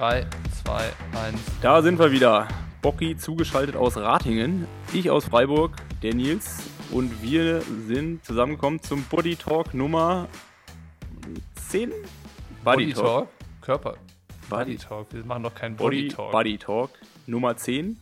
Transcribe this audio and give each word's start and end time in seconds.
3, 0.00 0.26
2, 0.64 0.92
1. 1.26 1.40
Da 1.60 1.82
sind 1.82 1.98
wir 1.98 2.10
wieder. 2.10 2.48
Bocky 2.80 3.18
zugeschaltet 3.18 3.76
aus 3.76 3.98
Ratingen, 3.98 4.66
ich 4.94 5.10
aus 5.10 5.26
Freiburg, 5.26 5.76
der 6.02 6.14
Nils 6.14 6.70
und 6.90 7.22
wir 7.22 7.60
sind 7.60 8.24
zusammengekommen 8.24 8.80
zum 8.80 9.02
Body 9.02 9.36
Talk 9.36 9.74
Nummer 9.74 10.26
10? 11.68 11.90
Body, 11.90 12.04
Body 12.64 12.92
Talk. 12.94 13.04
Talk. 13.04 13.28
Körper. 13.60 13.96
Body, 14.48 14.72
Body 14.72 14.76
Talk. 14.78 15.12
Wir 15.12 15.22
machen 15.26 15.42
doch 15.42 15.54
keinen 15.54 15.76
Body, 15.76 16.04
Body 16.04 16.08
Talk. 16.08 16.32
Body 16.32 16.56
Talk 16.56 16.90
Nummer 17.26 17.58
10. 17.58 18.00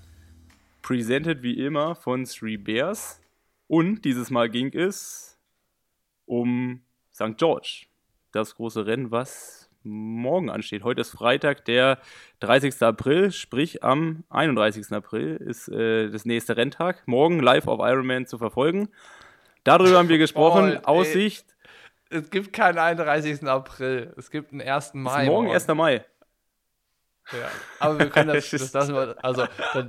Presented 0.83 1.43
wie 1.43 1.59
immer 1.59 1.97
von 1.97 2.27
Three 2.27 2.59
Bears. 2.59 3.21
Und 3.67 4.05
dieses 4.05 4.31
Mal 4.31 4.49
ging 4.49 4.73
es 4.73 5.37
um 6.27 6.81
St. 7.13 7.37
George. 7.37 7.87
Das 8.31 8.55
große 8.55 8.87
Rennen, 8.87 9.11
was 9.11 9.68
morgen 9.89 10.51
ansteht. 10.51 10.85
Heute 10.85 11.01
ist 11.01 11.11
Freitag, 11.11 11.65
der 11.65 11.99
30. 12.41 12.83
April, 12.83 13.33
sprich 13.33 13.83
am 13.83 14.25
31. 14.31 14.93
April 14.93 15.37
ist 15.37 15.69
äh, 15.69 16.11
das 16.11 16.25
nächste 16.25 16.57
Renntag. 16.57 17.07
Morgen 17.07 17.41
live 17.41 17.67
auf 17.67 17.81
Ironman 17.81 18.27
zu 18.27 18.39
verfolgen. 18.39 18.89
Darüber 19.65 19.99
haben 19.99 20.09
wir 20.09 20.19
gesprochen. 20.19 20.79
Oh, 20.83 20.87
Aussicht. 20.87 21.47
Es 22.11 22.31
gibt 22.31 22.53
keinen 22.53 22.79
31. 22.79 23.47
April. 23.47 24.15
Es 24.17 24.31
gibt 24.31 24.53
einen 24.53 24.63
1. 24.63 24.95
Mai. 24.95 25.27
Morgen, 25.27 25.47
morgen 25.47 25.55
1. 25.55 25.69
Mai. 25.69 26.05
Ja, 27.33 27.51
aber 27.79 27.99
wir 27.99 28.11
können 28.11 28.33
das, 28.33 28.51
das 28.51 28.73
lassen 28.73 28.95
wir, 28.95 29.17
also 29.23 29.47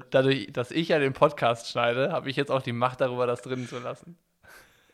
dadurch, 0.09 0.51
dass 0.51 0.71
ich 0.71 0.89
ja 0.89 0.99
den 0.99 1.13
Podcast 1.13 1.69
schneide, 1.69 2.11
habe 2.11 2.29
ich 2.29 2.35
jetzt 2.35 2.51
auch 2.51 2.61
die 2.61 2.73
Macht 2.73 3.01
darüber, 3.01 3.27
das 3.27 3.41
drinnen 3.41 3.67
zu 3.67 3.79
lassen. 3.79 4.17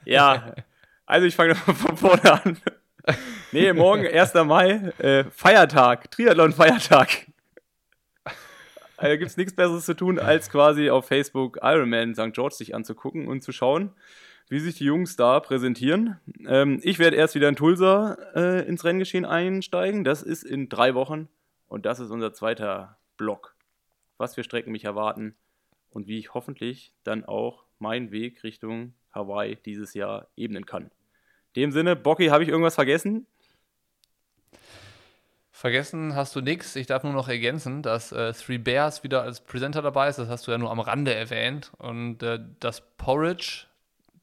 Ja, 0.04 0.54
also 1.06 1.26
ich 1.26 1.36
fange 1.36 1.56
von 1.56 1.98
vorne 1.98 2.32
an. 2.32 2.58
Nee, 3.52 3.72
morgen, 3.74 4.06
1. 4.06 4.34
Mai, 4.46 4.92
äh, 4.98 5.24
Feiertag, 5.32 6.12
Triathlon-Feiertag. 6.12 7.28
Also 8.98 9.18
gibt 9.18 9.30
es 9.30 9.36
nichts 9.36 9.54
Besseres 9.54 9.84
zu 9.84 9.94
tun, 9.94 10.20
als 10.20 10.50
quasi 10.50 10.90
auf 10.90 11.06
Facebook 11.06 11.60
Ironman 11.62 12.16
St. 12.16 12.32
George 12.32 12.56
sich 12.56 12.74
anzugucken 12.74 13.28
und 13.28 13.44
zu 13.44 13.52
schauen, 13.52 13.92
wie 14.48 14.60
sich 14.60 14.76
die 14.76 14.86
Jungs 14.86 15.18
da 15.18 15.42
präsentieren. 15.42 16.18
Ähm, 16.48 16.80
ich 16.82 16.98
werde 16.98 17.18
erst 17.18 17.36
wieder 17.36 17.50
in 17.50 17.58
Tulsa 17.58 18.14
äh, 18.34 18.66
ins 18.66 18.86
Renngeschehen 18.86 19.26
einsteigen. 19.26 20.06
Das 20.06 20.24
ist 20.24 20.44
in 20.44 20.70
drei 20.70 20.96
Wochen. 20.96 21.28
Und 21.68 21.86
das 21.86 22.00
ist 22.00 22.10
unser 22.10 22.32
zweiter 22.32 22.98
Block. 23.18 23.56
Was 24.18 24.36
für 24.36 24.46
Strecken 24.46 24.72
mich 24.72 24.86
erwarten 24.86 25.36
und 25.90 26.08
wie 26.08 26.18
ich 26.18 26.34
hoffentlich 26.34 26.94
dann 27.04 27.26
auch 27.26 27.66
meinen 27.80 28.12
Weg 28.12 28.46
Richtung 28.46 28.94
Hawaii 29.14 29.58
dieses 29.58 29.94
Jahr 29.94 30.30
ebnen 30.38 30.66
kann. 30.66 30.90
In 31.56 31.62
dem 31.62 31.72
Sinne, 31.72 31.96
Bocky, 31.96 32.28
habe 32.28 32.44
ich 32.44 32.50
irgendwas 32.50 32.76
vergessen? 32.76 33.28
Vergessen 35.52 36.14
hast 36.14 36.36
du 36.36 36.42
nichts. 36.42 36.76
Ich 36.76 36.86
darf 36.86 37.04
nur 37.04 37.14
noch 37.14 37.30
ergänzen, 37.30 37.82
dass 37.82 38.12
äh, 38.12 38.34
Three 38.34 38.58
Bears 38.58 39.04
wieder 39.04 39.22
als 39.22 39.40
Presenter 39.40 39.82
dabei 39.82 40.10
ist. 40.10 40.20
Das 40.20 40.28
hast 40.28 40.46
du 40.46 40.52
ja 40.52 40.58
nur 40.58 40.70
am 40.70 40.82
Rande 40.82 41.14
erwähnt. 41.14 41.72
Und 41.78 42.22
äh, 42.24 42.40
das 42.60 42.82
Porridge 42.98 43.68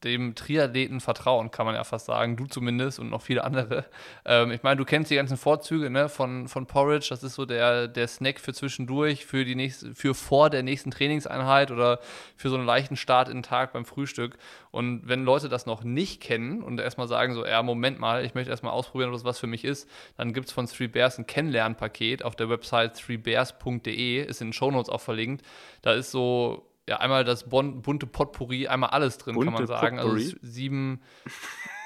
dem 0.03 0.35
Triathleten 0.35 0.99
vertrauen, 0.99 1.51
kann 1.51 1.65
man 1.65 1.75
ja 1.75 1.83
fast 1.83 2.05
sagen. 2.05 2.35
Du 2.35 2.45
zumindest 2.45 2.99
und 2.99 3.09
noch 3.09 3.21
viele 3.21 3.43
andere. 3.43 3.85
Ähm, 4.25 4.51
ich 4.51 4.63
meine, 4.63 4.77
du 4.77 4.85
kennst 4.85 5.11
die 5.11 5.15
ganzen 5.15 5.37
Vorzüge 5.37 5.89
ne, 5.89 6.09
von, 6.09 6.47
von 6.47 6.65
Porridge. 6.65 7.07
Das 7.09 7.23
ist 7.23 7.35
so 7.35 7.45
der, 7.45 7.87
der 7.87 8.07
Snack 8.07 8.39
für 8.39 8.53
zwischendurch, 8.53 9.25
für, 9.25 9.45
die 9.45 9.55
nächste, 9.55 9.93
für 9.95 10.13
vor 10.13 10.49
der 10.49 10.63
nächsten 10.63 10.91
Trainingseinheit 10.91 11.71
oder 11.71 11.99
für 12.35 12.49
so 12.49 12.55
einen 12.55 12.65
leichten 12.65 12.95
Start 12.95 13.29
in 13.29 13.37
den 13.37 13.43
Tag 13.43 13.73
beim 13.73 13.85
Frühstück. 13.85 14.37
Und 14.71 15.07
wenn 15.07 15.23
Leute 15.23 15.49
das 15.49 15.65
noch 15.65 15.83
nicht 15.83 16.21
kennen 16.21 16.63
und 16.63 16.79
erstmal 16.79 17.07
sagen, 17.07 17.33
so, 17.33 17.45
ja, 17.45 17.61
Moment 17.61 17.99
mal, 17.99 18.25
ich 18.25 18.33
möchte 18.33 18.51
erstmal 18.51 18.73
ausprobieren, 18.73 19.09
ob 19.09 19.15
das 19.15 19.25
was 19.25 19.39
für 19.39 19.47
mich 19.47 19.63
ist, 19.63 19.89
dann 20.17 20.33
gibt 20.33 20.47
es 20.47 20.53
von 20.53 20.67
Three 20.67 20.87
Bears 20.87 21.17
ein 21.17 21.27
Kennenlernpaket 21.27 22.23
auf 22.23 22.35
der 22.35 22.49
Website 22.49 22.95
threebears.de, 22.95 24.23
ist 24.23 24.41
in 24.41 24.47
den 24.47 24.53
Shownotes 24.53 24.89
auch 24.89 25.01
verlinkt. 25.01 25.45
Da 25.81 25.93
ist 25.93 26.11
so 26.11 26.72
ja, 26.87 26.97
einmal 26.97 27.23
das 27.23 27.49
bon 27.49 27.81
bunte 27.81 28.05
Potpourri, 28.05 28.67
einmal 28.67 28.89
alles 28.89 29.17
drin, 29.17 29.35
bunte 29.35 29.51
kann 29.51 29.53
man 29.53 29.67
sagen. 29.67 29.99
Also 29.99 30.11
Potpourri? 30.11 30.33
Also 30.33 30.37
sieben 30.41 31.01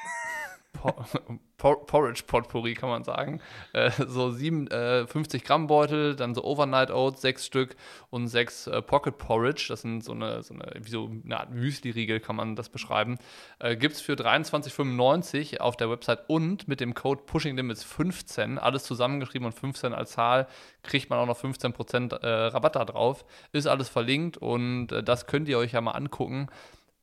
Porridge 1.58 2.24
Potpourri, 2.28 2.76
kann 2.76 2.90
man 2.90 3.04
sagen. 3.04 3.42
Äh, 3.74 3.90
so 4.08 4.30
sieben 4.30 4.68
äh, 4.68 5.08
50 5.08 5.44
Gramm 5.44 5.68
Beutel, 5.68 6.16
dann 6.16 6.36
so 6.36 6.44
Overnight 6.44 6.92
Oats, 6.92 7.22
sechs 7.22 7.46
Stück 7.46 7.76
und 8.12 8.28
sechs 8.28 8.68
äh, 8.68 8.82
Pocket 8.82 9.18
Porridge. 9.18 9.66
Das 9.70 9.82
sind 9.82 10.04
so 10.04 10.12
eine, 10.12 10.44
so 10.44 10.54
eine, 10.54 10.72
wie 10.80 10.90
so 10.90 11.10
eine 11.26 11.40
Art 11.40 11.52
Müsli-Riegel, 11.52 12.20
kann 12.20 12.36
man 12.36 12.56
das 12.56 12.70
beschreiben. 12.70 13.18
Äh, 13.60 13.76
Gibt 13.76 13.96
es 13.96 14.02
für 14.02 14.14
23,95 14.14 15.60
auf 15.60 15.76
der 15.78 15.90
Website 15.90 16.30
und 16.30 16.68
mit 16.68 16.80
dem 16.80 16.94
Code 16.94 17.24
Pushing 17.26 17.56
Limits 17.56 17.84
15, 17.84 18.60
alles 18.60 18.84
zusammengeschrieben 18.84 19.48
und 19.48 19.54
15 19.54 19.94
als 19.94 20.12
Zahl, 20.12 20.48
kriegt 20.84 21.10
man 21.10 21.18
auch 21.20 21.26
noch 21.26 21.40
15% 21.40 22.22
äh, 22.22 22.28
Rabatt 22.48 22.76
da 22.76 22.86
drauf. 22.86 23.26
Ist 23.52 23.68
alles 23.68 23.90
verlinkt 23.90 24.38
und 24.38 24.92
äh, 24.92 25.04
das 25.04 25.26
könnt 25.26 25.50
ihr 25.50 25.58
euch 25.58 25.72
ja 25.72 25.82
mal 25.82 25.92
angucken 25.92 26.50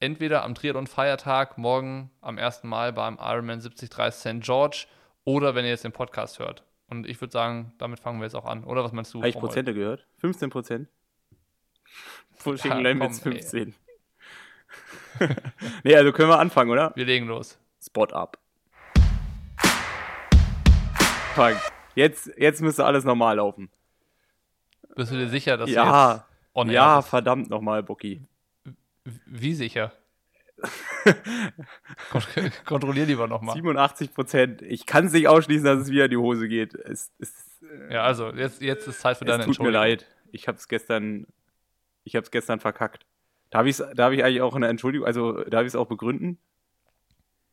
entweder 0.04 0.44
am 0.44 0.54
Triathlon-Feiertag 0.54 1.56
morgen 1.56 2.10
am 2.20 2.36
ersten 2.36 2.68
Mal 2.68 2.92
beim 2.92 3.18
Ironman 3.18 3.60
73 3.60 3.90
St. 4.12 4.40
George 4.40 4.86
oder 5.24 5.54
wenn 5.54 5.64
ihr 5.64 5.70
jetzt 5.70 5.84
den 5.84 5.92
Podcast 5.92 6.38
hört. 6.38 6.62
Und 6.90 7.08
ich 7.08 7.18
würde 7.22 7.32
sagen, 7.32 7.72
damit 7.78 8.00
fangen 8.00 8.20
wir 8.20 8.24
jetzt 8.24 8.34
auch 8.34 8.44
an. 8.44 8.64
Oder 8.64 8.84
was 8.84 8.92
meinst 8.92 9.14
du? 9.14 9.18
Habe 9.20 9.30
ich 9.30 9.34
Prozente 9.34 9.70
heute? 9.70 9.80
gehört? 9.80 10.06
15 10.18 10.50
Prozent? 10.50 10.88
Pushing 12.42 12.70
ja, 12.70 12.78
Limits 12.78 13.20
15. 13.22 13.74
nee, 15.84 15.96
also 15.96 16.12
können 16.12 16.28
wir 16.28 16.38
anfangen, 16.38 16.70
oder? 16.70 16.92
Wir 16.94 17.06
legen 17.06 17.26
los. 17.26 17.58
Spot 17.82 18.12
up. 18.12 18.38
Jetzt, 21.94 22.30
jetzt 22.36 22.60
müsste 22.60 22.84
alles 22.84 23.04
normal 23.04 23.36
laufen. 23.36 23.70
Bist 24.94 25.10
du 25.10 25.16
dir 25.16 25.28
sicher, 25.28 25.56
dass 25.56 25.70
ja, 25.70 25.82
du 25.84 26.12
jetzt 26.12 26.24
on 26.52 26.70
Ja, 26.70 27.00
verdammt 27.00 27.48
nochmal, 27.48 27.82
Bucky. 27.82 28.22
Wie 29.26 29.54
sicher? 29.54 29.92
Kontrollier 32.64 33.06
lieber 33.06 33.26
nochmal. 33.26 33.54
87 33.54 34.14
Prozent. 34.14 34.62
Ich 34.62 34.86
kann 34.86 35.06
es 35.06 35.12
nicht 35.12 35.28
ausschließen, 35.28 35.64
dass 35.64 35.80
es 35.80 35.90
wieder 35.90 36.04
in 36.04 36.10
die 36.10 36.16
Hose 36.16 36.48
geht. 36.48 36.74
Es, 36.74 37.12
es, 37.18 37.60
ja, 37.90 38.04
also 38.04 38.30
jetzt, 38.30 38.62
jetzt 38.62 38.86
ist 38.86 39.00
Zeit 39.00 39.18
für 39.18 39.24
deine 39.24 39.44
Entschuldigung. 39.44 39.66
Tut 39.66 39.72
mir 39.72 39.78
leid. 39.78 40.06
Ich 40.32 40.48
habe 40.48 40.58
es 40.58 40.68
gestern, 40.68 41.26
ich 42.04 42.16
habe 42.16 42.24
es 42.24 42.30
gestern 42.30 42.60
verkackt. 42.60 43.06
Darf 43.50 43.66
ich, 43.66 43.76
darf 43.94 44.12
ich 44.12 44.24
eigentlich 44.24 44.42
auch 44.42 44.54
eine 44.54 44.68
Entschuldigung, 44.68 45.06
also 45.06 45.44
darf 45.44 45.62
ich 45.62 45.68
es 45.68 45.76
auch 45.76 45.86
begründen? 45.86 46.38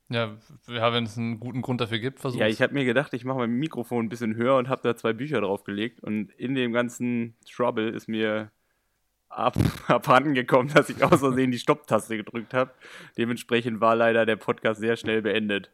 Ja, 0.10 0.38
ja 0.68 0.94
wenn 0.94 1.06
es 1.06 1.18
einen 1.18 1.40
guten 1.40 1.62
Grund 1.62 1.80
dafür 1.80 2.00
gibt, 2.00 2.20
versuch's. 2.20 2.40
Ja, 2.40 2.48
ich 2.48 2.62
habe 2.62 2.74
mir 2.74 2.86
gedacht, 2.86 3.14
ich 3.14 3.24
mache 3.24 3.40
mein 3.40 3.52
Mikrofon 3.52 4.06
ein 4.06 4.10
bisschen 4.10 4.36
höher 4.36 4.58
und 4.58 4.68
habe 4.68 4.82
da 4.84 4.96
zwei 4.96 5.14
Bücher 5.14 5.42
draufgelegt 5.42 6.02
und 6.02 6.32
in 6.34 6.56
dem 6.56 6.74
ganzen 6.74 7.36
Trouble 7.50 7.90
ist 7.90 8.08
mir 8.08 8.52
ab, 9.32 9.56
abhanden 9.88 10.34
gekommen, 10.34 10.72
dass 10.74 10.90
ich 10.90 11.04
aus 11.04 11.20
Versehen 11.20 11.52
die 11.52 11.60
Stopptaste 11.60 12.18
gedrückt 12.18 12.54
habe. 12.54 12.72
Dementsprechend 13.18 13.82
war 13.82 13.96
leider 13.96 14.26
der 14.26 14.36
Podcast 14.36 14.80
sehr 14.80 14.98
schnell 14.98 15.22
beendet. 15.22 15.72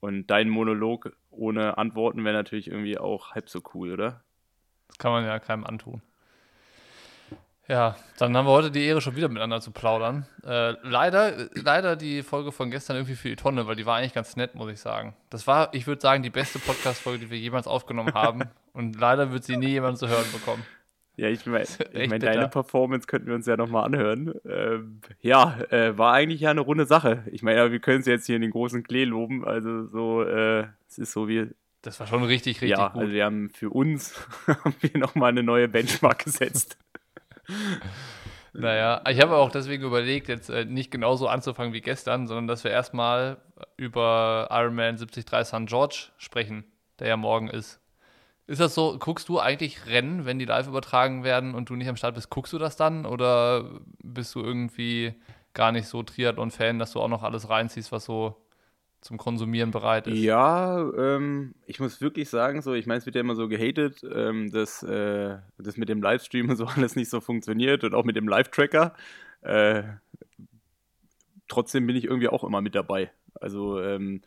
Und 0.00 0.26
dein 0.26 0.48
Monolog 0.50 1.16
ohne 1.30 1.78
Antworten 1.78 2.24
wäre 2.24 2.36
natürlich 2.36 2.68
irgendwie 2.68 2.98
auch 2.98 3.32
halb 3.32 3.48
so 3.48 3.60
cool, 3.74 3.92
oder? 3.92 4.22
Das 4.88 4.98
kann 4.98 5.12
man 5.12 5.24
ja 5.24 5.38
keinem 5.38 5.64
antun. 5.64 6.02
Ja, 7.66 7.96
dann 8.18 8.36
haben 8.36 8.46
wir 8.46 8.52
heute 8.52 8.70
die 8.70 8.84
Ehre, 8.84 9.00
schon 9.00 9.16
wieder 9.16 9.28
miteinander 9.28 9.62
zu 9.62 9.70
plaudern. 9.70 10.26
Äh, 10.44 10.72
leider, 10.82 11.48
leider 11.54 11.96
die 11.96 12.22
Folge 12.22 12.52
von 12.52 12.70
gestern 12.70 12.96
irgendwie 12.96 13.14
für 13.14 13.30
die 13.30 13.36
Tonne, 13.36 13.66
weil 13.66 13.76
die 13.76 13.86
war 13.86 13.96
eigentlich 13.96 14.12
ganz 14.12 14.36
nett, 14.36 14.54
muss 14.54 14.70
ich 14.70 14.80
sagen. 14.80 15.16
Das 15.30 15.46
war, 15.46 15.72
ich 15.72 15.86
würde 15.86 16.02
sagen, 16.02 16.22
die 16.22 16.28
beste 16.28 16.58
Podcast-Folge, 16.58 17.20
die 17.20 17.30
wir 17.30 17.38
jemals 17.38 17.66
aufgenommen 17.66 18.12
haben. 18.12 18.42
Und 18.74 19.00
leider 19.00 19.32
wird 19.32 19.44
sie 19.44 19.56
nie 19.56 19.68
jemand 19.68 19.96
zu 19.96 20.08
hören 20.08 20.26
bekommen. 20.32 20.62
Ja, 21.16 21.28
ich 21.28 21.46
meine, 21.46 21.64
ich 21.92 22.10
mein, 22.10 22.20
deine 22.20 22.48
Performance 22.48 23.06
könnten 23.06 23.28
wir 23.28 23.34
uns 23.34 23.46
ja 23.46 23.56
nochmal 23.56 23.84
anhören. 23.84 24.34
Ähm, 24.48 25.00
ja, 25.20 25.58
äh, 25.70 25.96
war 25.96 26.12
eigentlich 26.12 26.40
ja 26.40 26.50
eine 26.50 26.60
runde 26.60 26.86
Sache. 26.86 27.24
Ich 27.30 27.42
meine, 27.42 27.58
ja, 27.58 27.72
wir 27.72 27.78
können 27.78 28.00
es 28.00 28.06
jetzt 28.06 28.26
hier 28.26 28.36
in 28.36 28.42
den 28.42 28.50
großen 28.50 28.82
Klee 28.82 29.04
loben. 29.04 29.44
Also 29.44 29.86
so, 29.86 30.22
äh, 30.22 30.66
es 30.88 30.98
ist 30.98 31.12
so 31.12 31.28
wie. 31.28 31.50
Das 31.82 32.00
war 32.00 32.06
schon 32.06 32.24
richtig, 32.24 32.62
richtig 32.62 32.78
ja, 32.78 32.88
gut. 32.88 33.02
also 33.02 33.12
wir 33.12 33.24
haben 33.26 33.50
für 33.50 33.68
uns 33.68 34.26
haben 34.46 34.74
wir 34.80 34.98
nochmal 34.98 35.30
eine 35.30 35.42
neue 35.42 35.68
Benchmark 35.68 36.24
gesetzt. 36.24 36.78
naja, 38.54 39.02
ich 39.08 39.20
habe 39.20 39.36
auch 39.36 39.50
deswegen 39.50 39.84
überlegt, 39.84 40.28
jetzt 40.28 40.48
äh, 40.48 40.64
nicht 40.64 40.90
genauso 40.90 41.28
anzufangen 41.28 41.74
wie 41.74 41.82
gestern, 41.82 42.26
sondern 42.26 42.46
dass 42.46 42.64
wir 42.64 42.70
erstmal 42.70 43.36
über 43.76 44.48
Ironman 44.50 44.96
73 44.96 45.26
St. 45.44 45.66
George 45.66 46.08
sprechen, 46.16 46.64
der 46.98 47.08
ja 47.08 47.16
morgen 47.18 47.48
ist. 47.48 47.83
Ist 48.46 48.60
das 48.60 48.74
so, 48.74 48.98
guckst 48.98 49.28
du 49.28 49.40
eigentlich 49.40 49.86
Rennen, 49.86 50.26
wenn 50.26 50.38
die 50.38 50.44
live 50.44 50.68
übertragen 50.68 51.24
werden 51.24 51.54
und 51.54 51.70
du 51.70 51.76
nicht 51.76 51.88
am 51.88 51.96
Start 51.96 52.14
bist, 52.14 52.28
guckst 52.28 52.52
du 52.52 52.58
das 52.58 52.76
dann 52.76 53.06
oder 53.06 53.80
bist 54.02 54.34
du 54.34 54.40
irgendwie 54.40 55.14
gar 55.54 55.72
nicht 55.72 55.86
so 55.86 56.02
Triathlon-Fan, 56.02 56.78
dass 56.78 56.92
du 56.92 57.00
auch 57.00 57.08
noch 57.08 57.22
alles 57.22 57.48
reinziehst, 57.48 57.90
was 57.90 58.04
so 58.04 58.36
zum 59.00 59.16
Konsumieren 59.16 59.70
bereit 59.70 60.06
ist? 60.06 60.18
Ja, 60.18 60.80
ähm, 60.96 61.54
ich 61.66 61.80
muss 61.80 62.00
wirklich 62.00 62.28
sagen, 62.28 62.60
so, 62.60 62.74
ich 62.74 62.86
meine, 62.86 62.98
es 62.98 63.06
wird 63.06 63.14
ja 63.16 63.20
immer 63.20 63.34
so 63.34 63.48
gehatet, 63.48 64.02
ähm, 64.14 64.50
dass 64.50 64.82
äh, 64.82 65.36
das 65.58 65.76
mit 65.76 65.88
dem 65.88 66.02
Livestream 66.02 66.50
und 66.50 66.56
so 66.56 66.66
alles 66.76 66.96
nicht 66.96 67.10
so 67.10 67.20
funktioniert 67.20 67.84
und 67.84 67.94
auch 67.94 68.04
mit 68.04 68.16
dem 68.16 68.28
Live-Tracker. 68.28 68.94
Äh, 69.42 69.84
trotzdem 71.48 71.86
bin 71.86 71.96
ich 71.96 72.04
irgendwie 72.04 72.28
auch 72.28 72.44
immer 72.44 72.60
mit 72.60 72.74
dabei. 72.74 73.10
Also 73.40 73.80
ähm, 73.80 74.22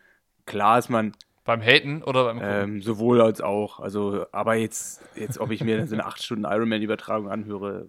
klar 0.46 0.80
ist 0.80 0.90
man 0.90 1.14
Beim 1.48 1.62
Haten 1.62 2.04
oder 2.04 2.26
beim 2.26 2.40
ähm, 2.42 2.82
Sowohl 2.82 3.22
als 3.22 3.40
auch. 3.40 3.80
Also, 3.80 4.26
aber 4.34 4.56
jetzt, 4.56 5.02
jetzt 5.16 5.40
ob 5.40 5.50
ich 5.50 5.64
mir 5.64 5.88
so 5.88 5.96
eine 5.96 6.06
8 6.06 6.22
Stunden 6.22 6.44
Ironman-Übertragung 6.44 7.30
anhöre, 7.30 7.88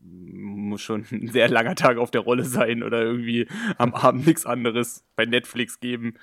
muss 0.00 0.80
schon 0.80 1.04
ein 1.12 1.28
sehr 1.28 1.50
langer 1.50 1.74
Tag 1.74 1.98
auf 1.98 2.10
der 2.10 2.22
Rolle 2.22 2.44
sein 2.44 2.82
oder 2.82 3.02
irgendwie 3.02 3.48
am 3.76 3.92
Abend 3.94 4.26
nichts 4.26 4.46
anderes 4.46 5.04
bei 5.14 5.26
Netflix 5.26 5.78
geben. 5.78 6.14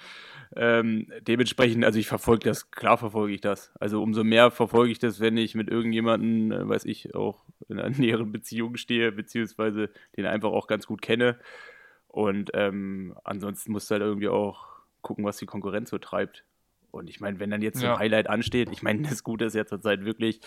Ähm, 0.56 1.12
dementsprechend, 1.22 1.86
also 1.86 2.00
ich 2.00 2.08
verfolge 2.08 2.50
das, 2.50 2.72
klar 2.72 2.98
verfolge 2.98 3.36
ich 3.36 3.42
das. 3.42 3.72
Also 3.80 4.02
umso 4.02 4.24
mehr 4.24 4.50
verfolge 4.50 4.92
ich 4.92 4.98
das, 4.98 5.20
wenn 5.20 5.38
ich 5.38 5.54
mit 5.54 5.70
irgendjemandem, 5.70 6.52
äh, 6.52 6.68
weiß 6.68 6.86
ich, 6.86 7.14
auch 7.14 7.46
in 7.70 7.80
einer 7.80 7.96
näheren 7.98 8.32
Beziehung 8.32 8.78
stehe, 8.78 9.12
beziehungsweise 9.12 9.92
den 10.18 10.26
einfach 10.26 10.50
auch 10.50 10.66
ganz 10.66 10.88
gut 10.88 11.04
kenne. 11.04 11.38
Und 12.08 12.50
ähm, 12.56 13.16
ansonsten 13.24 13.72
musst 13.72 13.92
du 13.92 13.94
halt 13.94 14.04
irgendwie 14.04 14.30
auch 14.30 14.66
gucken, 15.02 15.24
was 15.24 15.38
die 15.38 15.46
Konkurrenz 15.46 15.92
so 15.92 16.00
treibt. 16.00 16.44
Und 16.94 17.10
ich 17.10 17.20
meine, 17.20 17.40
wenn 17.40 17.50
dann 17.50 17.64
jetzt 17.64 17.80
so 17.80 17.88
ein 17.88 17.98
Highlight 17.98 18.30
ansteht, 18.30 18.70
ich 18.72 18.84
meine, 18.84 19.02
das 19.02 19.24
Gute 19.24 19.46
ist 19.46 19.56
ja 19.56 19.66
zurzeit 19.66 20.06
wirklich, 20.06 20.42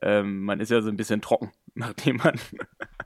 ähm, 0.00 0.44
man 0.44 0.58
ist 0.58 0.70
ja 0.70 0.80
so 0.80 0.88
ein 0.88 0.96
bisschen 0.96 1.20
trocken, 1.20 1.52
nachdem 1.74 2.16
man 2.16 2.40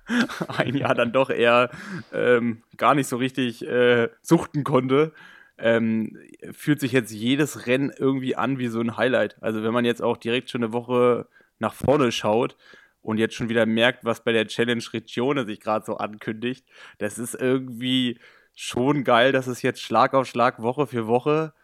ein 0.48 0.76
Jahr 0.76 0.94
dann 0.94 1.12
doch 1.12 1.28
eher 1.28 1.70
ähm, 2.12 2.62
gar 2.76 2.94
nicht 2.94 3.08
so 3.08 3.16
richtig 3.16 3.66
äh, 3.66 4.10
suchten 4.22 4.62
konnte. 4.62 5.12
Ähm, 5.58 6.16
fühlt 6.52 6.78
sich 6.78 6.92
jetzt 6.92 7.10
jedes 7.10 7.66
Rennen 7.66 7.92
irgendwie 7.96 8.36
an 8.36 8.58
wie 8.58 8.68
so 8.68 8.80
ein 8.80 8.96
Highlight. 8.96 9.42
Also 9.42 9.64
wenn 9.64 9.72
man 9.72 9.84
jetzt 9.84 10.02
auch 10.02 10.16
direkt 10.16 10.50
schon 10.50 10.62
eine 10.62 10.72
Woche 10.72 11.26
nach 11.58 11.74
vorne 11.74 12.12
schaut 12.12 12.56
und 13.02 13.18
jetzt 13.18 13.34
schon 13.34 13.48
wieder 13.48 13.66
merkt, 13.66 14.04
was 14.04 14.22
bei 14.22 14.30
der 14.30 14.46
Challenge 14.46 14.84
Regione 14.92 15.46
sich 15.46 15.58
gerade 15.58 15.84
so 15.84 15.96
ankündigt, 15.96 16.64
das 16.98 17.18
ist 17.18 17.34
irgendwie 17.34 18.20
schon 18.54 19.02
geil, 19.02 19.32
dass 19.32 19.48
es 19.48 19.62
jetzt 19.62 19.80
Schlag 19.80 20.14
auf 20.14 20.28
Schlag, 20.28 20.62
Woche 20.62 20.86
für 20.86 21.08
Woche 21.08 21.54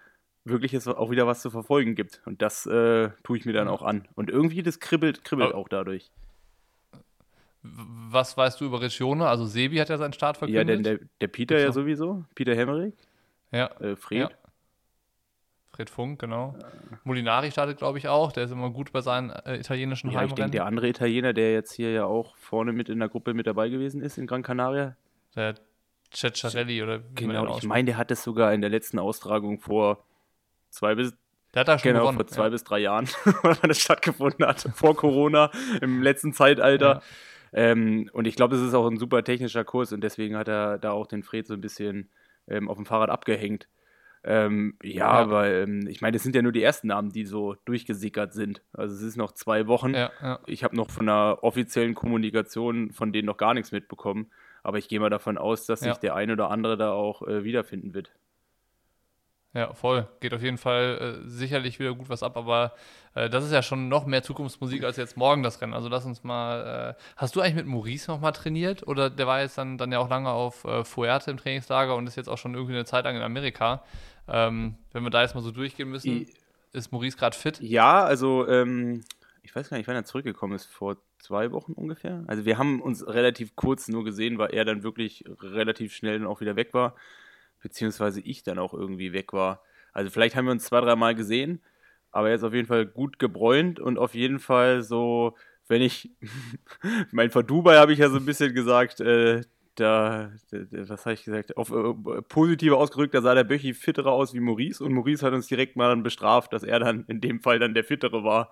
wirklich 0.44 0.72
jetzt 0.72 0.88
auch 0.88 1.10
wieder 1.10 1.26
was 1.26 1.42
zu 1.42 1.50
verfolgen 1.50 1.94
gibt. 1.94 2.22
Und 2.24 2.42
das 2.42 2.66
äh, 2.66 3.10
tue 3.22 3.38
ich 3.38 3.44
mir 3.44 3.52
dann 3.52 3.68
auch 3.68 3.82
an. 3.82 4.08
Und 4.14 4.30
irgendwie 4.30 4.62
das 4.62 4.80
kribbelt, 4.80 5.24
kribbelt 5.24 5.54
auch 5.54 5.68
dadurch. 5.68 6.10
Was 7.62 8.36
weißt 8.36 8.60
du 8.60 8.64
über 8.64 8.80
Regione? 8.80 9.28
Also 9.28 9.44
Sebi 9.44 9.76
hat 9.76 9.90
ja 9.90 9.98
seinen 9.98 10.14
Start 10.14 10.38
verkündet. 10.38 10.68
Ja, 10.68 10.74
denn 10.74 10.82
der, 10.82 10.98
der 11.20 11.28
Peter 11.28 11.58
ja 11.58 11.72
sowieso. 11.72 12.24
Peter 12.34 12.54
Hemmerich. 12.54 12.94
Ja. 13.52 13.66
Äh, 13.80 13.96
Fred. 13.96 14.30
Ja. 14.30 14.30
Fred 15.72 15.90
Funk, 15.90 16.18
genau. 16.18 16.56
Molinari 17.04 17.50
startet, 17.50 17.78
glaube 17.78 17.98
ich, 17.98 18.08
auch. 18.08 18.32
Der 18.32 18.44
ist 18.44 18.50
immer 18.50 18.70
gut 18.70 18.92
bei 18.92 19.02
seinen 19.02 19.30
äh, 19.30 19.56
italienischen 19.56 20.10
ja, 20.10 20.20
Heimrennen. 20.20 20.30
Ich 20.30 20.36
denke, 20.36 20.50
der 20.52 20.66
andere 20.66 20.88
Italiener, 20.88 21.32
der 21.32 21.52
jetzt 21.52 21.72
hier 21.72 21.92
ja 21.92 22.04
auch 22.04 22.36
vorne 22.36 22.72
mit 22.72 22.88
in 22.88 22.98
der 22.98 23.08
Gruppe 23.08 23.34
mit 23.34 23.46
dabei 23.46 23.68
gewesen 23.68 24.02
ist 24.02 24.18
in 24.18 24.26
Gran 24.26 24.42
Canaria. 24.42 24.96
Der 25.36 25.54
Ceccarelli 26.12 26.82
oder 26.82 27.00
wie 27.00 27.26
Genau, 27.26 27.56
ich 27.56 27.64
meine, 27.64 27.86
der 27.86 27.96
hat 27.98 28.10
es 28.10 28.22
sogar 28.22 28.52
in 28.52 28.62
der 28.62 28.70
letzten 28.70 28.98
Austragung 28.98 29.60
vor 29.60 30.04
zwei 30.70 30.94
bis 30.94 31.14
der 31.54 31.60
hat 31.60 31.68
da 31.68 31.78
schon 31.78 31.90
genau, 31.90 32.00
gewonnen. 32.02 32.18
vor 32.18 32.26
zwei 32.28 32.44
ja. 32.44 32.48
bis 32.50 32.64
drei 32.64 32.78
Jahren, 32.78 33.08
wann 33.42 33.56
das 33.62 33.80
stattgefunden 33.80 34.46
hat, 34.46 34.68
vor 34.74 34.96
Corona, 34.96 35.50
im 35.80 36.00
letzten 36.00 36.32
Zeitalter. 36.32 36.94
Ja. 36.94 37.02
Ähm, 37.52 38.08
und 38.12 38.26
ich 38.26 38.36
glaube, 38.36 38.54
es 38.54 38.62
ist 38.62 38.74
auch 38.74 38.86
ein 38.86 38.98
super 38.98 39.24
technischer 39.24 39.64
Kurs 39.64 39.92
und 39.92 40.02
deswegen 40.02 40.36
hat 40.36 40.46
er 40.46 40.78
da 40.78 40.92
auch 40.92 41.08
den 41.08 41.24
Fred 41.24 41.46
so 41.46 41.54
ein 41.54 41.60
bisschen 41.60 42.08
ähm, 42.46 42.68
auf 42.68 42.76
dem 42.76 42.86
Fahrrad 42.86 43.10
abgehängt. 43.10 43.68
Ähm, 44.22 44.76
ja, 44.82 44.90
ja, 44.90 45.06
aber 45.06 45.50
ähm, 45.50 45.86
ich 45.88 46.02
meine, 46.02 46.18
es 46.18 46.22
sind 46.22 46.36
ja 46.36 46.42
nur 46.42 46.52
die 46.52 46.62
ersten 46.62 46.88
Namen, 46.88 47.10
die 47.10 47.24
so 47.24 47.56
durchgesickert 47.64 48.34
sind. 48.34 48.62
Also 48.72 48.94
es 48.94 49.02
ist 49.02 49.16
noch 49.16 49.32
zwei 49.32 49.66
Wochen. 49.66 49.94
Ja, 49.94 50.10
ja. 50.20 50.38
Ich 50.46 50.62
habe 50.62 50.76
noch 50.76 50.90
von 50.90 51.06
der 51.06 51.38
offiziellen 51.42 51.94
Kommunikation 51.94 52.92
von 52.92 53.12
denen 53.12 53.26
noch 53.26 53.38
gar 53.38 53.54
nichts 53.54 53.72
mitbekommen. 53.72 54.30
Aber 54.62 54.76
ich 54.76 54.88
gehe 54.88 55.00
mal 55.00 55.08
davon 55.08 55.38
aus, 55.38 55.64
dass 55.64 55.80
sich 55.80 55.96
der 55.96 56.14
eine 56.14 56.34
oder 56.34 56.50
andere 56.50 56.76
da 56.76 56.92
auch 56.92 57.26
äh, 57.26 57.44
wiederfinden 57.44 57.94
wird. 57.94 58.12
Ja, 59.52 59.72
voll. 59.74 60.06
Geht 60.20 60.32
auf 60.32 60.42
jeden 60.42 60.58
Fall 60.58 61.22
äh, 61.24 61.28
sicherlich 61.28 61.80
wieder 61.80 61.92
gut 61.94 62.08
was 62.08 62.22
ab, 62.22 62.36
aber 62.36 62.72
äh, 63.14 63.28
das 63.28 63.44
ist 63.44 63.52
ja 63.52 63.62
schon 63.62 63.88
noch 63.88 64.06
mehr 64.06 64.22
Zukunftsmusik 64.22 64.84
als 64.84 64.96
jetzt 64.96 65.16
morgen 65.16 65.42
das 65.42 65.60
Rennen. 65.60 65.74
Also 65.74 65.88
lass 65.88 66.04
uns 66.04 66.22
mal. 66.22 66.94
Äh, 66.96 67.02
hast 67.16 67.34
du 67.34 67.40
eigentlich 67.40 67.56
mit 67.56 67.66
Maurice 67.66 68.08
nochmal 68.08 68.30
trainiert? 68.32 68.86
Oder 68.86 69.10
der 69.10 69.26
war 69.26 69.40
jetzt 69.40 69.58
dann, 69.58 69.76
dann 69.76 69.90
ja 69.90 69.98
auch 69.98 70.08
lange 70.08 70.30
auf 70.30 70.64
äh, 70.64 70.84
Fuerte 70.84 71.32
im 71.32 71.36
Trainingslager 71.36 71.96
und 71.96 72.06
ist 72.06 72.16
jetzt 72.16 72.28
auch 72.28 72.38
schon 72.38 72.54
irgendwie 72.54 72.74
eine 72.74 72.84
Zeit 72.84 73.04
lang 73.04 73.16
in 73.16 73.22
Amerika. 73.22 73.82
Ähm, 74.28 74.76
wenn 74.92 75.02
wir 75.02 75.10
da 75.10 75.22
jetzt 75.22 75.34
mal 75.34 75.42
so 75.42 75.50
durchgehen 75.50 75.90
müssen, 75.90 76.22
I 76.22 76.28
ist 76.72 76.92
Maurice 76.92 77.16
gerade 77.16 77.36
fit? 77.36 77.60
Ja, 77.60 78.04
also 78.04 78.46
ähm, 78.46 79.02
ich 79.42 79.56
weiß 79.56 79.68
gar 79.68 79.76
nicht, 79.78 79.88
wann 79.88 79.96
er 79.96 80.04
zurückgekommen 80.04 80.54
ist, 80.54 80.66
vor 80.66 80.96
zwei 81.18 81.50
Wochen 81.50 81.72
ungefähr. 81.72 82.22
Also 82.28 82.44
wir 82.44 82.56
haben 82.56 82.80
uns 82.80 83.04
relativ 83.04 83.56
kurz 83.56 83.88
nur 83.88 84.04
gesehen, 84.04 84.38
weil 84.38 84.54
er 84.54 84.64
dann 84.64 84.84
wirklich 84.84 85.24
relativ 85.40 85.92
schnell 85.92 86.20
dann 86.20 86.28
auch 86.28 86.40
wieder 86.40 86.54
weg 86.54 86.72
war 86.72 86.94
beziehungsweise 87.60 88.20
ich 88.20 88.42
dann 88.42 88.58
auch 88.58 88.74
irgendwie 88.74 89.12
weg 89.12 89.32
war. 89.32 89.62
Also 89.92 90.10
vielleicht 90.10 90.36
haben 90.36 90.46
wir 90.46 90.52
uns 90.52 90.64
zwei, 90.64 90.80
dreimal 90.80 91.14
gesehen, 91.14 91.62
aber 92.10 92.30
er 92.30 92.36
ist 92.36 92.44
auf 92.44 92.54
jeden 92.54 92.66
Fall 92.66 92.86
gut 92.86 93.18
gebräunt 93.18 93.80
und 93.80 93.98
auf 93.98 94.14
jeden 94.14 94.38
Fall 94.38 94.82
so, 94.82 95.36
wenn 95.68 95.82
ich, 95.82 96.10
mein 97.12 97.30
vor 97.30 97.42
Dubai 97.42 97.76
habe 97.76 97.92
ich 97.92 97.98
ja 97.98 98.08
so 98.08 98.16
ein 98.16 98.26
bisschen 98.26 98.54
gesagt, 98.54 99.00
äh, 99.00 99.42
da, 99.76 100.30
was 100.70 101.06
habe 101.06 101.14
ich 101.14 101.24
gesagt, 101.24 101.56
auf 101.56 101.70
äh, 101.70 102.22
positive 102.28 102.76
ausgerückt, 102.76 103.14
da 103.14 103.22
sah 103.22 103.34
der 103.34 103.44
Böchi 103.44 103.72
fitterer 103.72 104.12
aus 104.12 104.34
wie 104.34 104.40
Maurice 104.40 104.84
und 104.84 104.92
Maurice 104.92 105.24
hat 105.24 105.32
uns 105.32 105.46
direkt 105.46 105.76
mal 105.76 105.88
dann 105.88 106.02
bestraft, 106.02 106.52
dass 106.52 106.62
er 106.62 106.80
dann 106.80 107.04
in 107.06 107.20
dem 107.20 107.40
Fall 107.40 107.58
dann 107.58 107.74
der 107.74 107.84
fittere 107.84 108.24
war. 108.24 108.50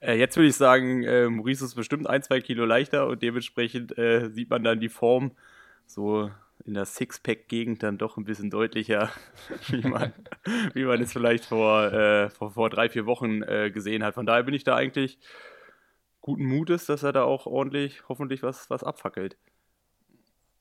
Äh, 0.00 0.18
jetzt 0.18 0.36
würde 0.36 0.48
ich 0.48 0.56
sagen, 0.56 1.02
äh, 1.02 1.28
Maurice 1.28 1.64
ist 1.64 1.74
bestimmt 1.74 2.06
ein, 2.06 2.22
zwei 2.22 2.40
Kilo 2.40 2.64
leichter 2.64 3.08
und 3.08 3.22
dementsprechend 3.22 3.96
äh, 3.98 4.30
sieht 4.30 4.50
man 4.50 4.62
dann 4.62 4.78
die 4.80 4.88
Form 4.88 5.32
so 5.86 6.30
in 6.64 6.74
der 6.74 6.84
Sixpack-Gegend 6.84 7.82
dann 7.82 7.98
doch 7.98 8.16
ein 8.16 8.24
bisschen 8.24 8.50
deutlicher, 8.50 9.10
wie 9.68 9.86
man, 9.86 10.12
wie 10.74 10.84
man 10.84 11.00
es 11.00 11.12
vielleicht 11.12 11.46
vor, 11.46 11.92
äh, 11.92 12.30
vor, 12.30 12.52
vor, 12.52 12.70
drei, 12.70 12.88
vier 12.88 13.06
Wochen 13.06 13.42
äh, 13.42 13.70
gesehen 13.70 14.02
hat. 14.04 14.14
Von 14.14 14.26
daher 14.26 14.42
bin 14.42 14.54
ich 14.54 14.64
da 14.64 14.76
eigentlich 14.76 15.18
guten 16.20 16.44
Mutes, 16.44 16.86
dass 16.86 17.02
er 17.02 17.12
da 17.12 17.22
auch 17.22 17.46
ordentlich, 17.46 18.08
hoffentlich 18.08 18.42
was, 18.42 18.68
was 18.70 18.84
abfackelt. 18.84 19.36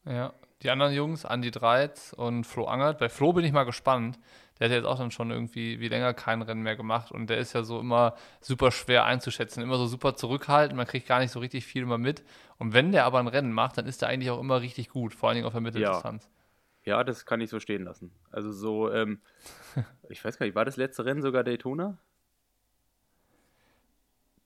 Ja, 0.05 0.33
die 0.63 0.69
anderen 0.69 0.93
Jungs, 0.93 1.25
Andi 1.25 1.51
Dreiz 1.51 2.13
und 2.13 2.45
Flo 2.45 2.65
Angert. 2.65 2.99
Bei 2.99 3.09
Flo 3.09 3.33
bin 3.33 3.43
ich 3.43 3.51
mal 3.51 3.65
gespannt. 3.65 4.17
Der 4.59 4.69
hat 4.69 4.75
jetzt 4.75 4.85
auch 4.85 4.97
dann 4.97 5.11
schon 5.11 5.31
irgendwie 5.31 5.79
wie 5.79 5.87
länger 5.87 6.13
kein 6.13 6.41
Rennen 6.41 6.63
mehr 6.63 6.75
gemacht 6.75 7.11
und 7.11 7.29
der 7.29 7.37
ist 7.37 7.53
ja 7.53 7.63
so 7.63 7.79
immer 7.79 8.15
super 8.41 8.71
schwer 8.71 9.05
einzuschätzen, 9.05 9.61
immer 9.61 9.77
so 9.77 9.87
super 9.87 10.15
zurückhaltend, 10.15 10.77
man 10.77 10.87
kriegt 10.87 11.07
gar 11.07 11.19
nicht 11.19 11.31
so 11.31 11.39
richtig 11.39 11.65
viel 11.65 11.83
immer 11.83 11.97
mit. 11.97 12.23
Und 12.57 12.73
wenn 12.73 12.91
der 12.91 13.05
aber 13.05 13.19
ein 13.19 13.27
Rennen 13.27 13.51
macht, 13.51 13.77
dann 13.77 13.85
ist 13.85 14.01
der 14.01 14.09
eigentlich 14.09 14.31
auch 14.31 14.39
immer 14.39 14.61
richtig 14.61 14.89
gut, 14.89 15.13
vor 15.13 15.29
allen 15.29 15.35
Dingen 15.35 15.47
auf 15.47 15.53
der 15.53 15.61
Mitteldistanz. 15.61 16.29
Ja, 16.83 16.97
ja 16.97 17.03
das 17.03 17.25
kann 17.25 17.41
ich 17.41 17.49
so 17.49 17.59
stehen 17.59 17.83
lassen. 17.83 18.11
Also 18.31 18.51
so, 18.51 18.91
ähm, 18.91 19.19
ich 20.09 20.23
weiß 20.23 20.37
gar 20.37 20.45
nicht, 20.45 20.55
war 20.55 20.65
das 20.65 20.77
letzte 20.77 21.05
Rennen 21.05 21.21
sogar 21.21 21.43
Daytona? 21.43 21.97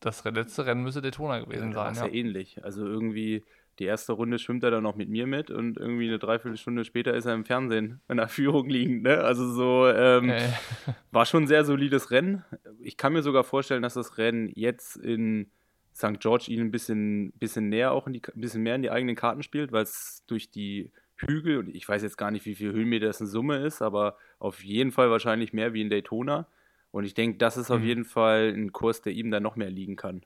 Das 0.01 0.23
letzte 0.23 0.65
Rennen 0.65 0.81
müsste 0.81 1.01
Daytona 1.01 1.39
gewesen 1.39 1.69
ja, 1.69 1.73
sein. 1.73 1.87
Das 1.89 1.97
ist 1.97 2.03
ja 2.03 2.11
ähnlich. 2.11 2.63
Also 2.63 2.85
irgendwie 2.85 3.45
die 3.79 3.85
erste 3.85 4.13
Runde 4.13 4.37
schwimmt 4.37 4.63
er 4.63 4.71
dann 4.71 4.83
noch 4.83 4.95
mit 4.95 5.09
mir 5.09 5.27
mit 5.27 5.49
und 5.49 5.77
irgendwie 5.77 6.07
eine 6.07 6.19
Dreiviertelstunde 6.19 6.83
später 6.85 7.13
ist 7.13 7.25
er 7.25 7.33
im 7.33 7.45
Fernsehen 7.45 8.01
in 8.09 8.17
der 8.17 8.27
Führung 8.27 8.69
liegend. 8.69 9.03
Ne? 9.03 9.19
Also 9.19 9.51
so 9.51 9.87
ähm, 9.87 10.29
okay. 10.29 10.53
war 11.11 11.25
schon 11.25 11.43
ein 11.43 11.47
sehr 11.47 11.65
solides 11.65 12.11
Rennen. 12.11 12.43
Ich 12.79 12.97
kann 12.97 13.13
mir 13.13 13.23
sogar 13.23 13.43
vorstellen, 13.43 13.81
dass 13.81 13.93
das 13.93 14.17
Rennen 14.17 14.51
jetzt 14.53 14.97
in 14.97 15.49
St. 15.95 16.19
George 16.19 16.45
ihn 16.49 16.61
ein 16.61 16.71
bisschen, 16.71 17.31
bisschen 17.33 17.69
näher 17.69 17.91
auch 17.91 18.07
in 18.07 18.13
die, 18.13 18.21
ein 18.33 18.41
bisschen 18.41 18.63
mehr 18.63 18.75
in 18.75 18.81
die 18.81 18.91
eigenen 18.91 19.15
Karten 19.15 19.43
spielt, 19.43 19.71
weil 19.71 19.83
es 19.83 20.23
durch 20.27 20.51
die 20.51 20.91
Hügel 21.17 21.57
und 21.57 21.75
ich 21.75 21.87
weiß 21.87 22.01
jetzt 22.01 22.17
gar 22.17 22.31
nicht, 22.31 22.45
wie 22.45 22.55
viel 22.55 22.71
Höhenmeter 22.71 23.07
das 23.07 23.21
in 23.21 23.27
Summe 23.27 23.57
ist, 23.57 23.81
aber 23.81 24.17
auf 24.39 24.63
jeden 24.63 24.91
Fall 24.91 25.11
wahrscheinlich 25.11 25.53
mehr 25.53 25.73
wie 25.73 25.81
in 25.81 25.89
Daytona. 25.89 26.47
Und 26.91 27.05
ich 27.05 27.13
denke, 27.13 27.37
das 27.37 27.57
ist 27.57 27.69
mhm. 27.69 27.75
auf 27.75 27.83
jeden 27.83 28.05
Fall 28.05 28.53
ein 28.55 28.71
Kurs, 28.71 29.01
der 29.01 29.13
ihm 29.13 29.31
dann 29.31 29.43
noch 29.43 29.55
mehr 29.55 29.69
liegen 29.69 29.95
kann. 29.95 30.23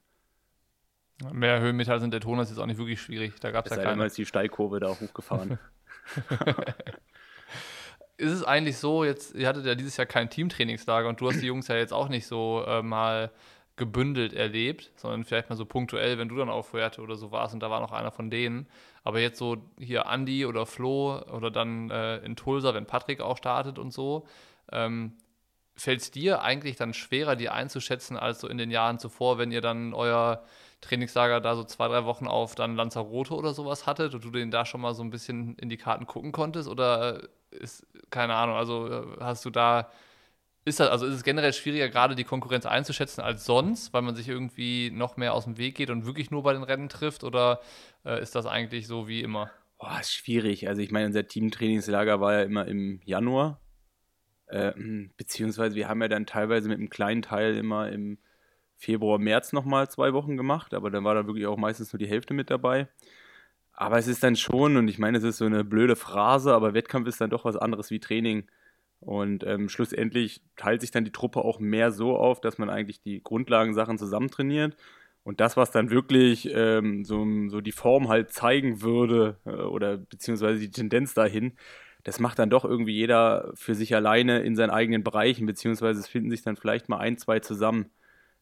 Mehr 1.32 1.60
Höhenmeter 1.62 1.94
als 1.94 2.04
in 2.04 2.12
Daytona 2.12 2.42
ist 2.42 2.50
jetzt 2.50 2.60
auch 2.60 2.66
nicht 2.66 2.78
wirklich 2.78 3.02
schwierig. 3.02 3.40
Da 3.40 3.52
gab 3.52 3.66
es 3.66 3.76
ja 3.76 3.84
keine. 3.84 4.06
ist 4.06 4.18
die 4.18 4.26
Steilkurve 4.26 4.80
da 4.80 4.90
hochgefahren. 4.90 5.60
ist 8.18 8.32
es 8.32 8.44
eigentlich 8.44 8.78
so, 8.78 9.04
jetzt, 9.04 9.36
ihr 9.36 9.48
hattet 9.48 9.66
ja 9.66 9.76
dieses 9.76 9.98
Jahr 9.98 10.06
kein 10.06 10.30
Teamtrainingslager 10.30 11.08
und 11.08 11.20
du 11.20 11.30
hast 11.30 11.42
die 11.42 11.48
Jungs 11.48 11.68
ja 11.68 11.76
jetzt 11.76 11.94
auch 11.94 12.10
nicht 12.10 12.28
so 12.28 12.64
äh, 12.66 12.82
mal 12.82 13.32
gebündelt 13.78 14.34
erlebt, 14.34 14.92
sondern 14.96 15.26
vielleicht 15.26 15.50
mal 15.50 15.58
so 15.58 15.66
punktuell, 15.66 16.18
wenn 16.18 16.30
du 16.30 16.38
dann 16.38 16.50
auf 16.50 16.70
Fuerte 16.70 17.02
oder 17.02 17.18
so 17.18 17.32
warst 17.32 17.54
und 17.54 17.60
da 17.60 17.70
war 17.70 17.82
noch 17.82 17.92
einer 17.92 18.12
von 18.12 18.30
denen. 18.30 18.68
Aber 19.04 19.20
jetzt 19.20 19.38
so 19.38 19.58
hier 19.78 20.06
Andy 20.10 20.46
oder 20.46 20.66
Flo 20.66 21.22
oder 21.32 21.52
dann 21.52 21.90
äh, 21.90 22.18
in 22.20 22.38
Tulsa, 22.38 22.74
wenn 22.74 22.86
Patrick 22.86 23.20
auch 23.20 23.38
startet 23.38 23.78
und 23.78 23.92
so, 23.92 24.26
ähm, 24.72 25.14
fällt 25.76 26.00
es 26.00 26.12
dir 26.12 26.42
eigentlich 26.42 26.78
dann 26.78 26.94
schwerer, 26.94 27.36
die 27.36 27.50
einzuschätzen, 27.50 28.16
als 28.16 28.40
so 28.40 28.48
in 28.48 28.58
den 28.58 28.72
Jahren 28.72 28.98
zuvor, 28.98 29.38
wenn 29.38 29.52
ihr 29.52 29.62
dann 29.62 29.94
euer 29.94 30.46
Trainingslager 30.86 31.42
da 31.42 31.56
so 31.56 31.64
zwei, 31.64 31.88
drei 31.88 32.06
Wochen 32.06 32.28
auf 32.28 32.56
dann 32.56 32.76
Lanzarote 32.76 33.34
oder 33.34 33.54
sowas 33.54 33.86
hattet 33.86 34.14
und 34.14 34.24
du 34.24 34.32
den 34.32 34.52
da 34.52 34.66
schon 34.66 34.82
mal 34.82 34.94
so 34.94 35.04
ein 35.04 35.10
bisschen 35.10 35.56
in 35.58 35.70
die 35.70 35.78
Karten 35.78 36.08
gucken 36.08 36.32
konntest? 36.32 36.70
Oder 36.70 37.28
ist, 37.52 37.86
keine 38.10 38.36
Ahnung, 38.36 38.56
also 38.56 38.88
äh, 38.88 39.04
hast 39.20 39.46
du 39.46 39.50
da, 39.50 39.90
ist 40.66 40.80
das, 40.80 40.90
also 40.90 41.06
ist 41.06 41.16
es 41.16 41.24
generell 41.24 41.54
schwieriger, 41.54 41.90
gerade 41.90 42.16
die 42.16 42.24
Konkurrenz 42.24 42.66
einzuschätzen 42.66 43.22
als 43.22 43.46
sonst, 43.46 43.94
weil 43.94 44.02
man 44.02 44.16
sich 44.16 44.28
irgendwie 44.28 44.92
noch 44.92 45.18
mehr 45.18 45.34
aus 45.34 45.46
dem 45.46 45.58
Weg 45.58 45.76
geht 45.76 45.90
und 45.90 46.06
wirklich 46.06 46.32
nur 46.32 46.44
bei 46.44 46.54
den 46.54 46.64
Rennen 46.64 46.90
trifft? 46.90 47.24
Oder 47.24 47.62
äh, 48.06 48.22
ist 48.22 48.36
das 48.36 48.46
eigentlich 48.46 48.88
so 48.88 49.08
wie 49.08 49.22
immer? 49.22 49.52
Boah, 49.78 50.00
ist 50.00 50.14
schwierig. 50.14 50.68
Also 50.68 50.82
ich 50.82 50.92
meine, 50.92 51.08
unser 51.08 51.28
Teamtrainingslager 51.28 52.20
war 52.22 52.34
ja 52.34 52.44
immer 52.44 52.68
im 52.68 53.02
Januar. 53.04 53.60
Äh, 54.48 54.74
beziehungsweise 55.18 55.76
wir 55.76 55.90
haben 55.90 56.02
ja 56.02 56.08
dann 56.08 56.26
teilweise 56.26 56.70
mit 56.70 56.78
einem 56.78 56.90
kleinen 56.90 57.22
Teil 57.22 57.56
immer 57.58 57.90
im 57.92 58.20
Februar, 58.78 59.20
März 59.20 59.54
nochmal 59.54 59.90
zwei 59.90 60.14
Wochen 60.14 60.38
gemacht, 60.38 60.74
aber 60.74 60.92
dann 60.92 61.04
war 61.04 61.16
da 61.16 61.28
wirklich 61.28 61.48
auch 61.48 61.58
meistens 61.58 61.94
nur 61.94 62.00
die 62.00 62.08
Hälfte 62.08 62.34
mit 62.34 62.50
dabei. 62.50 62.88
Aber 63.74 63.98
es 63.98 64.08
ist 64.08 64.24
dann 64.24 64.36
schon, 64.36 64.78
und 64.78 64.88
ich 64.88 65.00
meine, 65.00 65.18
es 65.18 65.24
ist 65.24 65.38
so 65.38 65.46
eine 65.46 65.64
blöde 65.64 65.96
Phrase, 65.96 66.54
aber 66.54 66.74
Wettkampf 66.74 67.08
ist 67.08 67.20
dann 67.22 67.30
doch 67.30 67.46
was 67.46 67.58
anderes 67.58 67.92
wie 67.92 68.00
Training. 68.00 68.48
Und 69.02 69.44
ähm, 69.46 69.70
schlussendlich 69.70 70.42
teilt 70.56 70.82
sich 70.82 70.92
dann 70.92 71.06
die 71.06 71.12
Truppe 71.12 71.44
auch 71.44 71.60
mehr 71.60 71.92
so 71.92 72.18
auf, 72.18 72.42
dass 72.42 72.58
man 72.58 72.70
eigentlich 72.70 73.02
die 73.02 73.22
Grundlagensachen 73.22 73.98
zusammen 73.98 74.32
trainiert. 74.32 74.76
Und 75.24 75.40
das, 75.42 75.58
was 75.58 75.72
dann 75.72 75.90
wirklich 75.90 76.50
ähm, 76.54 77.04
so, 77.04 77.26
so 77.50 77.60
die 77.62 77.72
Form 77.72 78.10
halt 78.10 78.32
zeigen 78.32 78.82
würde, 78.82 79.38
äh, 79.46 79.52
oder 79.52 79.98
beziehungsweise 79.98 80.60
die 80.60 80.72
Tendenz 80.72 81.14
dahin, 81.14 81.54
das 82.04 82.20
macht 82.20 82.40
dann 82.40 82.52
doch 82.52 82.64
irgendwie 82.66 82.94
jeder 82.94 83.52
für 83.56 83.76
sich 83.76 83.96
alleine 83.96 84.42
in 84.44 84.56
seinen 84.56 84.70
eigenen 84.70 85.04
Bereichen, 85.04 85.48
beziehungsweise 85.48 86.00
es 86.00 86.08
finden 86.08 86.30
sich 86.30 86.44
dann 86.44 86.56
vielleicht 86.56 86.90
mal 86.90 87.00
ein, 87.00 87.18
zwei 87.18 87.40
zusammen. 87.40 87.90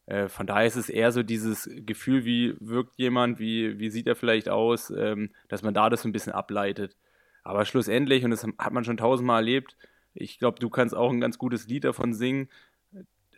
Äh, 0.06 0.28
von 0.28 0.46
daher 0.46 0.66
ist 0.66 0.76
es 0.76 0.88
eher 0.88 1.12
so 1.12 1.22
dieses 1.22 1.70
Gefühl, 1.74 2.24
wie 2.24 2.54
wirkt 2.60 2.98
jemand, 2.98 3.38
wie, 3.38 3.78
wie 3.78 3.90
sieht 3.90 4.06
er 4.06 4.16
vielleicht 4.16 4.48
aus, 4.48 4.90
ähm, 4.90 5.30
dass 5.48 5.62
man 5.62 5.74
da 5.74 5.88
das 5.88 6.02
so 6.02 6.08
ein 6.08 6.12
bisschen 6.12 6.32
ableitet. 6.32 6.96
Aber 7.42 7.64
schlussendlich, 7.64 8.24
und 8.24 8.30
das 8.30 8.46
hat 8.58 8.72
man 8.72 8.84
schon 8.84 8.96
tausendmal 8.96 9.42
erlebt, 9.42 9.76
ich 10.14 10.38
glaube, 10.38 10.60
du 10.60 10.70
kannst 10.70 10.94
auch 10.94 11.10
ein 11.10 11.20
ganz 11.20 11.38
gutes 11.38 11.66
Lied 11.66 11.84
davon 11.84 12.14
singen. 12.14 12.48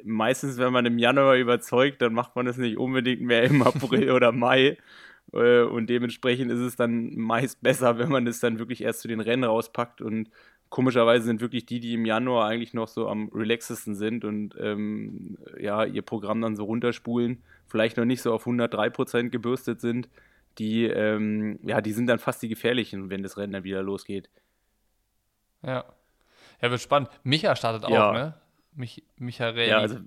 Meistens, 0.04 0.58
wenn 0.58 0.72
man 0.72 0.84
im 0.86 0.98
Januar 0.98 1.36
überzeugt, 1.36 2.02
dann 2.02 2.12
macht 2.12 2.36
man 2.36 2.46
es 2.46 2.58
nicht 2.58 2.76
unbedingt 2.76 3.22
mehr 3.22 3.44
im 3.44 3.62
April 3.62 4.10
oder 4.12 4.32
Mai. 4.32 4.76
Äh, 5.32 5.62
und 5.62 5.88
dementsprechend 5.88 6.50
ist 6.52 6.60
es 6.60 6.76
dann 6.76 7.16
meist 7.16 7.62
besser, 7.62 7.98
wenn 7.98 8.10
man 8.10 8.26
es 8.26 8.40
dann 8.40 8.58
wirklich 8.58 8.82
erst 8.82 9.00
zu 9.00 9.08
den 9.08 9.20
Rennen 9.20 9.44
rauspackt 9.44 10.00
und 10.02 10.30
komischerweise 10.68 11.24
sind 11.24 11.40
wirklich 11.40 11.66
die, 11.66 11.80
die 11.80 11.94
im 11.94 12.04
Januar 12.04 12.48
eigentlich 12.48 12.74
noch 12.74 12.88
so 12.88 13.08
am 13.08 13.28
relaxesten 13.32 13.94
sind 13.94 14.24
und 14.24 14.54
ähm, 14.60 15.38
ja, 15.58 15.84
ihr 15.84 16.02
Programm 16.02 16.40
dann 16.40 16.56
so 16.56 16.64
runterspulen, 16.64 17.42
vielleicht 17.66 17.96
noch 17.96 18.04
nicht 18.04 18.22
so 18.22 18.32
auf 18.32 18.46
103% 18.46 19.30
gebürstet 19.30 19.80
sind, 19.80 20.08
die, 20.58 20.84
ähm, 20.84 21.58
ja, 21.62 21.80
die 21.80 21.92
sind 21.92 22.06
dann 22.06 22.18
fast 22.18 22.42
die 22.42 22.48
gefährlichen, 22.48 23.10
wenn 23.10 23.22
das 23.22 23.36
Rennen 23.36 23.52
dann 23.52 23.64
wieder 23.64 23.82
losgeht. 23.82 24.28
Ja. 25.62 25.84
Ja, 26.62 26.70
wird 26.70 26.80
spannend. 26.80 27.10
Micha 27.22 27.54
startet 27.54 27.84
auch, 27.84 27.90
ja. 27.90 28.12
ne? 28.12 28.34
Mich, 28.74 29.02
Micha 29.16 29.48
Rey, 29.48 29.68
ja, 29.68 29.78
also, 29.78 29.98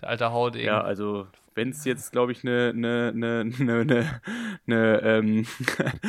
der 0.00 0.08
alte 0.08 0.32
Hauding. 0.32 0.64
Ja, 0.64 0.80
also 0.80 1.26
wenn 1.54 1.70
es 1.70 1.84
jetzt, 1.84 2.12
glaube 2.12 2.32
ich, 2.32 2.44
eine, 2.44 2.72
eine, 2.74 3.12
eine, 3.14 3.52
eine, 3.58 4.20
eine 4.66 5.02
ähm, 5.02 5.46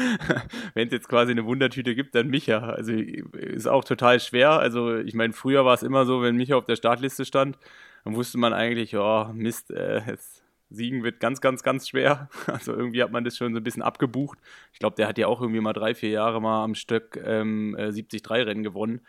wenn 0.76 0.88
es 0.88 0.94
jetzt 0.94 1.10
quasi 1.10 1.32
eine 1.32 1.46
Wundertüte 1.46 1.96
gibt, 1.96 2.14
dann 2.14 2.28
Micha. 2.28 2.60
Also 2.60 2.94
ist 2.94 3.68
auch 3.68 3.84
total 3.84 4.20
schwer. 4.20 4.52
Also 4.52 4.96
ich 4.96 5.16
meine, 5.16 5.34
früher 5.34 5.66
war 5.66 5.74
es 5.74 5.84
immer 5.84 6.06
so, 6.06 6.22
wenn 6.22 6.36
Micha 6.36 6.56
auf 6.56 6.66
der 6.66 6.76
Startliste 6.76 7.26
stand, 7.26 7.58
dann 8.04 8.16
wusste 8.16 8.38
man 8.38 8.54
eigentlich, 8.54 8.96
oh, 8.96 9.30
Mist, 9.34 9.72
äh, 9.72 10.02
jetzt 10.06 10.44
Siegen 10.70 11.04
wird 11.04 11.20
ganz, 11.20 11.42
ganz, 11.42 11.64
ganz 11.64 11.90
schwer. 11.90 12.30
Also 12.48 12.74
irgendwie 12.74 13.02
hat 13.02 13.12
man 13.12 13.24
das 13.24 13.38
schon 13.38 13.54
so 13.54 13.60
ein 13.60 13.64
bisschen 13.64 13.82
abgebucht. 13.82 14.38
Ich 14.72 14.80
glaube, 14.80 14.96
der 14.96 15.08
hat 15.08 15.18
ja 15.18 15.28
auch 15.28 15.42
irgendwie 15.42 15.62
mal 15.62 15.74
drei, 15.74 15.96
vier 15.96 16.10
Jahre 16.10 16.42
mal 16.42 16.64
am 16.64 16.76
Stück 16.76 17.20
ähm, 17.24 17.76
73-Rennen 17.78 18.62
äh, 18.62 18.64
gewonnen. 18.64 19.02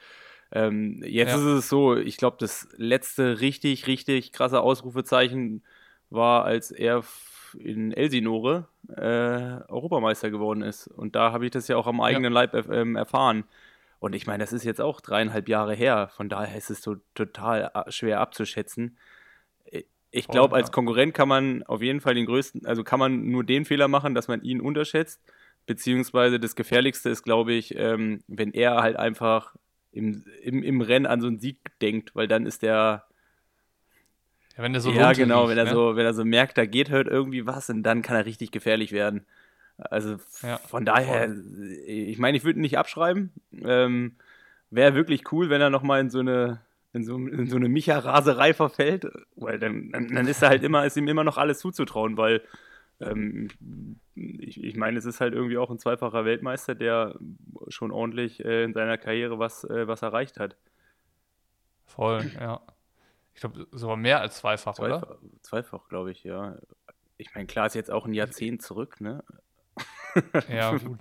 Ähm, 0.52 1.02
jetzt 1.04 1.30
ja. 1.30 1.36
ist 1.36 1.44
es 1.44 1.68
so, 1.68 1.96
ich 1.96 2.16
glaube, 2.16 2.36
das 2.40 2.68
letzte 2.76 3.40
richtig, 3.40 3.86
richtig 3.86 4.32
krasse 4.32 4.60
Ausrufezeichen 4.60 5.62
war, 6.10 6.44
als 6.44 6.70
er 6.70 7.04
in 7.58 7.92
Elsinore 7.92 8.68
äh, 8.88 9.70
Europameister 9.70 10.30
geworden 10.30 10.62
ist. 10.62 10.86
Und 10.86 11.16
da 11.16 11.32
habe 11.32 11.44
ich 11.44 11.50
das 11.50 11.68
ja 11.68 11.76
auch 11.76 11.86
am 11.86 12.00
eigenen 12.00 12.32
ja. 12.32 12.40
Leib 12.40 12.54
ähm, 12.70 12.96
erfahren. 12.96 13.44
Und 13.98 14.14
ich 14.14 14.26
meine, 14.26 14.42
das 14.42 14.52
ist 14.52 14.64
jetzt 14.64 14.80
auch 14.80 15.00
dreieinhalb 15.00 15.48
Jahre 15.48 15.74
her. 15.74 16.08
Von 16.14 16.28
daher 16.28 16.56
ist 16.56 16.70
es 16.70 16.82
so 16.82 16.96
total 17.14 17.70
äh, 17.74 17.90
schwer 17.90 18.20
abzuschätzen. 18.20 18.96
Ich 20.12 20.26
glaube, 20.26 20.56
als 20.56 20.72
Konkurrent 20.72 21.14
kann 21.14 21.28
man 21.28 21.62
auf 21.64 21.82
jeden 21.82 22.00
Fall 22.00 22.14
den 22.14 22.26
größten, 22.26 22.66
also 22.66 22.82
kann 22.82 22.98
man 22.98 23.30
nur 23.30 23.44
den 23.44 23.64
Fehler 23.64 23.86
machen, 23.86 24.14
dass 24.16 24.26
man 24.26 24.42
ihn 24.42 24.60
unterschätzt. 24.60 25.20
Beziehungsweise 25.66 26.40
das 26.40 26.56
Gefährlichste 26.56 27.10
ist, 27.10 27.22
glaube 27.22 27.52
ich, 27.52 27.76
ähm, 27.76 28.24
wenn 28.26 28.52
er 28.52 28.82
halt 28.82 28.96
einfach 28.96 29.54
im, 29.92 30.24
im, 30.42 30.62
im 30.62 30.80
Rennen 30.80 31.06
an 31.06 31.20
so 31.20 31.26
einen 31.26 31.38
Sieg 31.38 31.58
denkt, 31.80 32.14
weil 32.14 32.28
dann 32.28 32.46
ist 32.46 32.62
der, 32.62 33.04
ja, 34.56 34.62
wenn 34.62 34.72
der 34.72 34.80
so 34.80 34.90
Ja, 34.90 35.12
genau, 35.12 35.48
wenn 35.48 35.58
er 35.58 35.64
ne? 35.64 35.70
so, 35.70 35.96
wenn 35.96 36.06
er 36.06 36.14
so 36.14 36.24
merkt, 36.24 36.58
da 36.58 36.66
geht 36.66 36.90
halt 36.90 37.08
irgendwie 37.08 37.46
was 37.46 37.70
und 37.70 37.82
dann 37.82 38.02
kann 38.02 38.16
er 38.16 38.26
richtig 38.26 38.50
gefährlich 38.50 38.92
werden. 38.92 39.26
Also 39.78 40.16
ja, 40.42 40.58
von 40.58 40.84
daher, 40.84 41.28
voll. 41.28 41.72
ich 41.86 42.18
meine, 42.18 42.36
ich 42.36 42.44
würde 42.44 42.58
ihn 42.58 42.62
nicht 42.62 42.78
abschreiben. 42.78 43.32
Ähm, 43.62 44.16
Wäre 44.72 44.94
wirklich 44.94 45.32
cool, 45.32 45.50
wenn 45.50 45.60
er 45.60 45.70
nochmal 45.70 46.00
in 46.00 46.10
so 46.10 46.20
eine 46.20 46.60
in 46.92 47.04
so, 47.04 47.16
in 47.16 47.46
so 47.46 47.56
eine 47.56 47.68
Micha-Raserei 47.68 48.52
verfällt, 48.52 49.06
weil 49.36 49.58
dann, 49.58 49.90
dann, 49.92 50.08
dann, 50.08 50.26
ist 50.26 50.42
er 50.42 50.48
halt 50.48 50.64
immer, 50.64 50.84
ist 50.84 50.96
ihm 50.96 51.08
immer 51.08 51.24
noch 51.24 51.38
alles 51.38 51.60
zuzutrauen, 51.60 52.16
weil 52.16 52.42
ähm, 53.00 53.48
ich, 54.14 54.62
ich 54.62 54.76
meine, 54.76 54.98
es 54.98 55.04
ist 55.04 55.20
halt 55.20 55.34
irgendwie 55.34 55.58
auch 55.58 55.70
ein 55.70 55.78
zweifacher 55.78 56.24
Weltmeister, 56.24 56.74
der 56.74 57.14
schon 57.68 57.90
ordentlich 57.90 58.44
äh, 58.44 58.64
in 58.64 58.72
seiner 58.72 58.98
Karriere 58.98 59.38
was, 59.38 59.64
äh, 59.64 59.86
was 59.86 60.02
erreicht 60.02 60.38
hat. 60.38 60.56
Voll, 61.86 62.30
ja. 62.38 62.60
Ich 63.34 63.40
glaube, 63.40 63.66
sogar 63.72 63.96
mehr 63.96 64.20
als 64.20 64.36
zweifach, 64.36 64.74
zweifach 64.74 65.02
oder? 65.02 65.18
Zweifach, 65.42 65.88
glaube 65.88 66.10
ich, 66.10 66.24
ja. 66.24 66.56
Ich 67.16 67.34
meine, 67.34 67.46
klar 67.46 67.66
ist 67.66 67.74
jetzt 67.74 67.90
auch 67.90 68.06
ein 68.06 68.14
Jahrzehnt 68.14 68.62
zurück, 68.62 69.00
ne? 69.00 69.24
ja, 70.48 70.76
gut. 70.76 70.98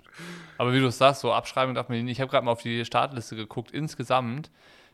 Aber 0.58 0.72
wie 0.72 0.80
du 0.80 0.86
es 0.86 0.98
sagst, 0.98 1.20
so 1.20 1.32
abschreiben 1.32 1.74
darf 1.74 1.88
man 1.88 2.02
nicht. 2.02 2.12
Ich 2.12 2.20
habe 2.20 2.30
gerade 2.30 2.44
mal 2.44 2.52
auf 2.52 2.62
die 2.62 2.84
Startliste 2.84 3.36
geguckt. 3.36 3.72
Insgesamt 3.72 4.50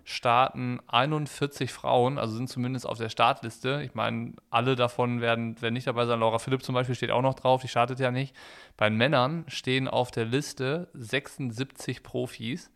starten 0.08 0.78
41 0.86 1.72
Frauen, 1.72 2.16
also 2.16 2.36
sind 2.36 2.48
zumindest 2.48 2.86
auf 2.86 2.96
der 2.96 3.08
Startliste. 3.08 3.82
Ich 3.84 3.94
meine, 3.94 4.34
alle 4.50 4.76
davon 4.76 5.20
werden, 5.20 5.60
werden 5.60 5.74
nicht 5.74 5.88
dabei 5.88 6.06
sein. 6.06 6.20
Laura 6.20 6.38
Philipp 6.38 6.62
zum 6.62 6.76
Beispiel 6.76 6.94
steht 6.94 7.10
auch 7.10 7.22
noch 7.22 7.34
drauf, 7.34 7.60
die 7.60 7.68
startet 7.68 7.98
ja 7.98 8.12
nicht. 8.12 8.34
Bei 8.76 8.88
den 8.88 8.96
Männern 8.96 9.44
stehen 9.48 9.88
auf 9.88 10.12
der 10.12 10.24
Liste 10.24 10.88
76 10.94 12.04
Profis. 12.04 12.70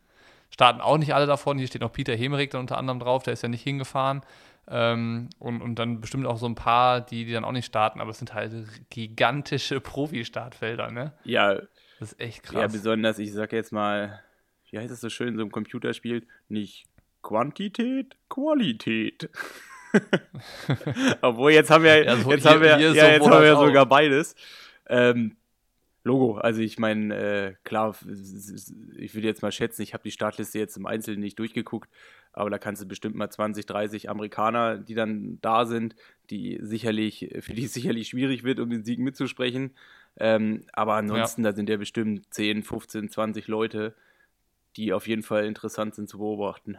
Starten 0.51 0.81
auch 0.81 0.99
nicht 0.99 1.15
alle 1.15 1.27
davon. 1.27 1.57
Hier 1.57 1.69
steht 1.69 1.83
noch 1.83 1.93
Peter 1.93 2.17
Hemerich 2.17 2.51
dann 2.51 2.63
unter 2.63 2.77
anderem 2.77 2.99
drauf, 2.99 3.23
der 3.23 3.35
ist 3.35 3.43
ja 3.43 3.49
nicht 3.49 3.63
hingefahren. 3.63 4.23
Ähm, 4.67 5.31
und, 5.39 5.63
und 5.63 5.77
dann 5.77 6.01
bestimmt 6.01 6.27
auch 6.27 6.37
so 6.37 6.47
ein 6.47 6.57
paar, 6.57 7.01
die, 7.01 7.25
die 7.25 7.33
dann 7.33 7.45
auch 7.45 7.53
nicht 7.53 7.67
starten, 7.67 8.01
aber 8.01 8.11
es 8.11 8.19
sind 8.19 8.35
halt 8.35 8.53
gigantische 8.91 9.81
Profi-Startfelder, 9.81 10.91
ne? 10.91 11.13
Ja. 11.23 11.61
Das 12.01 12.13
ist 12.13 12.21
echt 12.21 12.43
krass. 12.43 12.61
Ja, 12.61 12.67
besonders, 12.67 13.19
ich 13.21 13.33
sag 13.33 13.53
jetzt 13.53 13.73
mal, 13.73 14.21
wie 14.71 14.79
heißt 14.79 14.91
es 14.91 15.01
so 15.01 15.11
schön, 15.11 15.37
so 15.37 15.45
ein 15.45 15.51
Computerspiel, 15.51 16.27
nicht 16.49 16.87
Quantität, 17.23 18.17
Qualität. 18.29 19.29
Obwohl, 21.21 21.53
jetzt 21.53 21.71
haben 21.71 21.85
wir, 21.85 22.05
ja, 22.05 22.17
so 22.17 22.31
jetzt 22.31 22.47
haben 22.47 22.61
wir, 22.61 22.79
ja, 22.79 23.09
jetzt 23.09 23.27
haben 23.27 23.43
wir 23.43 23.57
sogar 23.57 23.87
beides. 23.87 24.35
Ähm, 24.89 25.37
Logo, 26.03 26.39
also 26.39 26.63
ich 26.63 26.79
meine, 26.79 27.15
äh, 27.15 27.55
klar, 27.63 27.95
ich 28.97 29.15
würde 29.15 29.27
jetzt 29.27 29.43
mal 29.43 29.53
schätzen, 29.53 29.83
ich 29.83 29.93
habe 29.93 30.03
die 30.03 30.11
Startliste 30.11 30.59
jetzt 30.59 30.79
im 30.79 30.87
Einzelnen 30.87 31.21
nicht 31.21 31.39
durchgeguckt, 31.39 31.91
aber 32.33 32.49
da 32.49 32.59
kannst 32.59 32.81
du 32.81 32.89
bestimmt 32.89 33.17
mal 33.17 33.29
20, 33.29 33.67
30 33.67 34.09
Amerikaner, 34.09 34.79
die 34.79 34.95
dann 34.95 35.39
da 35.43 35.67
sind, 35.67 35.95
die 36.31 36.59
sicherlich, 36.63 37.29
für 37.41 37.53
die 37.53 37.65
es 37.65 37.75
sicherlich 37.75 38.09
schwierig 38.09 38.45
wird, 38.45 38.61
um 38.61 38.71
den 38.71 38.83
Sieg 38.83 38.99
mitzusprechen. 38.99 39.73
Ähm, 40.17 40.65
aber 40.73 40.95
ansonsten, 40.95 41.45
ja. 41.45 41.51
da 41.51 41.57
sind 41.57 41.69
ja 41.69 41.77
bestimmt 41.77 42.33
10, 42.33 42.63
15, 42.63 43.11
20 43.11 43.47
Leute, 43.47 43.95
die 44.77 44.95
auf 44.95 45.07
jeden 45.07 45.23
Fall 45.23 45.45
interessant 45.45 45.95
sind 45.95 46.09
zu 46.09 46.17
beobachten. 46.17 46.79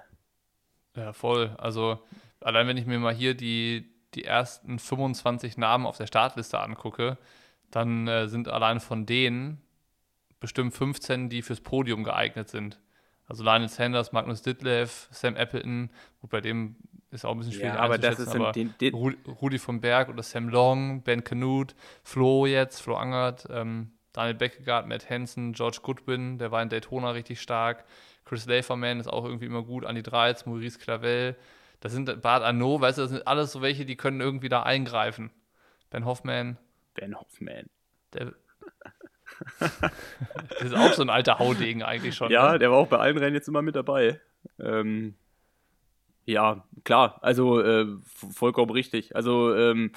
Ja, 0.95 1.13
voll. 1.13 1.55
Also 1.57 1.99
allein 2.39 2.67
wenn 2.67 2.77
ich 2.77 2.85
mir 2.85 2.99
mal 2.99 3.13
hier 3.13 3.35
die, 3.35 3.89
die 4.13 4.25
ersten 4.25 4.79
25 4.79 5.57
Namen 5.57 5.85
auf 5.85 5.97
der 5.97 6.07
Startliste 6.07 6.59
angucke, 6.59 7.17
dann 7.69 8.07
äh, 8.07 8.27
sind 8.27 8.47
allein 8.47 8.79
von 8.79 9.05
denen 9.05 9.61
bestimmt 10.39 10.73
15, 10.73 11.29
die 11.29 11.41
fürs 11.41 11.61
Podium 11.61 12.03
geeignet 12.03 12.49
sind. 12.49 12.79
Also 13.27 13.43
Lionel 13.43 13.69
Sanders, 13.69 14.11
Magnus 14.11 14.41
Ditlev, 14.41 15.07
Sam 15.11 15.37
Appleton, 15.37 15.89
gut, 16.19 16.31
bei 16.31 16.41
dem 16.41 16.75
ist 17.11 17.25
auch 17.25 17.31
ein 17.31 17.37
bisschen 17.37 17.53
schwierig 17.53 17.75
ja, 17.75 17.79
aber 17.79 17.97
das 17.97 18.19
ist 18.19 18.35
aber 18.35 18.51
den, 18.51 18.73
den 18.79 18.93
Rudi 18.93 19.57
von 19.57 19.79
Berg 19.79 20.09
oder 20.09 20.23
Sam 20.23 20.49
Long, 20.49 21.01
Ben 21.03 21.23
Canute, 21.23 21.75
Flo 22.03 22.45
jetzt, 22.45 22.81
Flo 22.81 22.95
Angert, 22.95 23.47
ähm, 23.49 23.91
Daniel 24.13 24.35
Beckegaard, 24.35 24.87
Matt 24.87 25.09
Hansen, 25.09 25.53
George 25.53 25.79
Goodwin, 25.81 26.37
der 26.39 26.51
war 26.51 26.61
in 26.61 26.69
Daytona 26.69 27.11
richtig 27.11 27.39
stark, 27.41 27.85
Chris 28.25 28.45
Laferman 28.45 28.99
ist 28.99 29.07
auch 29.07 29.25
irgendwie 29.25 29.45
immer 29.45 29.63
gut, 29.63 29.83
Andy 29.83 30.03
Dreiz, 30.03 30.45
Maurice 30.45 30.79
Clavel, 30.79 31.35
das 31.79 31.91
sind 31.91 32.21
Bart 32.21 32.43
Arnaud, 32.43 32.81
weißt 32.81 32.97
du, 32.99 33.01
das 33.03 33.11
sind 33.11 33.27
alles 33.27 33.51
so 33.51 33.61
welche, 33.61 33.85
die 33.85 33.95
können 33.95 34.21
irgendwie 34.21 34.49
da 34.49 34.63
eingreifen. 34.63 35.31
Ben 35.89 36.05
Hoffman, 36.05 36.57
Ben 36.93 37.19
Hoffman. 37.19 37.69
Der, 38.13 38.33
das 39.59 40.61
ist 40.61 40.75
auch 40.75 40.93
so 40.93 41.01
ein 41.01 41.09
alter 41.09 41.39
Haudegen 41.39 41.83
eigentlich 41.83 42.15
schon. 42.15 42.31
Ja, 42.31 42.53
ne? 42.53 42.59
der 42.59 42.71
war 42.71 42.77
auch 42.77 42.87
bei 42.87 42.97
allen 42.97 43.17
Rennen 43.17 43.35
jetzt 43.35 43.47
immer 43.47 43.61
mit 43.61 43.75
dabei. 43.75 44.19
Ähm, 44.59 45.15
ja, 46.25 46.63
klar, 46.83 47.17
also 47.21 47.61
äh, 47.61 47.87
vollkommen 48.05 48.71
richtig. 48.71 49.15
Also 49.15 49.55
ähm, 49.55 49.91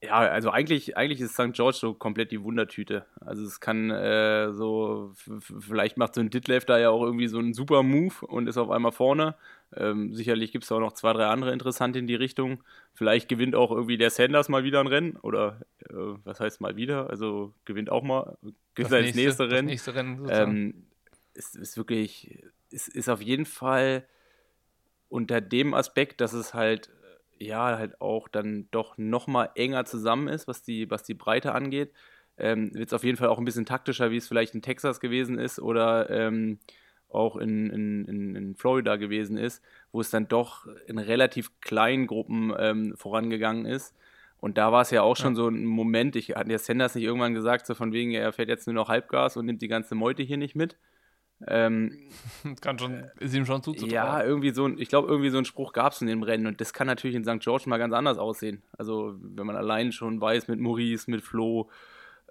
Ja, 0.00 0.18
also 0.18 0.50
eigentlich, 0.50 0.96
eigentlich 0.96 1.20
ist 1.20 1.34
St. 1.34 1.52
George 1.52 1.76
so 1.80 1.92
komplett 1.92 2.30
die 2.30 2.42
Wundertüte. 2.42 3.04
Also 3.20 3.44
es 3.44 3.58
kann 3.58 3.90
äh, 3.90 4.52
so, 4.52 5.12
vielleicht 5.16 5.96
macht 5.96 6.14
so 6.14 6.20
ein 6.20 6.30
Ditlev 6.30 6.64
da 6.66 6.78
ja 6.78 6.90
auch 6.90 7.02
irgendwie 7.02 7.26
so 7.26 7.38
einen 7.38 7.52
super 7.52 7.82
Move 7.82 8.14
und 8.26 8.46
ist 8.46 8.58
auf 8.58 8.70
einmal 8.70 8.92
vorne. 8.92 9.34
Ähm, 9.74 10.14
sicherlich 10.14 10.52
gibt 10.52 10.64
es 10.64 10.70
auch 10.70 10.78
noch 10.78 10.92
zwei, 10.92 11.12
drei 11.14 11.26
andere 11.26 11.52
interessante 11.52 11.98
in 11.98 12.06
die 12.06 12.14
Richtung. 12.14 12.62
Vielleicht 12.94 13.28
gewinnt 13.28 13.56
auch 13.56 13.72
irgendwie 13.72 13.98
der 13.98 14.10
Sanders 14.10 14.48
mal 14.48 14.62
wieder 14.62 14.78
ein 14.78 14.86
Rennen 14.86 15.16
oder 15.16 15.62
äh, 15.90 15.94
was 16.24 16.38
heißt 16.38 16.60
mal 16.60 16.76
wieder? 16.76 17.10
Also 17.10 17.52
gewinnt 17.64 17.90
auch 17.90 18.04
mal, 18.04 18.38
gewinnt 18.76 18.92
das, 18.92 19.02
nächste, 19.02 19.20
nächste 19.20 19.50
Rennen. 19.50 19.66
Das 19.66 19.72
nächste 19.72 19.94
Rennen 19.96 20.26
ähm, 20.30 20.86
ist, 21.34 21.56
ist 21.56 21.76
wirklich, 21.76 22.44
ist, 22.70 22.86
ist 22.86 23.08
auf 23.08 23.20
jeden 23.20 23.46
Fall 23.46 24.04
unter 25.08 25.40
dem 25.40 25.74
Aspekt, 25.74 26.20
dass 26.20 26.34
es 26.34 26.54
halt 26.54 26.90
ja, 27.40 27.78
halt 27.78 28.00
auch 28.00 28.28
dann 28.28 28.68
doch 28.70 28.98
nochmal 28.98 29.50
enger 29.54 29.84
zusammen 29.84 30.28
ist, 30.28 30.48
was 30.48 30.62
die, 30.62 30.90
was 30.90 31.02
die 31.02 31.14
Breite 31.14 31.54
angeht. 31.54 31.92
Ähm, 32.36 32.72
Wird 32.74 32.88
es 32.88 32.92
auf 32.92 33.04
jeden 33.04 33.16
Fall 33.18 33.28
auch 33.28 33.38
ein 33.38 33.44
bisschen 33.44 33.66
taktischer, 33.66 34.10
wie 34.10 34.16
es 34.16 34.28
vielleicht 34.28 34.54
in 34.54 34.62
Texas 34.62 35.00
gewesen 35.00 35.38
ist 35.38 35.58
oder 35.58 36.08
ähm, 36.10 36.58
auch 37.10 37.36
in, 37.36 37.70
in, 37.70 38.36
in, 38.36 38.54
Florida 38.54 38.96
gewesen 38.96 39.38
ist, 39.38 39.62
wo 39.92 40.00
es 40.00 40.10
dann 40.10 40.28
doch 40.28 40.66
in 40.86 40.98
relativ 40.98 41.50
kleinen 41.60 42.06
Gruppen 42.06 42.52
ähm, 42.58 42.94
vorangegangen 42.96 43.66
ist. 43.66 43.94
Und 44.40 44.56
da 44.56 44.70
war 44.70 44.82
es 44.82 44.90
ja 44.90 45.02
auch 45.02 45.16
schon 45.16 45.32
ja. 45.32 45.36
so 45.36 45.48
ein 45.48 45.64
Moment, 45.64 46.14
ich 46.16 46.30
hatte 46.36 46.52
ja 46.52 46.58
Sanders 46.58 46.94
nicht 46.94 47.04
irgendwann 47.04 47.34
gesagt, 47.34 47.66
so 47.66 47.74
von 47.74 47.92
wegen, 47.92 48.12
er 48.12 48.32
fährt 48.32 48.48
jetzt 48.48 48.66
nur 48.66 48.74
noch 48.74 48.88
Halbgas 48.88 49.36
und 49.36 49.46
nimmt 49.46 49.62
die 49.62 49.68
ganze 49.68 49.94
Meute 49.94 50.22
hier 50.22 50.36
nicht 50.36 50.54
mit. 50.54 50.76
Ähm, 51.46 51.96
kann 52.60 52.78
schon, 52.78 53.04
ist 53.20 53.34
ihm 53.34 53.46
schon 53.46 53.62
zuzutrauen. 53.62 53.92
Ja, 53.92 54.22
irgendwie 54.24 54.50
so 54.50 54.66
ein, 54.66 54.78
ich 54.78 54.88
glaube, 54.88 55.08
irgendwie 55.08 55.30
so 55.30 55.38
ein 55.38 55.44
Spruch 55.44 55.72
gab 55.72 55.92
es 55.92 56.00
in 56.00 56.08
dem 56.08 56.22
Rennen 56.22 56.46
und 56.46 56.60
das 56.60 56.72
kann 56.72 56.86
natürlich 56.86 57.16
in 57.16 57.24
St. 57.24 57.40
George 57.40 57.64
mal 57.66 57.78
ganz 57.78 57.94
anders 57.94 58.18
aussehen. 58.18 58.62
Also, 58.76 59.14
wenn 59.20 59.46
man 59.46 59.56
allein 59.56 59.92
schon 59.92 60.20
weiß, 60.20 60.48
mit 60.48 60.58
Maurice, 60.58 61.10
mit 61.10 61.22
Flo, 61.22 61.70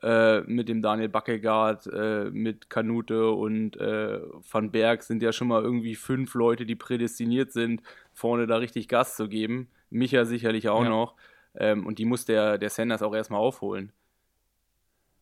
äh, 0.01 0.41
mit 0.41 0.67
dem 0.67 0.81
Daniel 0.81 1.09
Backegaard, 1.09 1.87
äh, 1.87 2.29
mit 2.31 2.69
Kanute 2.69 3.31
und 3.31 3.77
äh, 3.77 4.19
Van 4.51 4.71
Berg 4.71 5.03
sind 5.03 5.23
ja 5.23 5.31
schon 5.31 5.47
mal 5.47 5.63
irgendwie 5.63 5.95
fünf 5.95 6.33
Leute, 6.33 6.65
die 6.65 6.75
prädestiniert 6.75 7.53
sind, 7.53 7.81
vorne 8.13 8.45
da 8.45 8.57
richtig 8.57 8.89
Gas 8.89 9.15
zu 9.15 9.29
geben. 9.29 9.69
Micha 9.89 10.25
sicherlich 10.25 10.67
auch 10.67 10.83
ja. 10.83 10.89
noch. 10.89 11.15
Ähm, 11.55 11.87
und 11.87 11.97
die 11.97 12.05
muss 12.05 12.25
der, 12.25 12.57
der 12.57 12.69
Sanders 12.69 13.01
auch 13.01 13.15
erstmal 13.15 13.39
aufholen. 13.39 13.93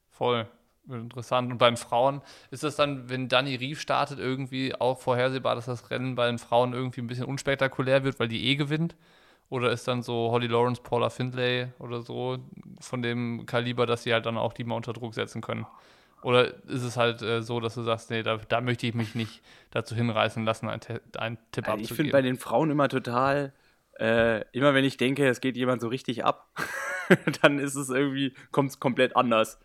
Voll 0.09 0.47
interessant. 0.89 1.51
Und 1.51 1.57
bei 1.57 1.69
den 1.69 1.77
Frauen 1.77 2.21
ist 2.51 2.63
das 2.63 2.75
dann, 2.75 3.09
wenn 3.09 3.27
Dani 3.27 3.55
Rief 3.55 3.79
startet, 3.79 4.19
irgendwie 4.19 4.75
auch 4.75 4.99
vorhersehbar, 4.99 5.55
dass 5.55 5.65
das 5.65 5.89
Rennen 5.91 6.15
bei 6.15 6.27
den 6.27 6.39
Frauen 6.39 6.73
irgendwie 6.73 7.01
ein 7.01 7.07
bisschen 7.07 7.25
unspektakulär 7.25 8.03
wird, 8.03 8.19
weil 8.19 8.27
die 8.27 8.45
eh 8.47 8.55
gewinnt? 8.55 8.95
Oder 9.49 9.71
ist 9.71 9.87
dann 9.87 10.01
so 10.01 10.31
Holly 10.31 10.47
Lawrence, 10.47 10.81
Paula 10.81 11.09
Findlay 11.09 11.67
oder 11.79 12.01
so 12.01 12.37
von 12.79 13.01
dem 13.01 13.45
Kaliber, 13.45 13.85
dass 13.85 14.03
sie 14.03 14.13
halt 14.13 14.25
dann 14.25 14.37
auch 14.37 14.53
die 14.53 14.63
mal 14.63 14.75
unter 14.75 14.93
Druck 14.93 15.13
setzen 15.13 15.41
können? 15.41 15.65
Oder 16.23 16.55
ist 16.67 16.81
es 16.81 16.97
halt 16.97 17.21
äh, 17.21 17.43
so, 17.43 17.59
dass 17.59 17.75
du 17.75 17.83
sagst, 17.83 18.09
nee, 18.09 18.23
da, 18.23 18.37
da, 18.37 18.59
möchte 18.59 18.87
ich 18.87 18.95
mich 18.95 19.13
nicht 19.13 19.43
dazu 19.69 19.93
hinreißen 19.95 20.43
lassen, 20.43 20.67
einen, 20.67 20.81
einen 21.17 21.37
Tipp 21.51 21.65
also 21.65 21.73
abzugeben? 21.73 21.81
Ich 21.81 21.93
finde 21.93 22.11
bei 22.11 22.21
den 22.23 22.37
Frauen 22.37 22.71
immer 22.71 22.89
total, 22.89 23.53
äh, 23.99 24.43
immer 24.51 24.73
wenn 24.73 24.83
ich 24.83 24.97
denke, 24.97 25.27
es 25.27 25.39
geht 25.39 25.55
jemand 25.55 25.81
so 25.81 25.87
richtig 25.87 26.25
ab, 26.25 26.49
dann 27.43 27.59
ist 27.59 27.75
es 27.75 27.89
irgendwie, 27.89 28.33
kommt 28.49 28.71
es 28.71 28.79
komplett 28.79 29.15
anders. 29.15 29.59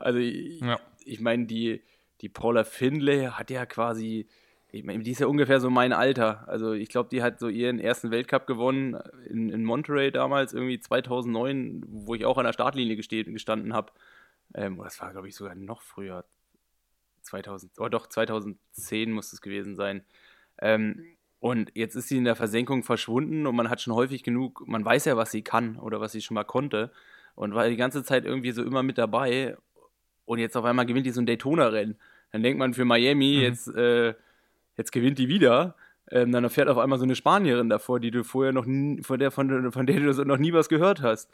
Also 0.00 0.18
ich, 0.18 0.60
ja. 0.60 0.80
ich 1.04 1.20
meine, 1.20 1.46
die, 1.46 1.82
die 2.20 2.28
Paula 2.28 2.64
Findlay 2.64 3.26
hat 3.26 3.50
ja 3.50 3.66
quasi, 3.66 4.26
ich 4.70 4.84
meine, 4.84 5.02
die 5.02 5.10
ist 5.10 5.20
ja 5.20 5.26
ungefähr 5.26 5.60
so 5.60 5.70
mein 5.70 5.92
Alter. 5.92 6.48
Also 6.48 6.72
ich 6.72 6.88
glaube, 6.88 7.08
die 7.10 7.22
hat 7.22 7.38
so 7.38 7.48
ihren 7.48 7.78
ersten 7.78 8.10
Weltcup 8.10 8.46
gewonnen 8.46 8.94
in, 9.28 9.50
in 9.50 9.64
Monterey 9.64 10.10
damals, 10.10 10.52
irgendwie 10.52 10.80
2009, 10.80 11.84
wo 11.86 12.14
ich 12.14 12.24
auch 12.24 12.38
an 12.38 12.44
der 12.44 12.52
Startlinie 12.52 12.96
gestanden 12.96 13.72
habe. 13.72 13.92
Ähm, 14.54 14.80
das 14.82 15.00
war, 15.00 15.12
glaube 15.12 15.28
ich, 15.28 15.34
sogar 15.34 15.54
noch 15.54 15.82
früher. 15.82 16.24
2000, 17.22 17.72
oh 17.78 17.88
doch, 17.88 18.06
2010 18.06 19.12
muss 19.12 19.32
es 19.32 19.40
gewesen 19.40 19.76
sein. 19.76 20.04
Ähm, 20.60 21.04
und 21.38 21.72
jetzt 21.74 21.94
ist 21.94 22.08
sie 22.08 22.18
in 22.18 22.24
der 22.24 22.36
Versenkung 22.36 22.82
verschwunden 22.82 23.46
und 23.46 23.56
man 23.56 23.70
hat 23.70 23.80
schon 23.80 23.94
häufig 23.94 24.22
genug, 24.22 24.66
man 24.66 24.84
weiß 24.84 25.06
ja, 25.06 25.16
was 25.16 25.30
sie 25.30 25.42
kann 25.42 25.76
oder 25.78 26.00
was 26.00 26.12
sie 26.12 26.20
schon 26.20 26.34
mal 26.34 26.44
konnte 26.44 26.92
und 27.34 27.54
war 27.54 27.68
die 27.68 27.76
ganze 27.76 28.04
Zeit 28.04 28.26
irgendwie 28.26 28.52
so 28.52 28.62
immer 28.62 28.82
mit 28.82 28.98
dabei 28.98 29.56
und 30.30 30.38
jetzt 30.38 30.56
auf 30.56 30.64
einmal 30.64 30.86
gewinnt 30.86 31.06
die 31.06 31.10
so 31.10 31.20
ein 31.20 31.26
Daytona-Rennen. 31.26 31.96
Dann 32.30 32.44
denkt 32.44 32.56
man 32.56 32.72
für 32.72 32.84
Miami, 32.84 33.38
mhm. 33.38 33.42
jetzt, 33.42 33.66
äh, 33.74 34.14
jetzt 34.76 34.92
gewinnt 34.92 35.18
die 35.18 35.26
wieder. 35.26 35.74
Ähm, 36.08 36.30
dann 36.30 36.48
fährt 36.50 36.68
auf 36.68 36.78
einmal 36.78 37.00
so 37.00 37.04
eine 37.04 37.16
Spanierin 37.16 37.68
davor, 37.68 37.98
die 37.98 38.12
du 38.12 38.22
vorher 38.22 38.52
noch 38.52 38.64
nie, 38.64 39.02
von 39.02 39.18
der, 39.18 39.32
von, 39.32 39.72
von 39.72 39.86
der 39.86 39.98
du 39.98 40.24
noch 40.24 40.38
nie 40.38 40.52
was 40.52 40.68
gehört 40.68 41.02
hast. 41.02 41.32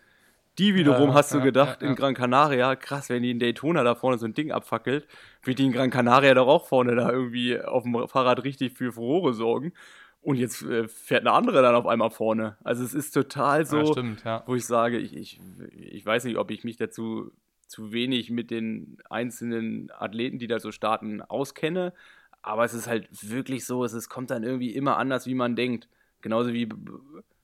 Die 0.58 0.74
wiederum 0.74 1.10
ja, 1.10 1.14
hast 1.14 1.34
du 1.34 1.38
ja, 1.38 1.44
gedacht, 1.44 1.82
ja, 1.82 1.88
in 1.88 1.94
Gran 1.94 2.14
Canaria, 2.14 2.74
krass, 2.74 3.10
wenn 3.10 3.22
die 3.22 3.30
in 3.32 3.38
Daytona 3.38 3.82
da 3.82 3.94
vorne 3.96 4.16
so 4.16 4.24
ein 4.24 4.32
Ding 4.32 4.50
abfackelt, 4.50 5.06
wird 5.42 5.58
die 5.58 5.66
in 5.66 5.72
Gran 5.72 5.90
Canaria 5.90 6.32
doch 6.32 6.48
auch 6.48 6.66
vorne 6.66 6.94
da 6.94 7.12
irgendwie 7.12 7.60
auf 7.60 7.82
dem 7.82 8.08
Fahrrad 8.08 8.44
richtig 8.44 8.78
für 8.78 8.92
Furore 8.92 9.34
sorgen. 9.34 9.74
Und 10.22 10.36
jetzt 10.36 10.62
äh, 10.62 10.88
fährt 10.88 11.20
eine 11.20 11.32
andere 11.32 11.60
dann 11.60 11.74
auf 11.74 11.86
einmal 11.86 12.08
vorne. 12.08 12.56
Also 12.64 12.82
es 12.82 12.94
ist 12.94 13.10
total 13.10 13.66
so, 13.66 13.92
stimmt, 13.92 14.24
wo 14.46 14.54
ich 14.54 14.64
sage, 14.64 14.96
ich, 14.96 15.14
ich, 15.14 15.38
ich 15.70 16.06
weiß 16.06 16.24
nicht, 16.24 16.38
ob 16.38 16.50
ich 16.50 16.64
mich 16.64 16.78
dazu 16.78 17.30
zu 17.66 17.92
wenig 17.92 18.30
mit 18.30 18.50
den 18.50 18.98
einzelnen 19.10 19.90
Athleten, 19.90 20.38
die 20.38 20.46
da 20.46 20.58
so 20.58 20.72
starten, 20.72 21.22
auskenne. 21.22 21.92
Aber 22.42 22.64
es 22.64 22.74
ist 22.74 22.86
halt 22.86 23.08
wirklich 23.28 23.64
so, 23.64 23.84
es 23.84 23.92
ist, 23.92 24.08
kommt 24.08 24.30
dann 24.30 24.44
irgendwie 24.44 24.74
immer 24.74 24.98
anders, 24.98 25.26
wie 25.26 25.34
man 25.34 25.56
denkt. 25.56 25.88
Genauso 26.20 26.52
wie. 26.52 26.68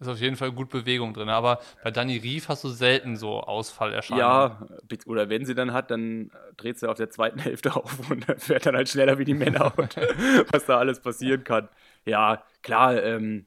Ist 0.00 0.08
auf 0.08 0.18
jeden 0.18 0.36
Fall 0.36 0.50
gut 0.50 0.68
Bewegung 0.68 1.14
drin. 1.14 1.28
Aber 1.28 1.60
bei 1.84 1.90
Dani 1.90 2.16
Rief 2.16 2.48
hast 2.48 2.64
du 2.64 2.68
selten 2.68 3.16
so 3.16 3.40
Ausfallerscheinungen. 3.40 4.28
Ja, 4.28 4.66
oder 5.06 5.28
wenn 5.28 5.44
sie 5.44 5.54
dann 5.54 5.72
hat, 5.72 5.90
dann 5.90 6.30
dreht 6.56 6.78
sie 6.78 6.88
auf 6.88 6.96
der 6.96 7.10
zweiten 7.10 7.38
Hälfte 7.40 7.76
auf 7.76 8.10
und 8.10 8.24
fährt 8.38 8.66
dann 8.66 8.74
halt 8.74 8.88
schneller 8.88 9.18
wie 9.18 9.24
die 9.24 9.34
Männer 9.34 9.72
und 9.76 9.96
was 10.52 10.66
da 10.66 10.78
alles 10.78 11.00
passieren 11.00 11.44
kann. 11.44 11.68
Ja, 12.04 12.42
klar, 12.62 13.00
ähm, 13.02 13.46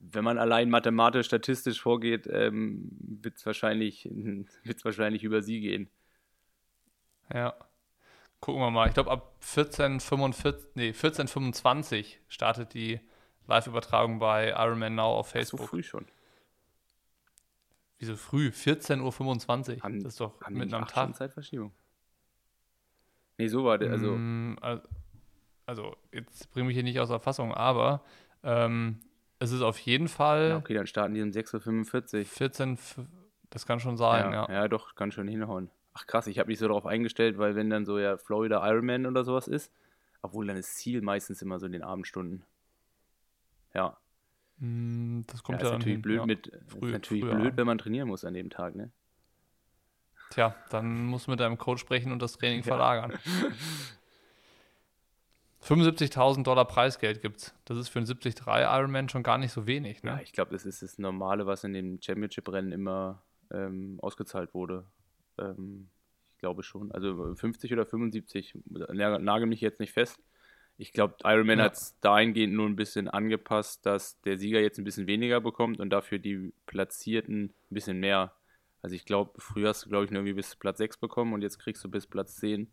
wenn 0.00 0.24
man 0.24 0.38
allein 0.38 0.70
mathematisch, 0.70 1.26
statistisch 1.26 1.80
vorgeht, 1.80 2.28
ähm, 2.30 2.90
wird 3.00 3.36
es 3.36 3.46
wahrscheinlich, 3.46 4.04
wird's 4.64 4.84
wahrscheinlich 4.84 5.24
über 5.24 5.42
sie 5.42 5.60
gehen. 5.60 5.90
Ja. 7.32 7.54
Gucken 8.40 8.60
wir 8.60 8.70
mal. 8.70 8.86
Ich 8.86 8.94
glaube, 8.94 9.10
ab 9.10 9.34
14.25 9.42 10.54
nee, 10.74 10.92
14, 10.92 12.14
startet 12.28 12.72
die 12.72 13.00
Live-Übertragung 13.48 14.20
bei 14.20 14.50
Ironman 14.50 14.94
Now 14.94 15.18
auf 15.18 15.30
Facebook. 15.30 15.60
So 15.60 15.66
früh 15.66 15.82
schon. 15.82 16.06
Wieso 17.98 18.16
früh? 18.16 18.48
14.25 18.48 19.76
Uhr. 19.76 19.82
Haben, 19.82 20.02
das 20.02 20.12
ist 20.12 20.20
doch 20.20 20.38
mitten 20.48 20.74
am 20.74 20.86
Tag. 20.86 21.16
Zeitverschiebung. 21.16 21.72
Nee, 23.38 23.48
so 23.48 23.64
war 23.64 23.78
der. 23.78 23.90
Also, 23.90 24.12
mm, 24.16 24.56
also 25.66 25.96
jetzt 26.12 26.50
bringe 26.52 26.70
ich 26.70 26.74
hier 26.74 26.84
nicht 26.84 27.00
aus 27.00 27.08
der 27.08 27.18
Fassung, 27.18 27.52
aber 27.52 28.04
ähm, 28.44 29.00
es 29.38 29.52
ist 29.52 29.62
auf 29.62 29.78
jeden 29.78 30.08
Fall. 30.08 30.50
Ja, 30.50 30.56
okay, 30.56 30.74
dann 30.74 30.86
starten 30.86 31.14
die 31.14 31.22
um 31.22 31.30
6.45 31.30 32.18
Uhr. 32.18 32.24
14, 32.24 32.78
das 33.50 33.66
kann 33.66 33.80
schon 33.80 33.96
sein, 33.96 34.32
ja. 34.32 34.46
Ja, 34.48 34.52
ja 34.52 34.68
doch, 34.68 34.94
kann 34.94 35.12
schon 35.12 35.28
hinhauen. 35.28 35.70
Ach 35.94 36.06
krass, 36.06 36.26
ich 36.26 36.38
habe 36.38 36.48
mich 36.48 36.58
so 36.58 36.68
darauf 36.68 36.86
eingestellt, 36.86 37.38
weil 37.38 37.56
wenn 37.56 37.70
dann 37.70 37.84
so 37.84 37.98
ja 37.98 38.16
Florida 38.16 38.66
Ironman 38.68 39.06
oder 39.06 39.24
sowas 39.24 39.48
ist, 39.48 39.72
obwohl 40.22 40.46
dann 40.46 40.56
ist 40.56 40.76
Ziel 40.76 41.02
meistens 41.02 41.42
immer 41.42 41.58
so 41.58 41.66
in 41.66 41.72
den 41.72 41.82
Abendstunden. 41.82 42.44
Ja. 43.74 43.96
Hm, 44.58 45.24
das 45.28 45.42
kommt 45.42 45.60
ja, 45.60 45.68
ja 45.68 45.70
ist 45.70 45.78
natürlich 45.78 45.94
hin, 45.94 46.02
blöd 46.02 46.18
ja. 46.18 46.26
mit. 46.26 46.52
Früh, 46.66 46.86
ist 46.86 46.92
natürlich 46.92 47.24
blöd, 47.24 47.56
wenn 47.56 47.66
man 47.66 47.78
trainieren 47.78 48.08
muss 48.08 48.24
an 48.24 48.34
dem 48.34 48.50
Tag, 48.50 48.74
ne? 48.74 48.90
Tja, 50.30 50.54
dann 50.70 51.06
musst 51.06 51.26
du 51.26 51.30
mit 51.30 51.40
deinem 51.40 51.56
Coach 51.56 51.80
sprechen 51.80 52.12
und 52.12 52.20
das 52.20 52.32
Training 52.32 52.62
verlagern. 52.62 53.18
75.000 55.62 56.44
Dollar 56.44 56.66
Preisgeld 56.66 57.20
gibt 57.20 57.38
es. 57.38 57.54
Das 57.64 57.78
ist 57.78 57.88
für 57.88 57.98
einen 57.98 58.06
73 58.06 58.46
Ironman 58.46 59.08
schon 59.08 59.22
gar 59.22 59.38
nicht 59.38 59.52
so 59.52 59.66
wenig. 59.66 60.02
Ne? 60.02 60.12
Ja, 60.12 60.20
ich 60.20 60.32
glaube, 60.32 60.52
das 60.52 60.64
ist 60.64 60.82
das 60.82 60.98
Normale, 60.98 61.46
was 61.46 61.64
in 61.64 61.72
den 61.72 62.00
Championship-Rennen 62.00 62.72
immer 62.72 63.22
ähm, 63.50 63.98
ausgezahlt 64.00 64.54
wurde. 64.54 64.84
Ähm, 65.38 65.88
ich 66.32 66.38
glaube 66.38 66.62
schon. 66.62 66.92
Also 66.92 67.34
50 67.34 67.72
oder 67.72 67.86
75, 67.86 68.56
nagel 68.68 69.46
mich 69.46 69.60
jetzt 69.60 69.80
nicht 69.80 69.92
fest. 69.92 70.20
Ich 70.76 70.92
glaube, 70.92 71.16
Ironman 71.24 71.58
ja. 71.58 71.64
hat 71.64 71.74
es 71.74 71.98
dahingehend 72.00 72.54
nur 72.54 72.66
ein 72.66 72.76
bisschen 72.76 73.08
angepasst, 73.08 73.84
dass 73.84 74.20
der 74.20 74.38
Sieger 74.38 74.60
jetzt 74.60 74.78
ein 74.78 74.84
bisschen 74.84 75.08
weniger 75.08 75.40
bekommt 75.40 75.80
und 75.80 75.90
dafür 75.90 76.20
die 76.20 76.52
Platzierten 76.66 77.46
ein 77.46 77.74
bisschen 77.74 77.98
mehr. 77.98 78.32
Also 78.80 78.94
ich 78.94 79.04
glaube, 79.04 79.32
früher 79.38 79.70
hast 79.70 79.84
du, 79.84 79.88
glaube 79.88 80.04
ich, 80.04 80.12
nur 80.12 80.20
irgendwie 80.20 80.34
bis 80.34 80.54
Platz 80.54 80.78
6 80.78 80.98
bekommen 80.98 81.32
und 81.32 81.42
jetzt 81.42 81.58
kriegst 81.58 81.82
du 81.82 81.90
bis 81.90 82.06
Platz 82.06 82.36
10. 82.36 82.72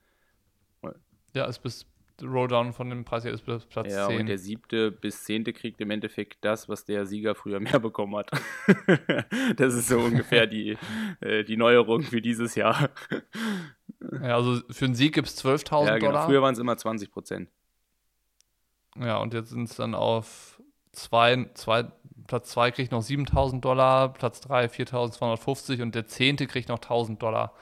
Ja, 1.34 1.45
ist 1.45 1.63
bis 1.63 1.88
Rolldown 2.21 2.73
von 2.73 2.89
dem 2.89 3.06
Preis 3.06 3.25
her 3.25 3.34
ist 3.34 3.43
Platz 3.43 3.93
ja, 3.93 4.08
10. 4.08 4.21
und 4.21 4.25
der 4.28 4.38
siebte 4.38 4.91
bis 4.91 5.23
zehnte 5.23 5.54
kriegt 5.54 5.82
im 5.82 5.91
Endeffekt 5.91 6.38
das, 6.41 6.69
was 6.69 6.86
der 6.86 7.06
Sieger 7.06 7.36
früher 7.36 7.60
mehr 7.60 7.80
bekommen 7.80 8.15
hat. 8.15 8.32
das 9.58 9.73
ist 9.73 9.88
so 9.88 9.99
ungefähr 9.99 10.47
die, 10.47 10.78
äh, 11.21 11.43
die 11.43 11.58
Neuerung 11.58 12.04
für 12.04 12.21
dieses 12.21 12.56
Jahr. 12.56 12.89
ja, 14.21 14.36
also 14.36 14.62
für 14.69 14.86
einen 14.86 14.95
Sieg 14.95 15.13
gibt 15.13 15.28
es 15.28 15.43
12.000 15.43 15.86
ja, 15.86 15.97
genau. 15.97 16.12
Dollar. 16.12 16.25
Früher 16.25 16.41
waren 16.41 16.54
es 16.54 16.60
immer 16.60 16.78
20 16.78 17.12
Prozent. 17.12 17.49
Ja, 18.97 19.17
und 19.17 19.34
jetzt 19.34 19.49
sind 19.49 19.69
es 19.69 19.75
dann 19.75 19.93
auf 19.93 20.62
zwei, 20.93 21.49
zwei, 21.54 21.86
Platz 22.28 22.49
2 22.51 22.71
kriegt 22.71 22.91
noch 22.91 23.01
7000 23.01 23.63
Dollar, 23.63 24.13
Platz 24.13 24.41
3 24.41 24.69
4250 24.69 25.82
und 25.82 25.93
der 25.95 26.08
10. 26.08 26.38
kriegt 26.47 26.69
noch 26.69 26.80
1000 26.80 27.21
Dollar. 27.21 27.54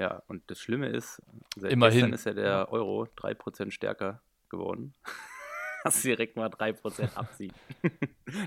Ja, 0.00 0.22
und 0.28 0.50
das 0.50 0.58
Schlimme 0.58 0.88
ist, 0.88 1.20
seit 1.56 1.72
Immerhin. 1.72 2.14
ist 2.14 2.24
ja 2.24 2.32
der 2.32 2.72
Euro 2.72 3.06
3% 3.18 3.70
stärker 3.70 4.22
geworden. 4.48 4.94
Hast 5.84 6.02
direkt 6.04 6.36
mal 6.36 6.48
3% 6.48 7.14
abziehen. 7.16 7.52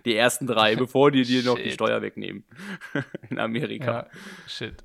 die 0.06 0.16
ersten 0.16 0.48
drei, 0.48 0.76
bevor 0.78 1.12
die 1.12 1.22
dir 1.22 1.44
noch 1.44 1.58
die. 1.58 1.70
Steuer 1.70 2.02
wegnehmen. 2.02 2.44
In 3.30 3.38
Amerika. 3.38 3.86
Ja, 3.86 4.10
shit. 4.48 4.84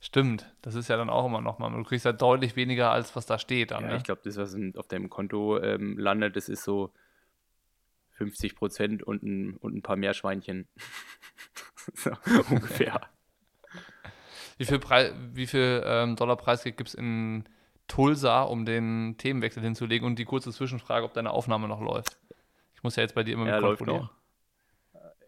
Stimmt, 0.00 0.52
das 0.62 0.74
ist 0.74 0.88
ja 0.88 0.96
dann 0.96 1.10
auch 1.10 1.26
immer 1.26 1.40
noch 1.40 1.60
mal. 1.60 1.70
Du 1.70 1.84
kriegst 1.84 2.06
ja 2.06 2.12
deutlich 2.12 2.56
weniger, 2.56 2.90
als 2.90 3.14
was 3.14 3.26
da 3.26 3.38
steht 3.38 3.70
dann. 3.70 3.84
Ja, 3.84 3.90
ne? 3.90 3.96
ich 3.98 4.02
glaube, 4.02 4.22
das, 4.24 4.36
was 4.36 4.56
auf 4.74 4.88
deinem 4.88 5.10
Konto 5.10 5.60
ähm, 5.60 5.96
landet, 5.96 6.34
das 6.34 6.48
ist 6.48 6.64
so 6.64 6.92
50 8.14 8.56
Prozent 8.56 9.02
und 9.04 9.22
ein, 9.22 9.56
und 9.58 9.76
ein 9.76 9.82
paar 9.82 9.94
Meerschweinchen. 9.94 10.66
so, 11.94 12.10
ungefähr. 12.50 13.00
Wie 14.62 14.66
viel, 14.66 14.78
Prei 14.78 15.12
wie 15.32 15.46
viel 15.46 15.82
ähm, 15.84 16.16
Dollar 16.16 16.36
Preisgeld 16.36 16.76
gibt 16.76 16.90
es 16.90 16.94
in 16.94 17.44
Tulsa, 17.88 18.42
um 18.42 18.64
den 18.64 19.16
Themenwechsel 19.18 19.62
hinzulegen? 19.62 20.06
Und 20.06 20.18
die 20.18 20.24
kurze 20.24 20.52
Zwischenfrage, 20.52 21.04
ob 21.04 21.14
deine 21.14 21.30
Aufnahme 21.30 21.68
noch 21.68 21.80
läuft. 21.80 22.18
Ich 22.74 22.82
muss 22.82 22.96
ja 22.96 23.02
jetzt 23.02 23.14
bei 23.14 23.24
dir 23.24 23.34
immer 23.34 23.46
Ja, 23.46 23.54
mit 23.54 23.62
läuft 23.62 23.86
noch. 23.86 24.12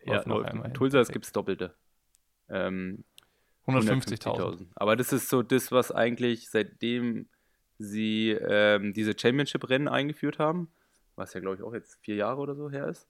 Ja, 0.06 0.14
Läuft 0.14 0.26
noch 0.26 0.42
einmal 0.42 0.66
hin. 0.66 0.74
Tulsa, 0.74 1.00
es 1.00 1.08
gibt 1.08 1.24
das 1.24 1.32
Doppelte. 1.32 1.74
Ähm, 2.48 3.04
150.000. 3.66 4.66
Aber 4.74 4.96
das 4.96 5.12
ist 5.12 5.28
so 5.28 5.42
das, 5.42 5.72
was 5.72 5.90
eigentlich 5.90 6.50
seitdem 6.50 7.28
sie 7.78 8.30
ähm, 8.30 8.92
diese 8.92 9.18
Championship-Rennen 9.18 9.88
eingeführt 9.88 10.38
haben, 10.38 10.70
was 11.16 11.32
ja, 11.34 11.40
glaube 11.40 11.56
ich, 11.56 11.62
auch 11.62 11.72
jetzt 11.72 11.96
vier 12.02 12.16
Jahre 12.16 12.40
oder 12.40 12.54
so 12.54 12.70
her 12.70 12.86
ist. 12.86 13.08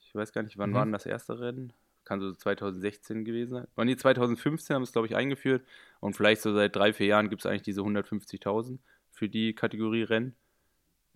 Ich 0.00 0.14
weiß 0.14 0.32
gar 0.32 0.42
nicht, 0.42 0.56
wann 0.58 0.70
Mhm. 0.70 0.74
war 0.74 0.84
denn 0.86 0.92
das 0.92 1.06
erste 1.06 1.38
Rennen? 1.38 1.72
Kann 2.06 2.20
so 2.20 2.32
2016 2.32 3.24
gewesen 3.24 3.50
sein. 3.50 3.66
War 3.74 3.84
nee, 3.84 3.96
2015 3.96 4.74
haben 4.74 4.82
es, 4.82 4.92
glaube 4.92 5.08
ich, 5.08 5.16
eingeführt. 5.16 5.66
Und 6.00 6.14
vielleicht 6.16 6.40
so 6.40 6.54
seit 6.54 6.74
drei, 6.74 6.92
vier 6.94 7.08
Jahren 7.08 7.28
gibt 7.28 7.42
es 7.42 7.46
eigentlich 7.46 7.62
diese 7.62 7.82
150.000 7.82 8.78
für 9.10 9.28
die 9.28 9.54
Kategorie 9.54 10.04
Rennen. 10.04 10.34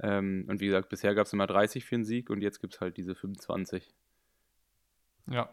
Ähm, 0.01 0.47
und 0.49 0.61
wie 0.61 0.67
gesagt, 0.67 0.89
bisher 0.89 1.15
gab 1.15 1.27
es 1.27 1.33
immer 1.33 1.47
30 1.47 1.85
für 1.85 1.95
einen 1.95 2.05
Sieg 2.05 2.29
und 2.29 2.43
jetzt 2.43 2.61
gibt 2.61 2.75
es 2.75 2.81
halt 2.81 2.97
diese 2.97 3.15
25. 3.15 3.95
Ja. 5.31 5.49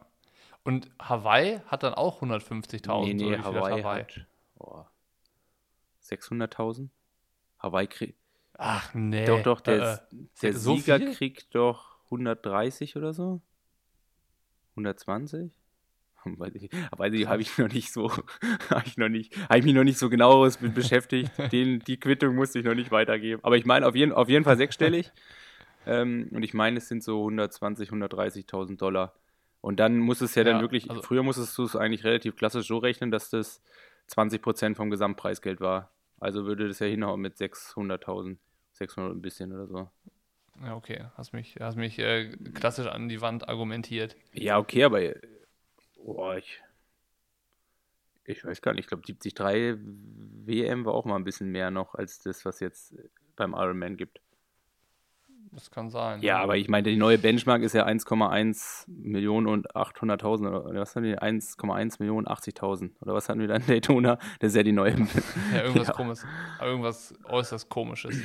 Und 0.63 0.89
Hawaii 0.99 1.59
hat 1.67 1.83
dann 1.83 1.93
auch 1.93 2.21
150.000. 2.21 3.05
Nee, 3.05 3.13
nee, 3.13 3.37
Hawaii, 3.37 3.83
Hawaii? 3.83 4.03
hat 4.03 4.25
oh, 4.57 4.83
600.000. 6.03 6.89
Hawaii 7.59 7.87
kriegt. 7.87 8.17
Ach 8.57 8.93
nee. 8.93 9.25
Doch, 9.25 9.43
doch, 9.43 9.61
der, 9.61 10.07
Äh, 10.11 10.15
der 10.41 10.53
so 10.53 10.75
Sieger 10.75 10.97
viel? 10.97 11.13
kriegt 11.13 11.53
doch 11.53 11.99
130 12.05 12.95
oder 12.95 13.13
so. 13.13 13.41
120? 14.77 15.51
Weiß 16.25 16.55
ich, 16.55 16.69
weiß 16.97 17.13
ich, 17.13 17.25
habe 17.27 17.41
ich 17.41 17.57
noch 17.57 17.71
nicht 17.71 17.93
so, 17.93 18.11
habe 18.69 18.83
ich 18.85 18.97
noch 18.97 19.07
nicht, 19.07 19.37
habe 19.47 19.59
ich 19.59 19.65
mich 19.65 19.73
noch 19.73 19.85
nicht 19.85 19.97
so 19.97 20.09
genaueres 20.09 20.59
mit 20.59 20.73
beschäftigt. 20.73 21.31
Den, 21.53 21.79
die 21.79 21.99
Quittung 21.99 22.35
musste 22.35 22.59
ich 22.59 22.65
noch 22.65 22.73
nicht 22.75 22.91
weitergeben. 22.91 23.39
Aber 23.43 23.55
ich 23.55 23.65
meine 23.65 23.87
auf 23.87 23.95
jeden, 23.95 24.11
auf 24.11 24.27
jeden 24.27 24.43
Fall 24.43 24.57
sechsstellig. 24.57 25.11
ähm, 25.85 26.27
und 26.33 26.43
ich 26.43 26.53
meine, 26.53 26.79
es 26.79 26.89
sind 26.89 27.01
so 27.01 27.19
120, 27.21 27.91
130.000 27.91 28.81
Dollar. 28.81 29.13
Und 29.61 29.79
dann 29.79 29.99
muss 29.99 30.19
es 30.21 30.35
ja, 30.35 30.43
dann 30.43 30.57
Ja, 30.57 30.61
wirklich, 30.61 30.89
also- 30.89 31.01
früher 31.01 31.23
musstest 31.23 31.57
du 31.57 31.63
es 31.63 31.75
eigentlich 31.77 32.03
relativ 32.03 32.35
klassisch 32.35 32.67
so 32.67 32.77
rechnen, 32.77 33.09
dass 33.09 33.29
das 33.29 33.61
20% 34.07 34.75
vom 34.75 34.89
Gesamtpreisgeld 34.89 35.61
war. 35.61 35.91
Also 36.19 36.45
würde 36.45 36.67
das 36.67 36.79
ja 36.79 36.87
hinhauen 36.87 37.21
mit 37.21 37.37
600.000, 37.37 38.37
600 38.73 39.11
und 39.11 39.19
ein 39.19 39.21
bisschen 39.21 39.53
oder 39.53 39.67
so. 39.67 39.89
Ja, 40.63 40.75
okay. 40.75 41.05
Hast 41.15 41.33
mich, 41.33 41.55
hast 41.59 41.75
mich 41.75 41.99
äh, 41.99 42.35
klassisch 42.53 42.87
an 42.87 43.09
die 43.09 43.21
Wand 43.21 43.47
argumentiert. 43.47 44.15
Ja, 44.33 44.57
okay, 44.57 44.83
aber 44.83 45.01
oh, 45.97 46.33
ich, 46.33 46.61
ich 48.25 48.43
weiß 48.43 48.61
gar 48.61 48.73
nicht, 48.73 48.81
ich 48.81 48.87
glaube 48.87 49.03
73 49.03 49.77
WM 50.45 50.85
war 50.85 50.93
auch 50.93 51.05
mal 51.05 51.15
ein 51.15 51.23
bisschen 51.23 51.51
mehr 51.51 51.71
noch 51.71 51.95
als 51.95 52.19
das, 52.19 52.43
was 52.45 52.59
jetzt 52.59 52.95
beim 53.35 53.53
Ironman 53.53 53.97
gibt. 53.97 54.21
Das 55.51 55.71
kann 55.71 55.89
sein. 55.89 56.21
Ja, 56.21 56.39
aber 56.39 56.57
ich 56.57 56.67
meine, 56.67 56.89
die 56.89 56.97
neue 56.97 57.17
Benchmark 57.17 57.61
ist 57.61 57.73
ja 57.73 57.85
1,1 57.85 58.83
Millionen 58.87 59.47
und 59.47 59.75
800.000 59.75 60.65
oder 60.65 60.81
was 60.81 60.95
haben 60.95 61.03
wir? 61.03 61.23
1,1 61.23 61.95
Millionen 61.99 62.27
80.000 62.27 62.91
oder 63.01 63.13
was 63.13 63.29
hatten 63.29 63.39
wir 63.39 63.47
da 63.47 63.55
in 63.55 63.65
Daytona? 63.65 64.19
Das 64.39 64.49
ist 64.49 64.55
ja 64.55 64.63
die 64.63 64.71
neue. 64.71 64.95
Ja, 65.53 65.63
irgendwas 65.63 65.87
Ja. 65.87 65.93
komisches. 65.93 66.27
Irgendwas 66.61 67.13
äußerst 67.23 67.69
komisches. 67.69 68.21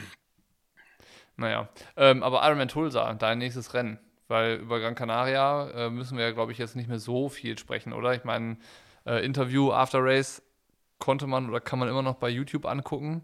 Naja. 1.37 1.69
Ähm, 1.97 2.23
aber 2.23 2.47
Ironman 2.47 2.69
Tulsa, 2.69 3.15
dein 3.15 3.39
nächstes 3.39 3.75
Rennen. 3.75 3.99
Weil 4.29 4.57
über 4.57 4.81
Gran 4.81 4.95
Canaria 4.95 5.71
äh, 5.71 5.91
müssen 5.91 6.17
wir 6.17 6.25
ja, 6.25 6.31
glaube 6.33 6.53
ich, 6.53 6.59
jetzt 6.59 6.77
nicht 6.77 6.89
mehr 6.89 6.99
so 6.99 7.29
viel 7.29 7.59
sprechen, 7.59 7.93
oder? 7.93 8.15
Ich 8.15 8.25
meine, 8.25 8.57
äh, 9.05 9.25
Interview 9.25 9.73
After 9.73 9.99
Race 10.03 10.43
konnte 10.99 11.27
man 11.27 11.49
oder 11.49 11.61
kann 11.61 11.79
man 11.79 11.89
immer 11.89 12.03
noch 12.03 12.15
bei 12.15 12.29
YouTube 12.29 12.65
angucken. 12.65 13.23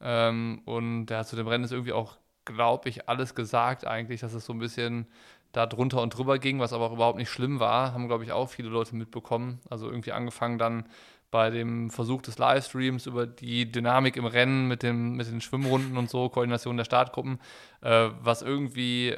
Ähm, 0.00 0.62
und 0.64 1.06
der 1.06 1.18
hat 1.18 1.28
zu 1.28 1.36
dem 1.36 1.46
Rennen 1.46 1.64
ist 1.64 1.72
irgendwie 1.72 1.92
auch, 1.92 2.16
glaube 2.44 2.88
ich, 2.88 3.08
alles 3.08 3.34
gesagt 3.34 3.86
eigentlich, 3.86 4.20
dass 4.20 4.32
es 4.32 4.46
so 4.46 4.52
ein 4.52 4.58
bisschen 4.58 5.06
da 5.52 5.66
drunter 5.66 6.02
und 6.02 6.16
drüber 6.16 6.38
ging, 6.38 6.60
was 6.60 6.72
aber 6.72 6.86
auch 6.86 6.92
überhaupt 6.92 7.18
nicht 7.18 7.30
schlimm 7.30 7.60
war, 7.60 7.92
haben, 7.92 8.08
glaube 8.08 8.24
ich, 8.24 8.32
auch 8.32 8.48
viele 8.48 8.68
Leute 8.68 8.96
mitbekommen. 8.96 9.60
Also 9.70 9.88
irgendwie 9.88 10.12
angefangen 10.12 10.58
dann 10.58 10.86
bei 11.30 11.50
dem 11.50 11.90
Versuch 11.90 12.22
des 12.22 12.38
Livestreams 12.38 13.06
über 13.06 13.26
die 13.26 13.70
Dynamik 13.70 14.16
im 14.16 14.24
Rennen 14.24 14.66
mit, 14.66 14.82
dem, 14.82 15.16
mit 15.16 15.26
den 15.26 15.40
Schwimmrunden 15.40 15.96
und 15.96 16.08
so, 16.08 16.28
Koordination 16.28 16.76
der 16.76 16.84
Startgruppen, 16.84 17.38
äh, 17.82 18.08
was 18.20 18.42
irgendwie, 18.42 19.16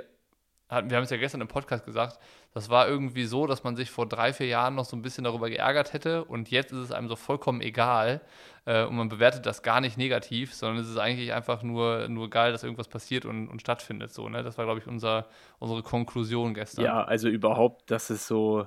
hatten, 0.68 0.90
wir 0.90 0.96
haben 0.96 1.04
es 1.04 1.10
ja 1.10 1.18
gestern 1.18 1.40
im 1.40 1.48
Podcast 1.48 1.84
gesagt, 1.84 2.18
das 2.52 2.68
war 2.68 2.88
irgendwie 2.88 3.26
so, 3.26 3.46
dass 3.46 3.62
man 3.62 3.76
sich 3.76 3.92
vor 3.92 4.08
drei, 4.08 4.32
vier 4.32 4.48
Jahren 4.48 4.74
noch 4.74 4.84
so 4.84 4.96
ein 4.96 5.02
bisschen 5.02 5.22
darüber 5.22 5.48
geärgert 5.48 5.92
hätte 5.92 6.24
und 6.24 6.50
jetzt 6.50 6.72
ist 6.72 6.78
es 6.78 6.92
einem 6.92 7.08
so 7.08 7.14
vollkommen 7.14 7.60
egal 7.60 8.20
äh, 8.64 8.84
und 8.84 8.96
man 8.96 9.08
bewertet 9.08 9.46
das 9.46 9.62
gar 9.62 9.80
nicht 9.80 9.96
negativ, 9.96 10.52
sondern 10.52 10.78
es 10.82 10.90
ist 10.90 10.98
eigentlich 10.98 11.32
einfach 11.32 11.62
nur, 11.62 12.08
nur 12.08 12.28
geil, 12.28 12.50
dass 12.50 12.64
irgendwas 12.64 12.88
passiert 12.88 13.24
und, 13.24 13.48
und 13.48 13.60
stattfindet. 13.60 14.12
So, 14.12 14.28
ne? 14.28 14.42
Das 14.42 14.58
war, 14.58 14.64
glaube 14.64 14.80
ich, 14.80 14.88
unser, 14.88 15.28
unsere 15.60 15.84
Konklusion 15.84 16.54
gestern. 16.54 16.84
Ja, 16.84 17.04
also 17.04 17.28
überhaupt, 17.28 17.88
dass 17.92 18.10
es 18.10 18.26
so, 18.26 18.66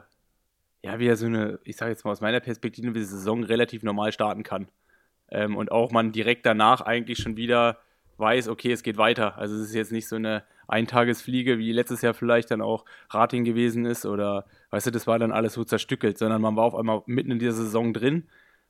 ja, 0.84 1.00
wieder 1.00 1.15
so 1.15 1.26
eine, 1.28 1.60
ich 1.63 1.78
sage 1.78 1.91
jetzt 1.91 2.06
mal 2.06 2.12
aus 2.12 2.22
meiner 2.22 2.39
Perspektive, 2.41 2.88
eine 2.88 3.04
Saison 3.06 3.43
relativ 3.43 3.84
normal 3.84 4.12
starten 4.12 4.43
kann. 4.43 4.67
Ähm, 5.30 5.56
und 5.58 5.72
auch 5.72 5.91
man 5.91 6.12
direkt 6.12 6.46
danach 6.46 6.82
eigentlich 6.82 7.19
schon 7.19 7.38
wieder 7.38 7.80
weiß, 8.17 8.50
okay, 8.50 8.72
es 8.72 8.84
geht 8.84 8.98
weiter. 8.98 9.38
Also 9.38 9.56
es 9.56 9.69
ist 9.69 9.76
jetzt 9.76 9.91
nicht 9.91 10.08
so 10.08 10.17
eine 10.17 10.43
Eintagesfliege, 10.67 11.58
wie 11.58 11.72
letztes 11.72 12.02
Jahr 12.02 12.13
vielleicht 12.13 12.52
dann 12.52 12.62
auch 12.62 12.86
Rating 13.10 13.43
gewesen 13.46 13.86
ist 13.86 14.06
oder, 14.06 14.46
weißt 14.72 14.88
du, 14.88 14.91
das 14.91 15.08
war 15.08 15.19
dann 15.19 15.32
alles 15.32 15.54
so 15.54 15.63
zerstückelt, 15.63 16.17
sondern 16.17 16.41
man 16.41 16.56
war 16.56 16.65
auf 16.65 16.76
einmal 16.76 17.04
mitten 17.08 17.32
in 17.32 17.39
dieser 17.39 17.54
Saison 17.54 17.93
drin. 17.93 18.28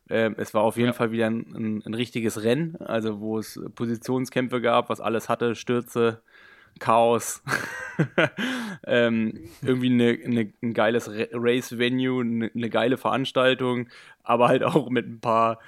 Ähm, 0.09 0.35
es 0.37 0.53
war 0.53 0.63
auf 0.63 0.77
jeden 0.77 0.89
Ja. 0.89 0.93
Fall 0.93 1.11
wieder 1.11 1.27
ein, 1.27 1.45
ein, 1.55 1.83
ein 1.85 1.93
richtiges 1.93 2.43
Rennen, 2.43 2.77
also 2.77 3.19
wo 3.21 3.37
es 3.39 3.59
Positionskämpfe 3.75 4.61
gab, 4.61 4.89
was 4.89 5.01
alles 5.01 5.29
hatte, 5.29 5.55
Stürze, 5.55 6.21
Chaos. 6.83 7.41
ähm, 8.85 9.39
irgendwie 9.61 9.87
eine, 9.89 10.19
eine, 10.25 10.53
ein 10.61 10.73
geiles 10.73 11.09
Ra- 11.09 11.27
Race-Venue, 11.31 12.21
eine, 12.21 12.51
eine 12.53 12.69
geile 12.69 12.97
Veranstaltung, 12.97 13.87
aber 14.23 14.49
halt 14.49 14.63
auch 14.63 14.89
mit 14.89 15.07
ein 15.07 15.19
paar, 15.21 15.59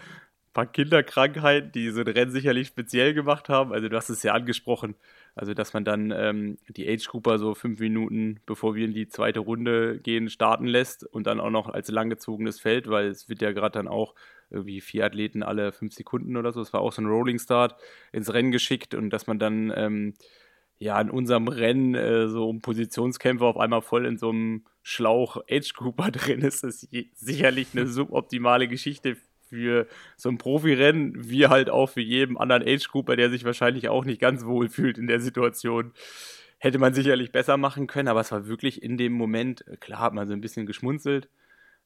paar 0.54 0.66
Kinderkrankheiten, 0.68 1.72
die 1.72 1.90
so 1.92 2.02
ein 2.02 2.08
Rennen 2.08 2.32
sicherlich 2.32 2.68
speziell 2.68 3.14
gemacht 3.14 3.50
haben. 3.50 3.74
Also 3.74 3.90
du 3.90 3.96
hast 3.96 4.10
es 4.10 4.24
ja 4.24 4.34
angesprochen, 4.34 4.96
also 5.36 5.54
dass 5.54 5.74
man 5.74 5.86
dann 5.86 6.12
ähm, 6.12 6.58
die 6.70 6.88
Age-Grouper 6.90 7.40
so 7.40 7.56
fünf 7.56 7.80
Minuten, 7.80 8.40
bevor 8.46 8.76
wir 8.76 8.86
in 8.86 8.94
die 8.94 9.08
zweite 9.08 9.40
Runde 9.42 10.00
gehen, 10.00 10.30
starten 10.30 10.66
lässt 10.66 11.04
und 11.06 11.28
dann 11.28 11.40
auch 11.40 11.50
noch 11.50 11.70
als 11.70 11.90
langgezogenes 11.90 12.60
Feld, 12.60 12.90
weil 12.90 13.08
es 13.08 13.30
wird 13.30 13.42
ja 13.42 13.52
gerade 13.52 13.74
dann 13.80 13.88
auch 13.88 14.16
irgendwie 14.50 14.82
vier 14.82 15.06
Athleten 15.06 15.44
alle 15.44 15.72
fünf 15.72 15.94
Sekunden 15.94 16.38
oder 16.38 16.52
so, 16.54 16.62
es 16.62 16.72
war 16.74 16.82
auch 16.82 16.94
so 16.94 17.02
ein 17.02 17.08
Rolling 17.08 17.40
Start 17.40 17.76
ins 18.12 18.32
Rennen 18.34 18.52
geschickt 18.52 18.94
und 18.94 19.10
dass 19.10 19.28
man 19.28 19.40
dann 19.40 19.74
ähm, 19.76 20.14
ja, 20.78 21.00
in 21.00 21.10
unserem 21.10 21.48
Rennen 21.48 21.96
äh, 21.96 22.28
so 22.28 22.50
um 22.50 22.62
Positionskämpfe 22.62 23.46
auf 23.46 23.58
einmal 23.58 23.82
voll 23.82 24.06
in 24.06 24.18
so 24.18 24.30
einem 24.30 24.66
Schlauch 24.84 25.38
Edge 25.48 25.72
Cooper 25.76 26.12
drin 26.12 26.42
ist, 26.42 26.64
ist 26.64 26.88
sicherlich 27.14 27.70
eine 27.74 27.88
suboptimale 27.88 28.68
Geschichte 28.68 29.18
für 29.50 29.88
so 30.18 30.30
ein 30.30 30.38
Profirennen, 30.38 31.30
wie 31.30 31.48
halt 31.48 31.70
auch 31.70 31.90
für 31.90 32.02
jeden 32.02 32.38
anderen 32.38 32.64
Age 32.64 32.88
Cooper, 32.90 33.16
der 33.16 33.30
sich 33.30 33.46
wahrscheinlich 33.46 33.90
auch 33.90 34.06
nicht 34.06 34.20
ganz 34.20 34.46
wohl 34.46 34.70
fühlt 34.70 34.98
in 34.98 35.08
der 35.08 35.20
Situation. 35.20 35.94
Hätte 36.58 36.80
man 36.80 36.94
sicherlich 36.94 37.32
besser 37.32 37.58
machen 37.58 37.88
können, 37.88 38.08
aber 38.08 38.22
es 38.22 38.32
war 38.32 38.48
wirklich 38.48 38.82
in 38.82 38.98
dem 38.98 39.14
Moment, 39.14 39.68
äh, 39.68 39.78
klar 39.78 40.00
hat 40.00 40.14
man 40.14 40.28
so 40.28 40.34
ein 40.34 40.42
bisschen 40.42 40.66
geschmunzelt. 40.66 41.30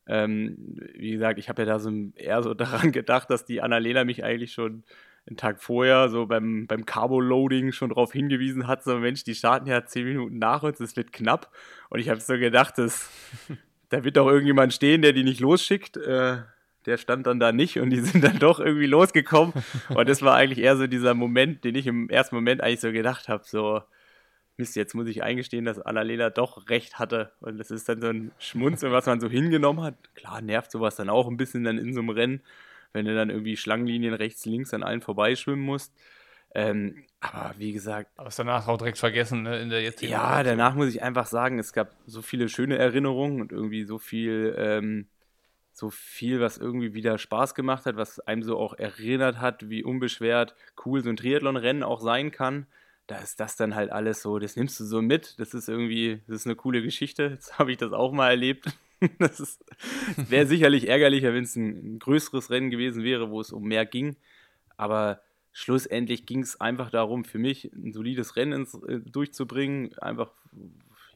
Ähm, 0.07 0.79
wie 0.95 1.11
gesagt, 1.11 1.37
ich 1.37 1.49
habe 1.49 1.61
ja 1.61 1.65
da 1.67 1.79
so 1.79 1.91
eher 2.15 2.41
so 2.41 2.53
daran 2.55 2.91
gedacht, 2.91 3.29
dass 3.29 3.45
die 3.45 3.61
Annalena 3.61 4.03
mich 4.03 4.23
eigentlich 4.23 4.53
schon 4.53 4.83
einen 5.29 5.37
Tag 5.37 5.61
vorher 5.61 6.09
so 6.09 6.25
beim, 6.25 6.67
beim 6.67 6.85
Carbo-Loading 6.85 7.71
schon 7.71 7.89
darauf 7.89 8.11
hingewiesen 8.11 8.67
hat, 8.67 8.83
so 8.83 8.97
Mensch, 8.97 9.23
die 9.23 9.35
starten 9.35 9.67
ja 9.67 9.85
zehn 9.85 10.05
Minuten 10.05 10.39
nach 10.39 10.63
uns, 10.63 10.79
es 10.79 10.95
wird 10.95 11.13
knapp. 11.13 11.51
Und 11.89 11.99
ich 11.99 12.09
habe 12.09 12.19
so 12.19 12.37
gedacht, 12.37 12.77
dass, 12.77 13.09
da 13.89 14.03
wird 14.03 14.17
doch 14.17 14.27
irgendjemand 14.27 14.73
stehen, 14.73 15.01
der 15.01 15.13
die 15.13 15.23
nicht 15.23 15.39
losschickt. 15.39 15.97
Äh, 15.97 16.39
der 16.85 16.97
stand 16.97 17.27
dann 17.27 17.39
da 17.39 17.51
nicht 17.51 17.79
und 17.79 17.89
die 17.89 17.99
sind 18.01 18.23
dann 18.23 18.39
doch 18.39 18.59
irgendwie 18.59 18.87
losgekommen. 18.87 19.53
Und 19.89 20.09
das 20.09 20.21
war 20.21 20.35
eigentlich 20.35 20.59
eher 20.59 20.77
so 20.77 20.87
dieser 20.87 21.13
Moment, 21.13 21.63
den 21.63 21.75
ich 21.75 21.87
im 21.87 22.09
ersten 22.09 22.35
Moment 22.35 22.61
eigentlich 22.61 22.79
so 22.79 22.91
gedacht 22.91 23.29
habe, 23.29 23.43
so, 23.45 23.81
Mist, 24.57 24.75
jetzt 24.75 24.93
muss 24.93 25.07
ich 25.07 25.23
eingestehen, 25.23 25.65
dass 25.65 25.79
Annalena 25.79 26.29
doch 26.29 26.69
recht 26.69 26.99
hatte. 26.99 27.31
Und 27.39 27.57
das 27.57 27.71
ist 27.71 27.87
dann 27.87 28.01
so 28.01 28.07
ein 28.07 28.31
Schmunzeln, 28.39 28.91
was 28.91 29.05
man 29.05 29.21
so 29.21 29.29
hingenommen 29.29 29.83
hat. 29.83 29.95
Klar, 30.15 30.41
nervt 30.41 30.71
sowas 30.71 30.95
dann 30.97 31.09
auch 31.09 31.27
ein 31.27 31.37
bisschen 31.37 31.63
dann 31.63 31.77
in 31.77 31.93
so 31.93 32.01
einem 32.01 32.09
Rennen, 32.09 32.41
wenn 32.93 33.05
du 33.05 33.15
dann 33.15 33.29
irgendwie 33.29 33.57
Schlangenlinien 33.57 34.13
rechts, 34.13 34.45
links 34.45 34.73
an 34.73 34.83
allen 34.83 35.01
vorbeischwimmen 35.01 35.63
musst. 35.63 35.93
Ähm, 36.55 37.03
aber 37.19 37.53
wie 37.57 37.73
gesagt. 37.73 38.11
Aber 38.17 38.29
ist 38.29 38.39
danach 38.39 38.67
auch 38.67 38.77
direkt 38.77 38.97
vergessen, 38.97 39.43
ne, 39.43 39.59
in 39.59 39.69
der 39.69 39.81
jetzigen 39.81 40.11
Ja, 40.11 40.37
Situation. 40.37 40.57
danach 40.57 40.75
muss 40.75 40.89
ich 40.89 41.03
einfach 41.03 41.27
sagen, 41.27 41.59
es 41.59 41.73
gab 41.73 41.91
so 42.05 42.21
viele 42.21 42.49
schöne 42.49 42.77
Erinnerungen 42.77 43.41
und 43.41 43.51
irgendwie 43.51 43.83
so 43.83 43.99
viel, 43.99 44.55
ähm, 44.57 45.07
so 45.71 45.89
viel, 45.89 46.41
was 46.41 46.57
irgendwie 46.57 46.93
wieder 46.93 47.17
Spaß 47.17 47.55
gemacht 47.55 47.85
hat, 47.85 47.95
was 47.95 48.19
einem 48.21 48.43
so 48.43 48.57
auch 48.57 48.73
erinnert 48.73 49.39
hat, 49.39 49.69
wie 49.69 49.83
unbeschwert 49.83 50.55
cool 50.85 51.03
so 51.03 51.09
ein 51.09 51.17
Triathlon-Rennen 51.17 51.83
auch 51.83 52.01
sein 52.01 52.31
kann. 52.31 52.65
Da 53.09 53.17
ist 53.17 53.39
das 53.39 53.55
dann 53.55 53.73
halt 53.73 53.91
alles 53.91 54.21
so, 54.21 54.37
das 54.37 54.55
nimmst 54.55 54.79
du 54.79 54.85
so 54.85 55.01
mit. 55.01 55.39
Das 55.39 55.55
ist 55.55 55.67
irgendwie, 55.67 56.21
das 56.27 56.41
ist 56.41 56.45
eine 56.45 56.55
coole 56.55 56.83
Geschichte. 56.83 57.23
Jetzt 57.23 57.57
habe 57.59 57.71
ich 57.71 57.77
das 57.79 57.91
auch 57.91 58.11
mal 58.13 58.29
erlebt. 58.29 58.65
Das 59.17 59.57
wäre 60.17 60.45
sicherlich 60.45 60.89
ärgerlicher, 60.89 61.33
wenn 61.33 61.45
es 61.45 61.55
ein, 61.55 61.95
ein 61.95 61.99
größeres 61.99 62.49
Rennen 62.49 62.69
gewesen 62.69 63.01
wäre, 63.01 63.29
wo 63.29 63.39
es 63.39 63.53
um 63.53 63.63
mehr 63.63 63.85
ging. 63.85 64.17
Aber 64.75 65.21
schlussendlich 65.53 66.25
ging 66.25 66.41
es 66.41 66.59
einfach 66.59 66.89
darum, 66.89 67.23
für 67.23 67.37
mich 67.37 67.71
ein 67.71 67.93
solides 67.93 68.35
Rennen 68.35 68.51
ins, 68.51 68.73
äh, 68.73 68.99
durchzubringen. 68.99 69.97
Einfach, 69.99 70.33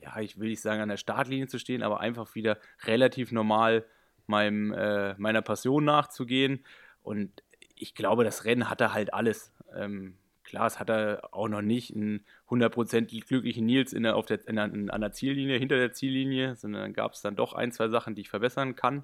ja, 0.02 0.18
ich 0.22 0.40
will 0.40 0.48
nicht 0.48 0.62
sagen, 0.62 0.82
an 0.82 0.88
der 0.88 0.96
Startlinie 0.96 1.48
zu 1.48 1.60
stehen, 1.60 1.84
aber 1.84 2.00
einfach 2.00 2.34
wieder 2.36 2.58
relativ 2.86 3.34
normal 3.34 3.84
meinem, 4.28 4.72
äh, 4.72 5.16
meiner 5.16 5.42
Passion 5.42 5.84
nachzugehen. 5.84 6.64
Und 7.02 7.44
ich 7.76 7.96
glaube, 7.96 8.24
das 8.24 8.46
Rennen 8.46 8.70
hatte 8.70 8.94
halt 8.94 9.14
alles. 9.14 9.52
Ähm, 9.76 10.16
klar, 10.44 10.68
es 10.68 10.80
hatte 10.80 11.22
auch 11.32 11.48
noch 11.48 11.62
nicht 11.62 11.96
einen 11.96 12.26
100% 12.50 13.26
glücklichen 13.26 13.66
Nils 13.66 13.94
in 13.94 14.04
der, 14.04 14.16
auf 14.16 14.26
der, 14.26 14.48
in 14.48 14.56
der, 14.56 14.66
an 14.66 15.02
der 15.02 15.12
Ziellinie, 15.12 15.58
hinter 15.58 15.78
der 15.78 15.94
Ziellinie, 15.94 16.56
sondern 16.56 16.94
gab 16.94 17.14
es 17.14 17.22
dann 17.22 17.36
doch 17.36 17.54
ein, 17.54 17.72
zwei 17.72 17.88
Sachen, 17.90 18.16
die 18.16 18.22
ich 18.22 18.30
verbessern 18.30 18.76
kann 18.76 19.04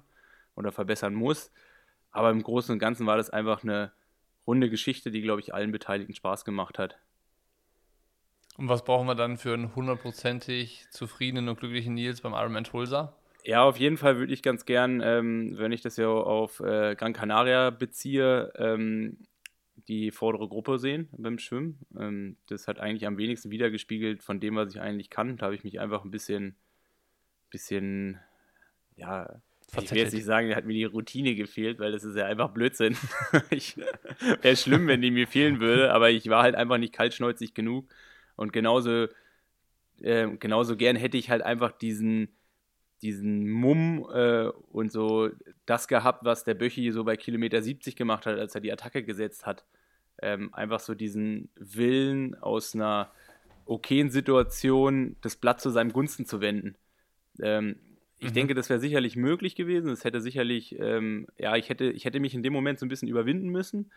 oder 0.54 0.72
verbessern 0.72 1.14
muss. 1.14 1.52
Aber 2.10 2.30
im 2.30 2.42
Großen 2.42 2.72
und 2.72 2.78
Ganzen 2.78 3.06
war 3.06 3.16
das 3.16 3.30
einfach 3.30 3.62
eine 3.62 3.92
runde 4.46 4.70
Geschichte, 4.70 5.10
die, 5.10 5.22
glaube 5.22 5.40
ich, 5.40 5.54
allen 5.54 5.72
Beteiligten 5.72 6.14
Spaß 6.14 6.44
gemacht 6.44 6.78
hat. 6.78 6.98
Und 8.56 8.68
was 8.68 8.84
brauchen 8.84 9.06
wir 9.06 9.14
dann 9.14 9.38
für 9.38 9.54
einen 9.54 9.74
hundertprozentig 9.74 10.86
zufriedenen 10.90 11.48
und 11.48 11.58
glücklichen 11.58 11.94
Nils 11.94 12.20
beim 12.20 12.32
Ironman 12.32 12.64
Tulsa? 12.64 13.14
Ja, 13.44 13.62
auf 13.62 13.78
jeden 13.78 13.96
Fall 13.96 14.18
würde 14.18 14.34
ich 14.34 14.42
ganz 14.42 14.66
gern, 14.66 15.00
ähm, 15.02 15.54
wenn 15.56 15.72
ich 15.72 15.80
das 15.80 15.96
ja 15.96 16.08
auf 16.08 16.60
äh, 16.60 16.94
Gran 16.94 17.14
Canaria 17.14 17.70
beziehe, 17.70 18.52
ähm, 18.56 19.16
die 19.88 20.10
vordere 20.10 20.48
Gruppe 20.48 20.78
sehen 20.78 21.08
beim 21.12 21.38
Schwimmen. 21.38 21.78
Ähm, 21.98 22.36
das 22.48 22.68
hat 22.68 22.78
eigentlich 22.78 23.06
am 23.06 23.18
wenigsten 23.18 23.50
wiedergespiegelt 23.50 24.22
von 24.22 24.40
dem, 24.40 24.56
was 24.56 24.74
ich 24.74 24.80
eigentlich 24.80 25.10
kann. 25.10 25.36
Da 25.36 25.46
habe 25.46 25.54
ich 25.54 25.64
mich 25.64 25.80
einfach 25.80 26.04
ein 26.04 26.10
bisschen, 26.10 26.56
bisschen, 27.50 28.18
ja, 28.96 29.40
ich 29.78 29.90
will 29.90 29.98
jetzt 29.98 30.14
nicht 30.14 30.24
sagen, 30.24 30.48
da 30.48 30.56
hat 30.56 30.64
mir 30.64 30.74
die 30.74 30.84
Routine 30.84 31.34
gefehlt, 31.34 31.78
weil 31.78 31.92
das 31.92 32.02
ist 32.02 32.16
ja 32.16 32.26
einfach 32.26 32.50
Blödsinn. 32.50 32.96
Wäre 34.42 34.56
schlimm, 34.56 34.88
wenn 34.88 35.00
die 35.00 35.10
mir 35.10 35.28
fehlen 35.28 35.60
würde, 35.60 35.92
aber 35.92 36.10
ich 36.10 36.28
war 36.28 36.42
halt 36.42 36.56
einfach 36.56 36.78
nicht 36.78 36.92
kaltschnäuzig 36.92 37.54
genug. 37.54 37.88
Und 38.36 38.52
genauso, 38.52 39.06
äh, 40.00 40.28
genauso 40.38 40.76
gern 40.76 40.96
hätte 40.96 41.18
ich 41.18 41.30
halt 41.30 41.42
einfach 41.42 41.72
diesen, 41.72 42.28
diesen 43.02 43.48
Mumm 43.48 44.06
äh, 44.12 44.48
und 44.72 44.92
so 44.92 45.30
das 45.66 45.88
gehabt, 45.88 46.24
was 46.24 46.44
der 46.44 46.54
Böchi 46.54 46.90
so 46.92 47.04
bei 47.04 47.16
Kilometer 47.16 47.62
70 47.62 47.96
gemacht 47.96 48.26
hat, 48.26 48.38
als 48.38 48.54
er 48.54 48.60
die 48.60 48.72
Attacke 48.72 49.02
gesetzt 49.02 49.46
hat. 49.46 49.64
Ähm, 50.22 50.52
einfach 50.52 50.80
so 50.80 50.94
diesen 50.94 51.48
Willen 51.56 52.34
aus 52.34 52.74
einer 52.74 53.10
okayen 53.64 54.10
Situation 54.10 55.16
das 55.22 55.36
Blatt 55.36 55.60
zu 55.60 55.70
seinem 55.70 55.92
Gunsten 55.92 56.26
zu 56.26 56.40
wenden. 56.40 56.76
Ähm, 57.40 57.76
ich 58.18 58.30
mhm. 58.30 58.34
denke, 58.34 58.54
das 58.54 58.68
wäre 58.68 58.80
sicherlich 58.80 59.16
möglich 59.16 59.56
gewesen. 59.56 59.90
Es 59.90 60.04
hätte 60.04 60.20
sicherlich, 60.20 60.78
ähm, 60.78 61.26
ja, 61.38 61.56
ich 61.56 61.70
hätte, 61.70 61.86
ich 61.86 62.04
hätte 62.04 62.20
mich 62.20 62.34
in 62.34 62.42
dem 62.42 62.52
Moment 62.52 62.78
so 62.78 62.84
ein 62.84 62.90
bisschen 62.90 63.08
überwinden 63.08 63.48
müssen. 63.48 63.90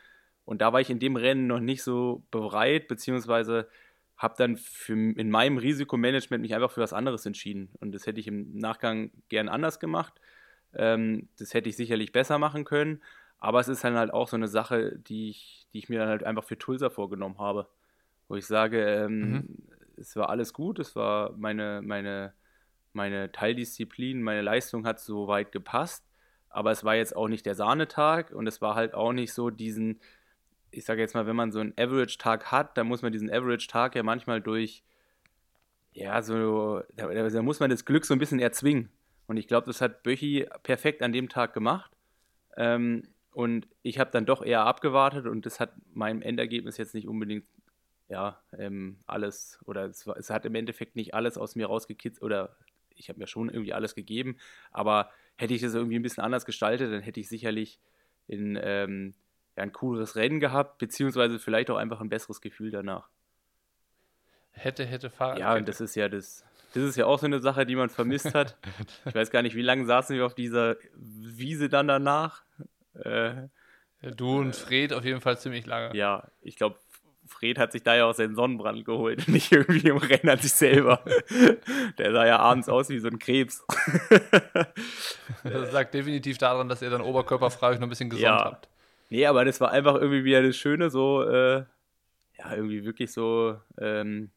Und 0.45 0.61
da 0.61 0.71
war 0.71 0.79
ich 0.79 0.89
in 0.89 0.99
dem 0.99 1.15
Rennen 1.15 1.47
noch 1.47 1.59
nicht 1.59 1.83
so 1.83 2.23
bereit, 2.31 2.87
beziehungsweise 2.87 3.67
habe 4.17 4.35
dann 4.37 4.57
für, 4.57 4.93
in 4.93 5.29
meinem 5.29 5.57
Risikomanagement 5.57 6.41
mich 6.41 6.55
einfach 6.55 6.71
für 6.71 6.81
was 6.81 6.93
anderes 6.93 7.25
entschieden. 7.25 7.69
Und 7.79 7.93
das 7.93 8.05
hätte 8.05 8.19
ich 8.19 8.27
im 8.27 8.57
Nachgang 8.57 9.11
gern 9.29 9.49
anders 9.49 9.79
gemacht. 9.79 10.13
Ähm, 10.73 11.29
das 11.37 11.53
hätte 11.53 11.69
ich 11.69 11.75
sicherlich 11.75 12.11
besser 12.11 12.37
machen 12.37 12.63
können. 12.63 13.01
Aber 13.39 13.59
es 13.59 13.67
ist 13.67 13.83
dann 13.83 13.95
halt 13.95 14.13
auch 14.13 14.27
so 14.27 14.37
eine 14.37 14.47
Sache, 14.47 14.97
die 14.97 15.29
ich, 15.29 15.67
die 15.73 15.79
ich 15.79 15.89
mir 15.89 15.99
dann 15.99 16.09
halt 16.09 16.23
einfach 16.23 16.43
für 16.43 16.57
Tulsa 16.57 16.89
vorgenommen 16.89 17.39
habe. 17.39 17.67
Wo 18.27 18.35
ich 18.35 18.45
sage, 18.45 18.81
ähm, 18.85 19.31
mhm. 19.31 19.57
es 19.97 20.15
war 20.15 20.29
alles 20.29 20.53
gut, 20.53 20.79
es 20.79 20.95
war 20.95 21.33
meine, 21.35 21.81
meine 21.81 22.33
meine 22.93 23.31
Teildisziplin, 23.31 24.21
meine 24.21 24.41
Leistung 24.41 24.85
hat 24.85 24.99
so 24.99 25.27
weit 25.27 25.51
gepasst, 25.51 26.05
aber 26.49 26.71
es 26.71 26.83
war 26.83 26.95
jetzt 26.95 27.15
auch 27.15 27.27
nicht 27.27 27.45
der 27.45 27.55
Sahnetag 27.55 28.31
und 28.31 28.47
es 28.47 28.61
war 28.61 28.75
halt 28.75 28.93
auch 28.93 29.11
nicht 29.11 29.33
so 29.33 29.49
diesen, 29.49 29.99
ich 30.73 30.85
sage 30.85 31.01
jetzt 31.01 31.13
mal, 31.13 31.27
wenn 31.27 31.35
man 31.35 31.51
so 31.51 31.59
einen 31.59 31.73
Average-Tag 31.77 32.51
hat, 32.51 32.77
dann 32.77 32.87
muss 32.87 33.01
man 33.01 33.11
diesen 33.11 33.31
Average-Tag 33.31 33.95
ja 33.95 34.03
manchmal 34.03 34.41
durch, 34.41 34.83
ja, 35.93 36.21
so, 36.21 36.81
da, 36.95 37.07
da, 37.07 37.41
muss 37.41 37.59
man 37.59 37.69
das 37.69 37.85
Glück 37.85 38.05
so 38.05 38.13
ein 38.13 38.19
bisschen 38.19 38.39
erzwingen. 38.39 38.89
Und 39.27 39.37
ich 39.37 39.47
glaube, 39.47 39.67
das 39.67 39.79
hat 39.79 40.03
Böchi 40.03 40.47
perfekt 40.63 41.01
an 41.01 41.13
dem 41.13 41.29
Tag 41.29 41.53
gemacht. 41.53 41.91
Ähm, 42.57 43.03
und 43.31 43.67
ich 43.81 43.99
habe 43.99 44.11
dann 44.11 44.25
doch 44.25 44.43
eher 44.43 44.65
abgewartet 44.65 45.25
und 45.25 45.45
das 45.45 45.59
hat 45.59 45.73
meinem 45.93 46.21
Endergebnis 46.21 46.77
jetzt 46.77 46.93
nicht 46.93 47.07
unbedingt 47.07 47.45
ja, 48.09 48.39
ähm, 48.57 48.97
alles 49.07 49.59
oder 49.65 49.85
es, 49.85 50.05
war, 50.05 50.17
es, 50.17 50.29
hat 50.29 50.45
im 50.45 50.53
Endeffekt 50.53 50.95
nicht 50.95 51.15
alles 51.15 51.37
aus 51.37 51.55
mir 51.55 51.67
rausgekitzelt 51.67 52.21
oder 52.21 52.55
ich 52.95 53.09
habe 53.09 53.17
mir 53.17 53.25
schon 53.25 53.49
irgendwie 53.49 53.73
alles 53.73 53.95
gegeben, 53.95 54.37
aber 54.71 55.09
hätte 55.35 55.55
ich 55.55 55.61
das 55.61 55.73
irgendwie 55.73 55.95
ein 55.95 56.03
bisschen 56.03 56.23
anders 56.23 56.45
gestaltet, 56.45 56.91
dann 56.91 57.01
hätte 57.01 57.19
ich 57.19 57.27
sicherlich 57.27 57.79
in, 58.27 58.59
ähm, 58.61 59.15
ja, 59.55 59.63
ein 59.63 59.73
cooleres 59.73 60.15
Rennen 60.15 60.39
gehabt, 60.39 60.77
beziehungsweise 60.77 61.39
vielleicht 61.39 61.69
auch 61.69 61.77
einfach 61.77 62.01
ein 62.01 62.09
besseres 62.09 62.41
Gefühl 62.41 62.71
danach. 62.71 63.09
Hätte, 64.51 64.85
hätte 64.85 65.09
Fahrrad. 65.09 65.39
Ja, 65.39 65.55
und 65.55 65.67
das 65.67 65.81
ist 65.81 65.95
ja 65.95 66.09
das. 66.09 66.45
Das 66.73 66.83
ist 66.83 66.95
ja 66.95 67.05
auch 67.05 67.19
so 67.19 67.27
eine 67.27 67.39
Sache, 67.39 67.65
die 67.65 67.75
man 67.75 67.89
vermisst 67.89 68.33
hat. 68.33 68.57
ich 69.05 69.13
weiß 69.13 69.29
gar 69.29 69.43
nicht, 69.43 69.55
wie 69.55 69.61
lange 69.61 69.85
saßen 69.85 70.15
wir 70.15 70.25
auf 70.25 70.33
dieser 70.33 70.75
Wiese 70.95 71.69
dann 71.69 71.87
danach. 71.87 72.43
Äh, 72.95 73.47
du 74.01 74.39
und 74.39 74.55
Fred 74.55 74.93
auf 74.93 75.05
jeden 75.05 75.21
Fall 75.21 75.37
ziemlich 75.37 75.65
lange. 75.67 75.95
Ja, 75.95 76.27
ich 76.41 76.55
glaube, 76.55 76.77
Fred 77.27 77.57
hat 77.57 77.71
sich 77.71 77.83
da 77.83 77.95
ja 77.95 78.05
auch 78.05 78.13
seinen 78.13 78.35
Sonnenbrand 78.35 78.85
geholt, 78.85 79.27
nicht 79.27 79.51
irgendwie 79.51 79.87
im 79.87 79.97
Rennen 79.97 80.29
an 80.29 80.39
sich 80.39 80.53
selber. 80.53 81.03
Der 81.97 82.11
sah 82.11 82.25
ja 82.25 82.39
abends 82.39 82.69
aus 82.69 82.89
wie 82.89 82.99
so 82.99 83.07
ein 83.07 83.19
Krebs. 83.19 83.65
Das 85.43 85.71
sagt 85.71 85.93
definitiv 85.93 86.37
daran, 86.37 86.69
dass 86.69 86.81
ihr 86.81 86.89
dann 86.89 87.01
oberkörperfrei 87.01 87.69
euch 87.69 87.79
noch 87.79 87.87
ein 87.87 87.89
bisschen 87.89 88.09
gesund 88.09 88.23
ja. 88.23 88.43
habt. 88.43 88.67
Nee, 89.13 89.27
aber 89.27 89.45
das 89.45 89.61
war 89.61 89.69
einfach 89.69 89.93
irgendwie 89.93 90.23
wieder 90.23 90.41
das 90.41 90.57
Schöne, 90.57 90.89
so, 90.89 91.21
äh, 91.21 91.65
ja, 92.39 92.55
irgendwie 92.55 92.83
wirklich 92.83 93.11
so, 93.11 93.59
ähm, 93.77 94.31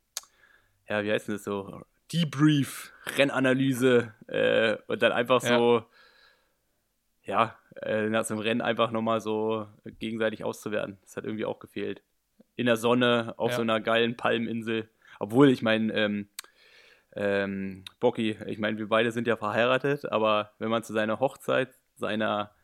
ja, 0.86 1.02
wie 1.02 1.10
heißt 1.10 1.28
denn 1.28 1.36
das 1.36 1.44
so? 1.44 1.80
Debrief, 2.12 2.92
Rennanalyse 3.16 4.12
äh, 4.26 4.76
und 4.86 5.00
dann 5.00 5.12
einfach 5.12 5.42
ja. 5.42 5.56
so, 5.56 5.86
ja, 7.22 7.58
äh, 7.80 8.10
nach 8.10 8.26
so 8.26 8.34
einem 8.34 8.42
Rennen 8.42 8.60
einfach 8.60 8.90
nochmal 8.90 9.22
so 9.22 9.66
gegenseitig 9.98 10.44
auszuwerten. 10.44 10.98
Das 11.00 11.16
hat 11.16 11.24
irgendwie 11.24 11.46
auch 11.46 11.58
gefehlt 11.58 12.02
in 12.54 12.66
der 12.66 12.76
Sonne 12.76 13.32
auf 13.38 13.52
ja. 13.52 13.56
so 13.56 13.62
einer 13.62 13.80
geilen 13.80 14.18
Palmeninsel. 14.18 14.90
Obwohl, 15.18 15.48
ich 15.48 15.62
meine, 15.62 15.90
ähm, 15.94 16.28
ähm, 17.14 17.86
Bocky, 17.98 18.36
ich 18.46 18.58
meine, 18.58 18.76
wir 18.76 18.90
beide 18.90 19.10
sind 19.10 19.26
ja 19.26 19.38
verheiratet, 19.38 20.04
aber 20.12 20.52
wenn 20.58 20.68
man 20.68 20.82
zu 20.82 20.92
seiner 20.92 21.18
Hochzeit 21.18 21.70
seiner 21.94 22.54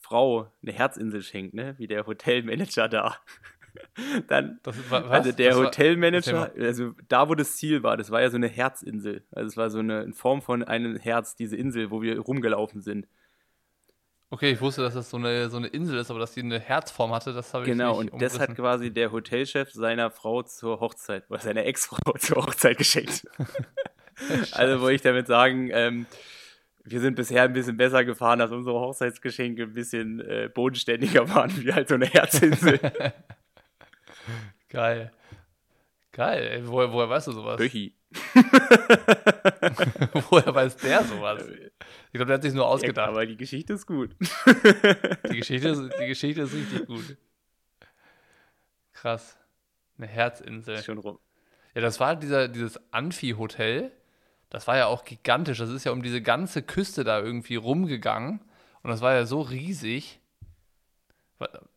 Frau 0.00 0.50
eine 0.62 0.72
Herzinsel 0.72 1.22
schenkt, 1.22 1.54
ne, 1.54 1.74
wie 1.78 1.86
der 1.86 2.06
Hotelmanager 2.06 2.88
da, 2.88 3.16
dann, 4.26 4.58
also 4.90 5.32
der 5.32 5.56
Hotelmanager, 5.56 6.52
also 6.58 6.92
da, 7.08 7.28
wo 7.28 7.34
das 7.34 7.56
Ziel 7.56 7.82
war, 7.82 7.96
das 7.96 8.10
war 8.10 8.20
ja 8.20 8.30
so 8.30 8.36
eine 8.36 8.48
Herzinsel. 8.48 9.24
Also 9.30 9.46
es 9.46 9.56
war 9.56 9.70
so 9.70 9.78
eine 9.78 10.02
in 10.02 10.14
Form 10.14 10.42
von 10.42 10.64
einem 10.64 10.96
Herz, 10.96 11.36
diese 11.36 11.56
Insel, 11.56 11.90
wo 11.90 12.02
wir 12.02 12.18
rumgelaufen 12.18 12.80
sind. 12.80 13.06
Okay, 14.32 14.52
ich 14.52 14.60
wusste, 14.60 14.82
dass 14.82 14.94
das 14.94 15.10
so 15.10 15.16
eine, 15.16 15.50
so 15.50 15.56
eine 15.56 15.66
Insel 15.66 15.98
ist, 15.98 16.08
aber 16.10 16.20
dass 16.20 16.32
die 16.32 16.40
eine 16.40 16.60
Herzform 16.60 17.12
hatte, 17.12 17.32
das 17.32 17.52
habe 17.52 17.64
ich 17.64 17.70
genau, 17.70 17.88
nicht 17.88 17.98
Genau, 17.98 18.00
und 18.00 18.12
umrissen. 18.12 18.38
das 18.38 18.48
hat 18.48 18.56
quasi 18.56 18.92
der 18.92 19.10
Hotelchef 19.10 19.72
seiner 19.72 20.10
Frau 20.12 20.42
zur 20.42 20.78
Hochzeit, 20.78 21.28
oder 21.28 21.40
seiner 21.40 21.64
Ex-Frau 21.66 22.12
zur 22.18 22.36
Hochzeit 22.36 22.78
geschenkt. 22.78 23.26
also 24.52 24.80
wollte 24.80 24.94
ich 24.94 25.02
damit 25.02 25.26
sagen, 25.26 25.70
ähm, 25.72 26.06
wir 26.84 27.00
sind 27.00 27.14
bisher 27.14 27.42
ein 27.42 27.52
bisschen 27.52 27.76
besser 27.76 28.04
gefahren, 28.04 28.38
dass 28.38 28.50
unsere 28.50 28.78
Hochzeitsgeschenke 28.78 29.64
ein 29.64 29.74
bisschen 29.74 30.20
äh, 30.20 30.48
bodenständiger 30.52 31.28
waren, 31.28 31.54
wie 31.62 31.72
halt 31.72 31.88
so 31.88 31.94
eine 31.94 32.06
Herzinsel. 32.06 32.78
Geil. 34.68 35.12
Geil. 36.12 36.48
Ey, 36.48 36.66
woher, 36.66 36.92
woher 36.92 37.08
weißt 37.08 37.28
du 37.28 37.32
sowas? 37.32 37.56
Böchi. 37.56 37.94
woher 40.30 40.54
weiß 40.54 40.76
der 40.78 41.04
sowas? 41.04 41.44
Ich 41.48 42.12
glaube, 42.12 42.26
der 42.26 42.34
hat 42.34 42.42
sich 42.42 42.54
nur 42.54 42.66
ausgedacht. 42.66 43.06
Ja, 43.06 43.12
aber 43.12 43.26
die 43.26 43.36
Geschichte 43.36 43.74
ist 43.74 43.86
gut. 43.86 44.16
die, 45.30 45.36
Geschichte 45.36 45.68
ist, 45.68 45.82
die 46.00 46.06
Geschichte 46.06 46.42
ist 46.42 46.54
richtig 46.54 46.86
gut. 46.86 47.16
Krass. 48.92 49.38
Eine 49.96 50.08
Herzinsel. 50.08 50.74
Ist 50.74 50.86
schon 50.86 50.98
rum. 50.98 51.18
Ja, 51.74 51.82
das 51.82 52.00
war 52.00 52.16
dieser, 52.16 52.48
dieses 52.48 52.80
Amphi-Hotel. 52.92 53.92
Das 54.50 54.66
war 54.66 54.76
ja 54.76 54.86
auch 54.86 55.04
gigantisch. 55.04 55.58
Das 55.58 55.70
ist 55.70 55.84
ja 55.84 55.92
um 55.92 56.02
diese 56.02 56.20
ganze 56.20 56.62
Küste 56.62 57.04
da 57.04 57.20
irgendwie 57.20 57.56
rumgegangen. 57.56 58.40
Und 58.82 58.90
das 58.90 59.00
war 59.00 59.14
ja 59.14 59.24
so 59.24 59.40
riesig. 59.40 60.20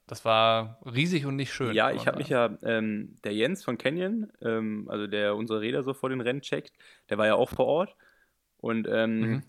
Das 0.08 0.26
war 0.26 0.80
riesig 0.84 1.26
und 1.26 1.36
nicht 1.36 1.54
schön. 1.54 1.74
Ja, 1.74 1.92
ich 1.92 2.08
habe 2.08 2.18
mich 2.18 2.30
ja, 2.30 2.58
ähm, 2.64 3.16
der 3.24 3.34
Jens 3.34 3.64
von 3.64 3.78
Canyon, 3.78 4.32
ähm, 4.42 4.88
also 4.90 5.08
der 5.08 5.36
unsere 5.36 5.62
Räder 5.62 5.84
so 5.84 5.94
vor 5.94 6.10
den 6.10 6.20
Rennen 6.20 6.42
checkt, 6.42 6.74
der 7.10 7.18
war 7.18 7.28
ja 7.28 7.36
auch 7.36 7.50
vor 7.50 7.66
Ort. 7.66 7.96
Und 8.58 8.88
ähm, 8.90 9.20
mhm. 9.20 9.44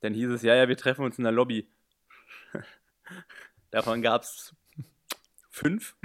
dann 0.00 0.12
hieß 0.12 0.30
es, 0.30 0.42
ja, 0.42 0.54
ja, 0.54 0.68
wir 0.68 0.76
treffen 0.76 1.04
uns 1.04 1.16
in 1.16 1.24
der 1.24 1.32
Lobby. 1.32 1.68
Davon 3.70 4.02
gab 4.02 4.22
es 4.22 4.54
fünf. 5.48 5.96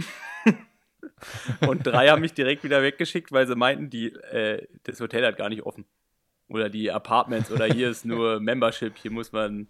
und 1.67 1.86
drei 1.86 2.10
haben 2.10 2.21
mich 2.21 2.34
direkt 2.34 2.63
wieder 2.63 2.82
weggeschickt, 2.82 3.32
weil 3.32 3.47
sie 3.47 3.55
meinten, 3.55 3.89
die, 3.89 4.13
äh, 4.13 4.67
das 4.84 4.99
Hotel 5.01 5.25
hat 5.25 5.38
gar 5.38 5.49
nicht 5.49 5.63
offen. 5.63 5.86
Oder 6.49 6.69
die 6.69 6.91
Apartments 6.91 7.51
oder 7.51 7.65
hier 7.65 7.89
ist 7.89 8.05
nur 8.05 8.39
Membership, 8.39 8.97
hier 8.97 9.12
muss 9.12 9.31
man. 9.31 9.67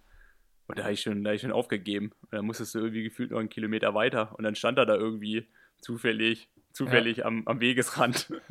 Und 0.66 0.78
da 0.78 0.84
habe 0.84 0.92
ich, 0.92 1.02
schon, 1.02 1.26
hab 1.26 1.34
ich 1.34 1.40
schon 1.40 1.52
aufgegeben. 1.52 2.12
Und 2.22 2.32
dann 2.32 2.44
musstest 2.44 2.74
du 2.74 2.78
irgendwie 2.80 3.04
gefühlt 3.04 3.30
noch 3.30 3.38
einen 3.38 3.48
Kilometer 3.48 3.94
weiter. 3.94 4.34
Und 4.36 4.44
dann 4.44 4.54
stand 4.54 4.78
er 4.78 4.86
da 4.86 4.94
irgendwie 4.94 5.48
zufällig, 5.80 6.48
zufällig 6.72 7.18
ja. 7.18 7.24
am, 7.26 7.46
am 7.46 7.60
Wegesrand. 7.60 8.32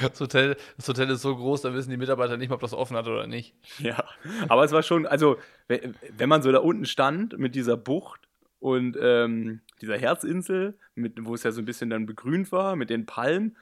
Das 0.00 0.20
Hotel, 0.20 0.56
das 0.76 0.88
Hotel 0.88 1.10
ist 1.10 1.22
so 1.22 1.34
groß, 1.34 1.62
da 1.62 1.74
wissen 1.74 1.90
die 1.90 1.96
Mitarbeiter 1.96 2.36
nicht 2.36 2.48
mal, 2.48 2.54
ob 2.54 2.60
das 2.60 2.74
offen 2.74 2.96
hat 2.96 3.08
oder 3.08 3.26
nicht. 3.26 3.56
Ja, 3.78 4.04
aber 4.48 4.62
es 4.62 4.70
war 4.70 4.84
schon, 4.84 5.04
also, 5.04 5.36
wenn 5.66 6.28
man 6.28 6.42
so 6.42 6.52
da 6.52 6.58
unten 6.58 6.86
stand 6.86 7.38
mit 7.38 7.56
dieser 7.56 7.76
Bucht 7.76 8.28
und 8.60 8.96
ähm, 9.00 9.62
dieser 9.80 9.98
Herzinsel, 9.98 10.78
mit, 10.94 11.24
wo 11.24 11.34
es 11.34 11.42
ja 11.42 11.50
so 11.50 11.60
ein 11.60 11.64
bisschen 11.64 11.90
dann 11.90 12.06
begrünt 12.06 12.52
war, 12.52 12.76
mit 12.76 12.88
den 12.88 13.04
Palmen, 13.04 13.56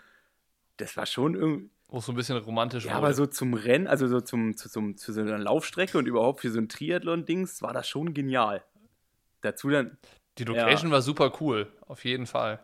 das 0.76 0.96
war 0.96 1.06
schon 1.06 1.34
irgendwie. 1.34 1.70
Wo 1.92 1.98
es 1.98 2.06
so 2.06 2.12
ein 2.12 2.14
bisschen 2.14 2.38
romantisch 2.38 2.86
war. 2.86 2.92
Ja, 2.92 2.96
aber 2.96 3.12
so 3.12 3.26
zum 3.26 3.52
Rennen, 3.52 3.86
also 3.86 4.08
so 4.08 4.22
zum, 4.22 4.56
zu, 4.56 4.70
zum, 4.70 4.96
zu 4.96 5.12
so 5.12 5.20
einer 5.20 5.36
Laufstrecke 5.36 5.98
und 5.98 6.06
überhaupt 6.06 6.40
für 6.40 6.50
so 6.50 6.58
ein 6.58 6.70
Triathlon-Dings 6.70 7.60
war 7.60 7.74
das 7.74 7.86
schon 7.86 8.14
genial. 8.14 8.64
Dazu 9.42 9.68
dann. 9.68 9.98
Die 10.38 10.44
Location 10.44 10.88
ja. 10.88 10.94
war 10.94 11.02
super 11.02 11.34
cool, 11.40 11.70
auf 11.86 12.06
jeden 12.06 12.26
Fall. 12.26 12.60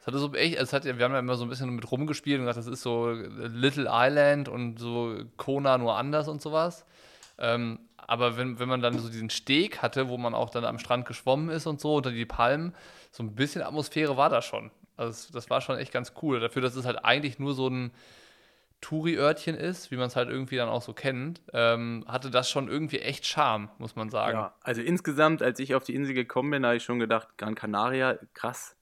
Es 0.00 0.06
hatte 0.06 0.18
so 0.18 0.32
echt, 0.32 0.56
es 0.56 0.72
hat, 0.72 0.84
wir 0.84 1.04
haben 1.04 1.12
ja 1.12 1.18
immer 1.18 1.34
so 1.34 1.44
ein 1.44 1.50
bisschen 1.50 1.68
mit 1.68 1.90
rumgespielt 1.92 2.38
und 2.38 2.46
gesagt, 2.46 2.66
das 2.66 2.72
ist 2.72 2.80
so 2.80 3.10
Little 3.10 3.88
Island 3.90 4.48
und 4.48 4.78
so 4.78 5.18
Kona 5.36 5.76
nur 5.76 5.96
anders 5.96 6.26
und 6.26 6.40
sowas. 6.40 6.86
Ähm, 7.36 7.78
aber 7.98 8.38
wenn, 8.38 8.58
wenn 8.58 8.68
man 8.70 8.80
dann 8.80 8.98
so 8.98 9.10
diesen 9.10 9.28
Steg 9.28 9.82
hatte, 9.82 10.08
wo 10.08 10.16
man 10.16 10.34
auch 10.34 10.48
dann 10.48 10.64
am 10.64 10.78
Strand 10.78 11.04
geschwommen 11.04 11.50
ist 11.50 11.66
und 11.66 11.78
so, 11.78 11.96
unter 11.96 12.10
die 12.10 12.24
Palmen, 12.24 12.74
so 13.10 13.22
ein 13.22 13.34
bisschen 13.34 13.60
Atmosphäre 13.60 14.16
war 14.16 14.30
da 14.30 14.40
schon. 14.40 14.70
Also 14.96 15.32
das 15.32 15.50
war 15.50 15.60
schon 15.60 15.78
echt 15.78 15.92
ganz 15.92 16.12
cool. 16.22 16.40
Dafür, 16.40 16.62
dass 16.62 16.76
es 16.76 16.84
halt 16.84 17.04
eigentlich 17.04 17.38
nur 17.38 17.54
so 17.54 17.68
ein 17.68 17.92
Touri-Örtchen 18.80 19.56
ist, 19.56 19.90
wie 19.90 19.96
man 19.96 20.08
es 20.08 20.16
halt 20.16 20.28
irgendwie 20.28 20.56
dann 20.56 20.68
auch 20.68 20.82
so 20.82 20.92
kennt, 20.92 21.40
ähm, 21.52 22.04
hatte 22.06 22.30
das 22.30 22.50
schon 22.50 22.68
irgendwie 22.68 22.98
echt 22.98 23.26
Charme, 23.26 23.70
muss 23.78 23.96
man 23.96 24.10
sagen. 24.10 24.36
Ja, 24.36 24.54
also 24.60 24.82
insgesamt, 24.82 25.42
als 25.42 25.58
ich 25.58 25.74
auf 25.74 25.84
die 25.84 25.94
Insel 25.94 26.14
gekommen 26.14 26.50
bin, 26.50 26.66
habe 26.66 26.76
ich 26.76 26.84
schon 26.84 26.98
gedacht, 26.98 27.28
Gran 27.38 27.54
Canaria, 27.54 28.18
krass. 28.34 28.76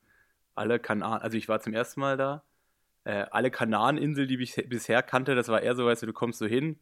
Alle 0.55 0.79
Kanaren, 0.79 1.23
also 1.23 1.37
ich 1.39 1.49
war 1.49 1.61
zum 1.61 1.73
ersten 1.73 2.01
Mal 2.01 2.17
da. 2.17 2.43
Äh, 3.05 3.27
alle 3.31 3.51
Kanareninseln, 3.51 4.29
die 4.29 4.43
ich 4.43 4.55
bisher 4.69 5.03
kannte, 5.03 5.35
das 5.35 5.49
war 5.49 5.63
eher 5.63 5.75
so, 5.75 5.87
weißt 5.87 6.03
du, 6.03 6.07
du 6.07 6.13
kommst 6.13 6.39
so 6.39 6.47
hin, 6.47 6.79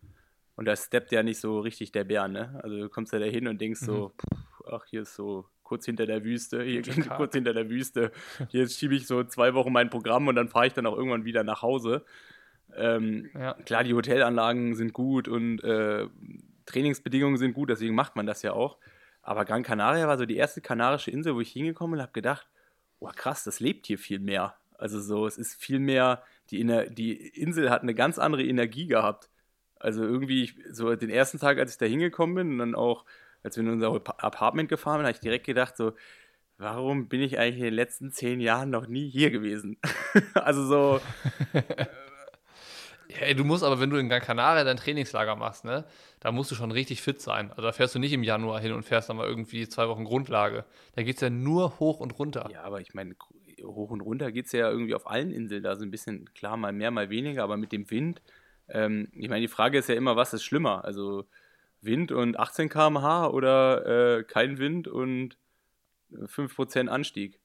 und 0.60 0.66
da 0.66 0.76
steppt 0.76 1.10
ja 1.10 1.22
nicht 1.22 1.40
so 1.40 1.60
richtig 1.60 1.90
der 1.90 2.04
Bär, 2.04 2.28
ne? 2.28 2.60
Also 2.62 2.76
du 2.76 2.90
kommst 2.90 3.14
ja 3.14 3.18
da 3.18 3.24
hin 3.24 3.48
und 3.48 3.62
denkst 3.62 3.80
mhm. 3.80 3.86
so, 3.86 4.08
pff, 4.10 4.62
ach, 4.70 4.84
hier 4.84 5.00
ist 5.02 5.14
so 5.14 5.46
kurz 5.70 5.84
hinter 5.84 6.04
der 6.04 6.24
Wüste, 6.24 6.64
hier 6.64 6.82
kurz 7.16 7.32
hinter 7.32 7.54
der 7.54 7.70
Wüste. 7.70 8.10
Jetzt 8.50 8.76
schiebe 8.76 8.96
ich 8.96 9.06
so 9.06 9.22
zwei 9.22 9.54
Wochen 9.54 9.72
mein 9.72 9.88
Programm 9.88 10.26
und 10.26 10.34
dann 10.34 10.48
fahre 10.48 10.66
ich 10.66 10.72
dann 10.72 10.84
auch 10.84 10.96
irgendwann 10.96 11.24
wieder 11.24 11.44
nach 11.44 11.62
Hause. 11.62 12.04
Ähm, 12.74 13.30
ja. 13.34 13.54
Klar, 13.54 13.84
die 13.84 13.94
Hotelanlagen 13.94 14.74
sind 14.74 14.92
gut 14.92 15.28
und 15.28 15.62
äh, 15.62 16.08
Trainingsbedingungen 16.66 17.36
sind 17.36 17.54
gut, 17.54 17.70
deswegen 17.70 17.94
macht 17.94 18.16
man 18.16 18.26
das 18.26 18.42
ja 18.42 18.52
auch. 18.52 18.78
Aber 19.22 19.44
Gran 19.44 19.62
Canaria 19.62 20.08
war 20.08 20.18
so 20.18 20.26
die 20.26 20.36
erste 20.36 20.60
kanarische 20.60 21.12
Insel, 21.12 21.36
wo 21.36 21.40
ich 21.40 21.52
hingekommen 21.52 21.92
bin 21.92 21.98
und 22.00 22.02
habe 22.02 22.12
gedacht, 22.12 22.48
oh 22.98 23.10
krass, 23.14 23.44
das 23.44 23.60
lebt 23.60 23.86
hier 23.86 23.98
viel 23.98 24.18
mehr. 24.18 24.56
Also 24.76 25.00
so, 25.00 25.24
es 25.24 25.38
ist 25.38 25.54
viel 25.54 25.78
mehr, 25.78 26.24
die, 26.50 26.66
die 26.90 27.12
Insel 27.12 27.70
hat 27.70 27.82
eine 27.82 27.94
ganz 27.94 28.18
andere 28.18 28.42
Energie 28.42 28.88
gehabt. 28.88 29.30
Also 29.78 30.02
irgendwie, 30.02 30.52
so 30.68 30.96
den 30.96 31.10
ersten 31.10 31.38
Tag, 31.38 31.58
als 31.58 31.72
ich 31.72 31.78
da 31.78 31.86
hingekommen 31.86 32.34
bin 32.34 32.50
und 32.50 32.58
dann 32.58 32.74
auch, 32.74 33.04
als 33.42 33.56
wir 33.56 33.64
in 33.64 33.70
unser 33.70 33.94
Apartment 34.18 34.68
gefahren 34.68 34.98
sind, 34.98 35.06
habe 35.06 35.14
ich 35.14 35.20
direkt 35.20 35.46
gedacht, 35.46 35.76
so, 35.76 35.92
warum 36.58 37.08
bin 37.08 37.20
ich 37.20 37.38
eigentlich 37.38 37.58
in 37.58 37.64
den 37.64 37.74
letzten 37.74 38.10
zehn 38.10 38.40
Jahren 38.40 38.70
noch 38.70 38.86
nie 38.86 39.08
hier 39.08 39.30
gewesen? 39.30 39.78
also 40.34 40.64
so. 40.64 41.00
Hey, 43.12 43.34
du 43.34 43.42
musst 43.42 43.64
aber, 43.64 43.80
wenn 43.80 43.90
du 43.90 43.96
in 43.96 44.08
Gran 44.08 44.20
Canaria 44.20 44.62
dein 44.62 44.76
Trainingslager 44.76 45.34
machst, 45.34 45.64
ne, 45.64 45.84
da 46.20 46.30
musst 46.30 46.52
du 46.52 46.54
schon 46.54 46.70
richtig 46.70 47.02
fit 47.02 47.20
sein. 47.20 47.50
Also 47.50 47.62
da 47.62 47.72
fährst 47.72 47.96
du 47.96 47.98
nicht 47.98 48.12
im 48.12 48.22
Januar 48.22 48.60
hin 48.60 48.72
und 48.72 48.84
fährst 48.84 49.08
dann 49.08 49.16
mal 49.16 49.26
irgendwie 49.26 49.68
zwei 49.68 49.88
Wochen 49.88 50.04
Grundlage. 50.04 50.64
Da 50.94 51.02
geht 51.02 51.16
es 51.16 51.20
ja 51.20 51.28
nur 51.28 51.80
hoch 51.80 51.98
und 51.98 52.16
runter. 52.20 52.48
Ja, 52.52 52.62
aber 52.62 52.80
ich 52.80 52.94
meine, 52.94 53.16
hoch 53.64 53.90
und 53.90 54.00
runter 54.00 54.30
geht 54.30 54.46
es 54.46 54.52
ja 54.52 54.70
irgendwie 54.70 54.94
auf 54.94 55.10
allen 55.10 55.32
Inseln 55.32 55.64
da 55.64 55.74
so 55.74 55.84
ein 55.84 55.90
bisschen, 55.90 56.32
klar, 56.34 56.56
mal 56.56 56.72
mehr, 56.72 56.92
mal 56.92 57.10
weniger, 57.10 57.42
aber 57.42 57.56
mit 57.56 57.72
dem 57.72 57.90
Wind 57.90 58.22
ähm, 58.72 59.08
ich 59.12 59.28
meine, 59.28 59.42
die 59.42 59.48
Frage 59.48 59.78
ist 59.78 59.88
ja 59.88 59.94
immer, 59.94 60.16
was 60.16 60.32
ist 60.32 60.44
schlimmer? 60.44 60.84
Also 60.84 61.26
Wind 61.82 62.12
und 62.12 62.38
18 62.38 62.68
km/h 62.68 63.28
oder 63.28 64.18
äh, 64.18 64.24
kein 64.24 64.58
Wind 64.58 64.88
und 64.88 65.38
5% 66.12 66.88
Anstieg? 66.88 67.40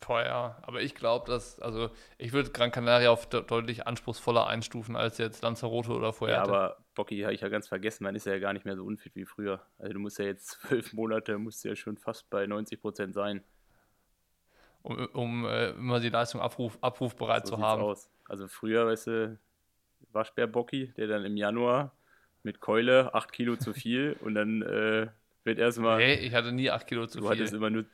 Boah, 0.00 0.22
ja, 0.22 0.58
aber 0.62 0.80
ich 0.80 0.94
glaube, 0.94 1.30
dass, 1.30 1.60
also 1.60 1.90
ich 2.16 2.32
würde 2.32 2.50
Gran 2.50 2.72
Canaria 2.72 3.10
auf 3.10 3.28
de 3.28 3.44
deutlich 3.44 3.86
anspruchsvoller 3.86 4.46
einstufen 4.46 4.96
als 4.96 5.18
jetzt 5.18 5.42
Lanzarote 5.42 5.92
oder 5.92 6.12
vorher. 6.12 6.38
Ja, 6.38 6.42
aber 6.42 6.78
Bocky 6.94 7.20
habe 7.20 7.34
ich 7.34 7.42
ja 7.42 7.48
ganz 7.48 7.68
vergessen, 7.68 8.04
man 8.04 8.14
ist 8.14 8.26
ja 8.26 8.38
gar 8.38 8.54
nicht 8.54 8.64
mehr 8.64 8.76
so 8.76 8.84
unfit 8.84 9.14
wie 9.14 9.26
früher. 9.26 9.62
Also 9.78 9.92
du 9.92 10.00
musst 10.00 10.18
ja 10.18 10.24
jetzt 10.24 10.48
zwölf 10.62 10.92
Monate, 10.94 11.38
musst 11.38 11.64
ja 11.64 11.76
schon 11.76 11.98
fast 11.98 12.30
bei 12.30 12.46
90 12.46 12.80
Prozent 12.80 13.14
sein. 13.14 13.44
Um, 14.82 15.06
um 15.12 15.44
äh, 15.44 15.70
immer 15.70 16.00
die 16.00 16.08
Leistung 16.08 16.40
abruf, 16.40 16.78
abrufbereit 16.80 17.46
so 17.46 17.56
zu 17.56 17.62
haben. 17.62 17.82
Aus. 17.82 18.10
Also 18.26 18.48
früher, 18.48 18.86
weißt 18.86 19.08
du, 19.08 19.38
Waschbär-Bocki, 20.12 20.94
der 20.96 21.08
dann 21.08 21.26
im 21.26 21.36
Januar 21.36 21.92
mit 22.42 22.60
Keule 22.60 23.14
8 23.14 23.32
Kilo 23.32 23.56
zu 23.56 23.72
viel 23.72 24.16
und 24.20 24.34
dann 24.34 24.62
äh, 24.62 25.08
wird 25.44 25.58
erstmal. 25.58 25.98
Nee, 25.98 26.14
ich 26.14 26.34
hatte 26.34 26.52
nie 26.52 26.70
8 26.70 26.86
Kilo 26.86 27.06
zu 27.06 27.18
du 27.18 27.24
viel. 27.24 27.36
Hattest 27.36 27.54
immer 27.54 27.70
nur, 27.70 27.84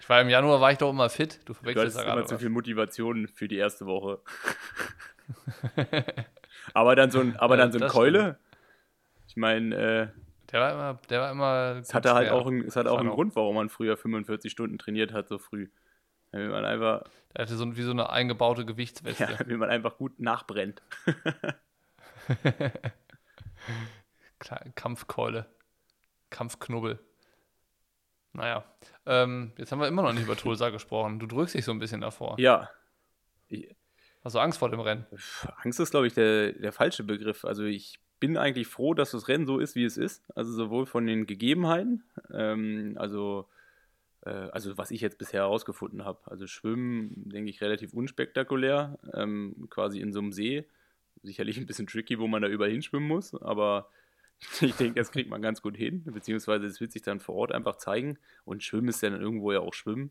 ich 0.00 0.08
war 0.08 0.20
im 0.20 0.28
Januar 0.28 0.60
war 0.60 0.72
ich 0.72 0.78
doch 0.78 0.90
immer 0.90 1.08
fit. 1.08 1.40
Du 1.44 1.54
verwechselst 1.54 1.96
du 1.96 2.00
hattest 2.00 2.14
immer 2.14 2.26
zu 2.26 2.38
viel 2.38 2.50
Motivation 2.50 3.28
für 3.28 3.48
die 3.48 3.56
erste 3.56 3.86
Woche. 3.86 4.20
aber 6.74 6.96
dann 6.96 7.10
so 7.10 7.20
ein, 7.20 7.36
aber 7.36 7.56
ja, 7.56 7.62
dann 7.62 7.72
so 7.72 7.78
ein 7.78 7.88
Keule. 7.88 8.20
Stimmt. 8.20 8.38
Ich 9.28 9.36
meine, 9.36 9.74
äh, 9.74 10.08
der 10.52 10.60
war 10.60 10.72
immer, 10.72 11.00
der 11.10 11.20
war 11.20 11.30
immer. 11.30 11.76
Es 11.80 11.92
hatte 11.92 12.14
halt 12.14 12.30
auch, 12.30 12.46
ein, 12.46 12.62
es 12.62 12.76
hat 12.76 12.86
auch 12.86 12.98
einen 12.98 13.10
Grund, 13.10 13.36
warum 13.36 13.56
man 13.56 13.68
früher 13.68 13.96
45 13.96 14.50
Stunden 14.50 14.78
trainiert 14.78 15.12
hat, 15.12 15.28
so 15.28 15.38
früh. 15.38 15.68
Wenn 16.30 16.48
man 16.48 16.64
einfach. 16.64 17.04
Der 17.34 17.42
hatte 17.42 17.56
so 17.56 17.76
wie 17.76 17.82
so 17.82 17.90
eine 17.90 18.10
eingebaute 18.10 18.64
Gewichtsweste. 18.64 19.24
Ja, 19.24 19.38
wenn 19.46 19.58
man 19.58 19.70
einfach 19.70 19.96
gut 19.96 20.18
nachbrennt. 20.20 20.82
Kampfkeule. 24.74 25.46
Kampfknubbel. 26.30 26.98
Naja. 28.32 28.64
Ähm, 29.06 29.52
jetzt 29.56 29.72
haben 29.72 29.80
wir 29.80 29.88
immer 29.88 30.02
noch 30.02 30.12
nicht 30.12 30.24
über 30.24 30.36
Tulsa 30.36 30.68
gesprochen. 30.70 31.18
Du 31.18 31.26
drückst 31.26 31.54
dich 31.54 31.64
so 31.64 31.72
ein 31.72 31.78
bisschen 31.78 32.00
davor. 32.00 32.38
Ja. 32.38 32.70
Hast 34.22 34.34
du 34.34 34.38
Angst 34.38 34.58
vor 34.58 34.68
dem 34.68 34.80
Rennen? 34.80 35.06
Angst 35.62 35.80
ist, 35.80 35.90
glaube 35.90 36.06
ich, 36.06 36.14
der, 36.14 36.52
der 36.52 36.72
falsche 36.72 37.02
Begriff. 37.02 37.44
Also 37.44 37.64
ich 37.64 37.98
bin 38.20 38.36
eigentlich 38.36 38.66
froh, 38.66 38.94
dass 38.94 39.12
das 39.12 39.28
Rennen 39.28 39.46
so 39.46 39.58
ist, 39.58 39.74
wie 39.74 39.84
es 39.84 39.96
ist. 39.96 40.24
Also 40.34 40.52
sowohl 40.52 40.86
von 40.86 41.06
den 41.06 41.26
Gegebenheiten, 41.26 42.04
ähm, 42.32 42.94
also 42.98 43.48
äh, 44.22 44.30
also 44.30 44.76
was 44.76 44.90
ich 44.90 45.00
jetzt 45.00 45.18
bisher 45.18 45.42
herausgefunden 45.42 46.04
habe. 46.04 46.20
Also 46.30 46.46
Schwimmen, 46.46 47.28
denke 47.28 47.50
ich, 47.50 47.60
relativ 47.60 47.92
unspektakulär, 47.92 48.98
ähm, 49.14 49.66
quasi 49.70 50.00
in 50.00 50.12
so 50.12 50.20
einem 50.20 50.32
See. 50.32 50.66
Sicherlich 51.28 51.58
ein 51.58 51.66
bisschen 51.66 51.86
tricky, 51.86 52.18
wo 52.18 52.26
man 52.26 52.40
da 52.40 52.48
überall 52.48 52.70
hinschwimmen 52.70 53.06
muss, 53.06 53.34
aber 53.34 53.90
ich 54.62 54.74
denke, 54.76 54.98
das 54.98 55.12
kriegt 55.12 55.28
man 55.28 55.42
ganz 55.42 55.60
gut 55.60 55.76
hin, 55.76 56.02
beziehungsweise 56.04 56.64
es 56.64 56.80
wird 56.80 56.92
sich 56.92 57.02
dann 57.02 57.20
vor 57.20 57.34
Ort 57.34 57.52
einfach 57.52 57.76
zeigen. 57.76 58.18
Und 58.46 58.62
Schwimmen 58.62 58.88
ist 58.88 59.02
ja 59.02 59.10
dann 59.10 59.20
irgendwo 59.20 59.52
ja 59.52 59.60
auch 59.60 59.74
Schwimmen. 59.74 60.10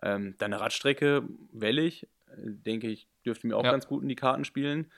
Ähm, 0.00 0.36
dann 0.38 0.54
eine 0.54 0.62
Radstrecke, 0.62 1.24
wellig, 1.52 2.08
denke 2.36 2.88
ich, 2.88 3.08
dürfte 3.26 3.46
mir 3.46 3.56
auch 3.56 3.64
ja. 3.64 3.72
ganz 3.72 3.86
gut 3.86 4.02
in 4.02 4.08
die 4.08 4.14
Karten 4.14 4.44
spielen. 4.44 4.90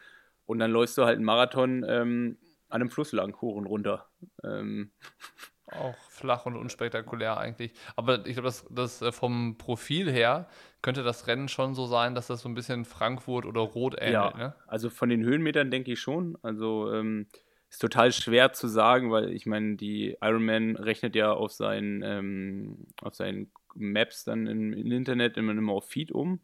Und 0.46 0.60
dann 0.60 0.70
läufst 0.70 0.96
du 0.98 1.04
halt 1.04 1.16
einen 1.16 1.24
Marathon 1.24 1.84
ähm, 1.88 2.36
an 2.68 2.82
einem 2.82 2.90
Fluss 2.90 3.10
lang, 3.12 3.34
hoch 3.40 3.56
und 3.56 3.66
runter. 3.66 4.08
Ähm, 4.44 4.92
auch 5.72 5.96
flach 6.08 6.46
und 6.46 6.56
unspektakulär 6.56 7.38
eigentlich. 7.38 7.72
Aber 7.96 8.26
ich 8.26 8.34
glaube, 8.34 8.48
das, 8.48 8.66
das 8.70 9.02
äh, 9.02 9.12
vom 9.12 9.56
Profil 9.58 10.10
her 10.10 10.48
könnte 10.82 11.02
das 11.02 11.26
Rennen 11.26 11.48
schon 11.48 11.74
so 11.74 11.86
sein, 11.86 12.14
dass 12.14 12.26
das 12.26 12.40
so 12.40 12.48
ein 12.48 12.54
bisschen 12.54 12.84
Frankfurt 12.84 13.46
oder 13.46 13.60
Rot 13.60 13.94
ähnelt. 13.98 14.12
Ja, 14.12 14.36
ne? 14.36 14.54
also 14.66 14.90
von 14.90 15.08
den 15.08 15.22
Höhenmetern 15.22 15.70
denke 15.70 15.92
ich 15.92 16.00
schon. 16.00 16.38
Also 16.42 16.92
ähm, 16.92 17.26
ist 17.68 17.80
total 17.80 18.12
schwer 18.12 18.52
zu 18.52 18.66
sagen, 18.66 19.10
weil 19.10 19.32
ich 19.32 19.46
meine, 19.46 19.76
die 19.76 20.16
Ironman 20.20 20.76
rechnet 20.76 21.14
ja 21.14 21.32
auf 21.32 21.52
seinen, 21.52 22.02
ähm, 22.02 22.86
auf 23.00 23.14
seinen 23.14 23.52
Maps 23.74 24.24
dann 24.24 24.46
im, 24.46 24.72
im 24.72 24.90
Internet 24.90 25.36
immer, 25.36 25.52
immer 25.52 25.72
auf 25.72 25.88
Feed 25.88 26.10
um. 26.10 26.40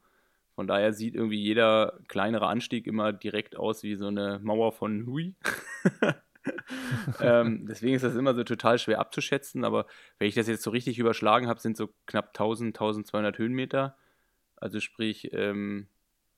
Von 0.54 0.66
daher 0.66 0.92
sieht 0.92 1.14
irgendwie 1.14 1.42
jeder 1.42 1.98
kleinere 2.08 2.46
Anstieg 2.46 2.86
immer 2.86 3.12
direkt 3.12 3.56
aus 3.56 3.82
wie 3.82 3.96
so 3.96 4.06
eine 4.06 4.40
Mauer 4.42 4.72
von 4.72 5.06
Hui. 5.06 5.34
ähm, 7.20 7.66
deswegen 7.66 7.94
ist 7.94 8.02
das 8.02 8.14
immer 8.14 8.34
so 8.34 8.44
total 8.44 8.78
schwer 8.78 8.98
abzuschätzen, 8.98 9.64
aber 9.64 9.86
wenn 10.18 10.28
ich 10.28 10.34
das 10.34 10.48
jetzt 10.48 10.62
so 10.62 10.70
richtig 10.70 10.98
überschlagen 10.98 11.48
habe, 11.48 11.60
sind 11.60 11.76
so 11.76 11.90
knapp 12.06 12.28
1000, 12.28 12.68
1200 12.76 13.38
Höhenmeter. 13.38 13.96
Also 14.56 14.80
sprich 14.80 15.32
ähm, 15.32 15.86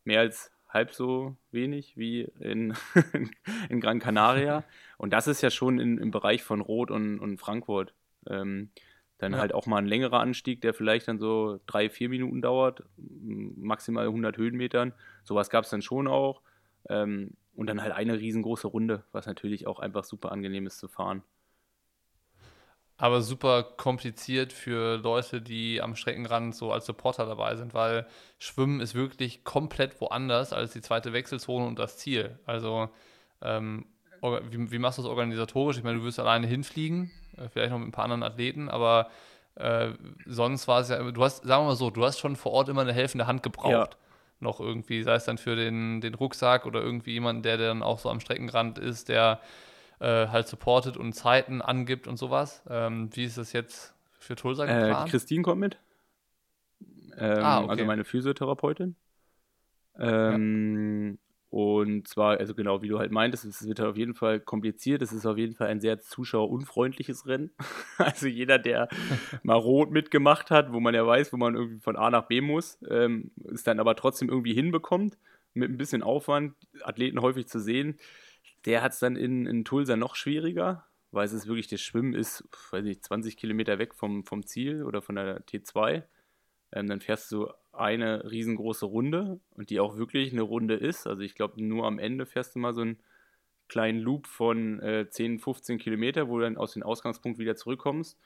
mehr 0.05 0.21
als 0.21 0.51
halb 0.69 0.93
so 0.93 1.37
wenig 1.51 1.97
wie 1.97 2.23
in, 2.41 2.75
in 3.69 3.81
Gran 3.81 4.01
Canaria. 4.01 4.65
Und 4.99 5.13
das 5.13 5.27
ist 5.27 5.41
ja 5.41 5.51
schon 5.51 5.79
in, 5.79 5.99
im 5.99 6.11
Bereich 6.11 6.43
von 6.43 6.61
Rot 6.61 6.91
und, 6.91 7.19
und 7.19 7.39
Frankfurt. 7.39 7.95
Ähm, 8.29 8.71
dann 9.19 9.33
ja. 9.33 9.39
halt 9.39 9.53
auch 9.53 9.67
mal 9.67 9.79
ein 9.79 9.87
längerer 9.87 10.21
Anstieg, 10.21 10.61
der 10.61 10.75
vielleicht 10.75 11.09
dann 11.09 11.19
so 11.19 11.61
drei, 11.67 11.91
vier 11.91 12.09
Minuten 12.09 12.41
dauert, 12.41 12.85
maximal 12.97 14.07
100 14.07 14.37
Höhenmetern. 14.37 14.93
Sowas 15.25 15.51
gab 15.51 15.65
es 15.65 15.71
dann 15.71 15.83
schon 15.83 16.07
auch. 16.07 16.43
Ähm, 16.89 17.33
und 17.59 17.67
dann 17.67 17.83
halt 17.83 17.93
eine 17.93 18.21
riesengroße 18.21 18.69
Runde, 18.69 19.03
was 19.11 19.27
natürlich 19.27 19.67
auch 19.67 19.81
einfach 19.81 20.05
super 20.05 20.31
angenehm 20.31 20.69
ist 20.69 20.79
zu 20.79 20.87
fahren. 20.87 21.25
Aber 22.97 23.21
super 23.21 23.65
kompliziert 23.65 24.53
für 24.53 24.97
Leute, 24.97 25.43
die 25.43 25.83
am 25.83 25.97
Streckenrand 25.97 26.55
so 26.55 26.73
als 26.73 26.87
Supporter 26.87 27.27
dabei 27.27 27.57
sind, 27.57 27.75
weil 27.75 28.07
Schwimmen 28.39 28.81
ist 28.81 28.95
wirklich 28.95 29.43
komplett 29.43 30.01
woanders 30.01 30.53
als 30.53 30.73
die 30.73 30.81
zweite 30.81 31.13
Wechselzone 31.13 31.67
und 31.67 31.81
das 31.81 31.99
Ziel. 31.99 32.39
Also, 32.47 32.91
ähm, 33.43 33.87
wie, 34.23 34.71
wie, 34.71 34.79
machst 34.79 34.99
du 34.99 35.03
das 35.03 35.11
organisatorisch? 35.11 35.79
Ich 35.79 35.85
meine, 35.85 35.99
du 35.99 36.05
wirst 36.05 36.21
alleine 36.21 36.47
hinfliegen, 36.47 37.11
äh, 37.37 37.49
vielleicht 37.49 37.73
noch 37.73 37.79
mit 37.79 37.89
ein 37.89 37.93
paar 37.93 38.05
anderen 38.05 38.23
Athleten, 38.23 38.69
aber 38.69 39.11
äh, 39.57 39.91
sonst 40.27 40.69
war 40.69 40.81
es 40.81 40.91
ja, 40.91 41.11
du 41.11 41.25
hast, 41.25 41.43
sagen 41.45 41.65
wir 41.65 41.71
mal 41.71 41.77
so, 41.77 41.91
du 41.91 42.05
hast 42.05 42.21
schon 42.21 42.37
vor 42.37 42.53
Ort 42.53 42.69
immer 42.69 42.83
eine 42.83 42.93
helfende 42.93 43.27
Hand 43.27 43.43
gebraucht. 43.43 43.95
Ja 43.95 44.08
noch 44.41 44.61
irgendwie, 44.61 45.03
sei 45.03 45.14
es 45.14 45.24
dann 45.24 45.39
für 45.39 45.57
den, 45.57 46.01
den 46.01 46.14
Rucksack 46.14 46.66
oder 46.66 46.80
irgendwie 46.80 47.12
jemand, 47.12 47.45
der 47.45 47.57
dann 47.57 47.82
auch 47.82 47.99
so 47.99 48.11
am 48.11 48.20
Streckenrand 48.20 48.78
ist, 48.78 49.09
der 49.09 49.41
äh, 50.01 50.28
halt 50.28 50.49
supportet 50.49 50.97
und 50.97 51.12
Zeiten 51.12 51.61
angibt 51.62 52.07
und 52.07 52.16
sowas. 52.16 52.62
Ähm, 52.68 53.11
wie 53.14 53.24
ist 53.24 53.39
das 53.39 53.53
jetzt 53.53 53.95
für 54.18 54.36
Tulsa 54.36 54.64
äh, 54.64 54.66
geplant? 54.66 55.09
Äh, 55.09 55.11
Christine 55.11 55.43
kommt 55.43 55.61
mit. 55.61 55.78
Ähm, 57.16 57.43
ah, 57.43 57.61
okay. 57.61 57.70
Also 57.70 57.84
meine 57.84 58.05
Physiotherapeutin. 58.05 58.95
Ähm, 59.99 61.18
und 61.51 62.07
zwar, 62.07 62.39
also 62.39 62.55
genau 62.55 62.83
wie 62.83 62.89
du 62.89 62.99
halt 62.99 63.11
meintest, 63.11 63.47
es 63.47 63.67
wird 63.67 63.81
halt 63.81 63.91
auf 63.91 63.97
jeden 63.97 64.15
Fall 64.15 64.39
kompliziert. 64.39 65.01
Es 65.01 65.13
ist 65.13 65.25
auf 65.25 65.39
jeden 65.39 65.55
Fall 65.55 65.69
ein 65.69 65.81
sehr 65.81 65.99
zuschauerunfreundliches 65.99 67.27
Rennen. 67.27 67.51
also 67.97 68.27
jeder, 68.27 68.59
der 68.59 68.89
mal 69.43 69.55
rot 69.55 69.91
mitgemacht 69.91 70.51
hat, 70.51 70.73
wo 70.73 70.81
man 70.81 70.95
ja 70.95 71.07
weiß, 71.07 71.33
wo 71.33 71.39
man 71.39 71.55
irgendwie 71.55 71.81
von 71.81 71.97
A 71.97 72.11
nach 72.11 72.27
B 72.27 72.43
muss, 72.43 72.79
ähm, 72.91 73.31
es 73.51 73.63
dann 73.63 73.81
aber 73.81 73.97
trotzdem 73.97 74.29
irgendwie 74.29 74.53
hinbekommt, 74.53 75.17
mit 75.55 75.71
ein 75.71 75.79
bisschen 75.79 76.03
Aufwand, 76.03 76.55
Athleten 76.83 77.23
häufig 77.23 77.49
zu 77.49 77.61
sehen, 77.61 77.99
der 78.67 78.83
hat 78.83 78.93
es 78.93 78.99
dann 78.99 79.17
in, 79.17 79.47
in 79.47 79.65
Tulsa 79.65 79.97
noch 79.97 80.17
schwieriger, 80.17 80.85
weil 81.13 81.25
es 81.25 81.33
ist 81.33 81.47
wirklich, 81.47 81.69
das 81.69 81.81
Schwimmen 81.81 82.13
ist, 82.13 82.45
weiß 82.71 82.85
nicht, 82.85 83.03
20 83.05 83.39
Kilometer 83.39 83.79
weg 83.79 83.95
vom, 83.95 84.25
vom 84.25 84.45
Ziel 84.45 84.83
oder 84.83 85.01
von 85.01 85.15
der 85.15 85.41
T2. 85.47 86.03
Ähm, 86.73 86.87
dann 86.89 87.01
fährst 87.01 87.33
du 87.33 87.49
eine 87.79 88.31
riesengroße 88.31 88.87
Runde 88.87 89.41
und 89.55 89.70
die 89.70 89.81
auch 89.81 89.97
wirklich 89.97 90.33
eine 90.33 90.43
Runde 90.43 90.74
ist. 90.74 91.07
Also 91.07 91.22
ich 91.22 91.35
glaube, 91.35 91.62
nur 91.62 91.87
am 91.87 91.99
Ende 91.99 92.26
fährst 92.26 92.55
du 92.55 92.59
mal 92.59 92.74
so 92.74 92.83
einen 92.83 92.99
kleinen 93.68 94.01
Loop 94.01 94.26
von 94.26 94.81
äh, 94.81 95.09
10, 95.09 95.39
15 95.39 95.79
Kilometer, 95.79 96.29
wo 96.29 96.39
du 96.39 96.45
dann 96.45 96.57
aus 96.57 96.72
dem 96.72 96.83
Ausgangspunkt 96.83 97.39
wieder 97.39 97.57
zurückkommst. 97.57 98.18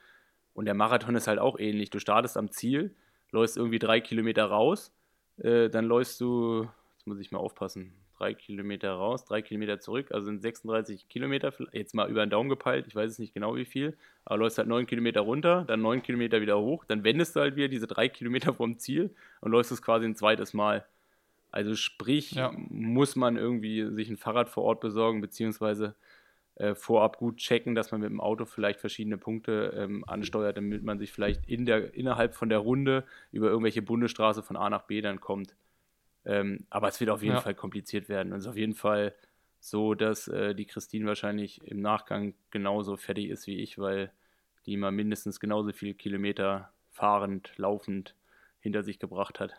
Und 0.54 0.66
der 0.66 0.74
Marathon 0.74 1.14
ist 1.14 1.26
halt 1.26 1.38
auch 1.38 1.58
ähnlich. 1.58 1.90
Du 1.90 1.98
startest 1.98 2.36
am 2.36 2.50
Ziel, 2.50 2.94
läufst 3.30 3.56
irgendwie 3.56 3.78
drei 3.78 4.00
Kilometer 4.00 4.44
raus, 4.44 4.94
äh, 5.38 5.68
dann 5.70 5.86
läufst 5.86 6.20
du, 6.20 6.68
jetzt 6.94 7.06
muss 7.06 7.18
ich 7.18 7.32
mal 7.32 7.38
aufpassen, 7.38 7.92
drei 8.22 8.34
Kilometer 8.34 8.92
raus, 8.92 9.24
drei 9.24 9.42
Kilometer 9.42 9.80
zurück, 9.80 10.12
also 10.12 10.26
sind 10.26 10.40
36 10.40 11.08
Kilometer, 11.08 11.52
jetzt 11.72 11.92
mal 11.94 12.08
über 12.08 12.24
den 12.24 12.30
Daumen 12.30 12.48
gepeilt, 12.48 12.86
ich 12.86 12.94
weiß 12.94 13.10
es 13.10 13.18
nicht 13.18 13.34
genau 13.34 13.56
wie 13.56 13.64
viel, 13.64 13.96
aber 14.24 14.38
läufst 14.38 14.58
halt 14.58 14.68
neun 14.68 14.86
Kilometer 14.86 15.22
runter, 15.22 15.64
dann 15.66 15.82
neun 15.82 16.02
Kilometer 16.02 16.40
wieder 16.40 16.58
hoch, 16.60 16.84
dann 16.84 17.02
wendest 17.02 17.34
du 17.34 17.40
halt 17.40 17.56
wieder 17.56 17.68
diese 17.68 17.88
drei 17.88 18.08
Kilometer 18.08 18.54
vom 18.54 18.78
Ziel 18.78 19.14
und 19.40 19.50
läufst 19.50 19.72
es 19.72 19.82
quasi 19.82 20.06
ein 20.06 20.14
zweites 20.14 20.54
Mal. 20.54 20.86
Also 21.50 21.74
sprich, 21.74 22.32
ja. 22.32 22.52
muss 22.68 23.16
man 23.16 23.36
irgendwie 23.36 23.90
sich 23.90 24.08
ein 24.08 24.16
Fahrrad 24.16 24.48
vor 24.48 24.62
Ort 24.62 24.80
besorgen, 24.80 25.20
beziehungsweise 25.20 25.96
äh, 26.54 26.74
vorab 26.74 27.18
gut 27.18 27.38
checken, 27.38 27.74
dass 27.74 27.90
man 27.90 28.00
mit 28.02 28.10
dem 28.10 28.20
Auto 28.20 28.44
vielleicht 28.44 28.80
verschiedene 28.80 29.18
Punkte 29.18 29.74
ähm, 29.76 30.04
ansteuert, 30.06 30.56
damit 30.56 30.84
man 30.84 30.98
sich 30.98 31.12
vielleicht 31.12 31.48
in 31.48 31.66
der, 31.66 31.92
innerhalb 31.94 32.34
von 32.34 32.48
der 32.48 32.58
Runde 32.58 33.04
über 33.32 33.48
irgendwelche 33.48 33.82
Bundesstraße 33.82 34.42
von 34.42 34.56
A 34.56 34.70
nach 34.70 34.82
B 34.82 35.00
dann 35.00 35.20
kommt. 35.20 35.56
Ähm, 36.24 36.66
aber 36.70 36.88
es 36.88 37.00
wird 37.00 37.10
auf 37.10 37.22
jeden 37.22 37.34
ja. 37.34 37.40
Fall 37.40 37.54
kompliziert 37.54 38.08
werden. 38.08 38.32
Und 38.32 38.38
es 38.38 38.44
ist 38.44 38.50
auf 38.50 38.56
jeden 38.56 38.74
Fall 38.74 39.14
so, 39.60 39.94
dass 39.94 40.28
äh, 40.28 40.54
die 40.54 40.66
Christine 40.66 41.06
wahrscheinlich 41.06 41.62
im 41.66 41.80
Nachgang 41.80 42.34
genauso 42.50 42.96
fertig 42.96 43.30
ist 43.30 43.46
wie 43.46 43.60
ich, 43.60 43.78
weil 43.78 44.10
die 44.66 44.76
mal 44.76 44.92
mindestens 44.92 45.40
genauso 45.40 45.72
viele 45.72 45.94
Kilometer 45.94 46.72
fahrend, 46.90 47.56
laufend 47.58 48.14
hinter 48.60 48.82
sich 48.82 48.98
gebracht 48.98 49.40
hat. 49.40 49.54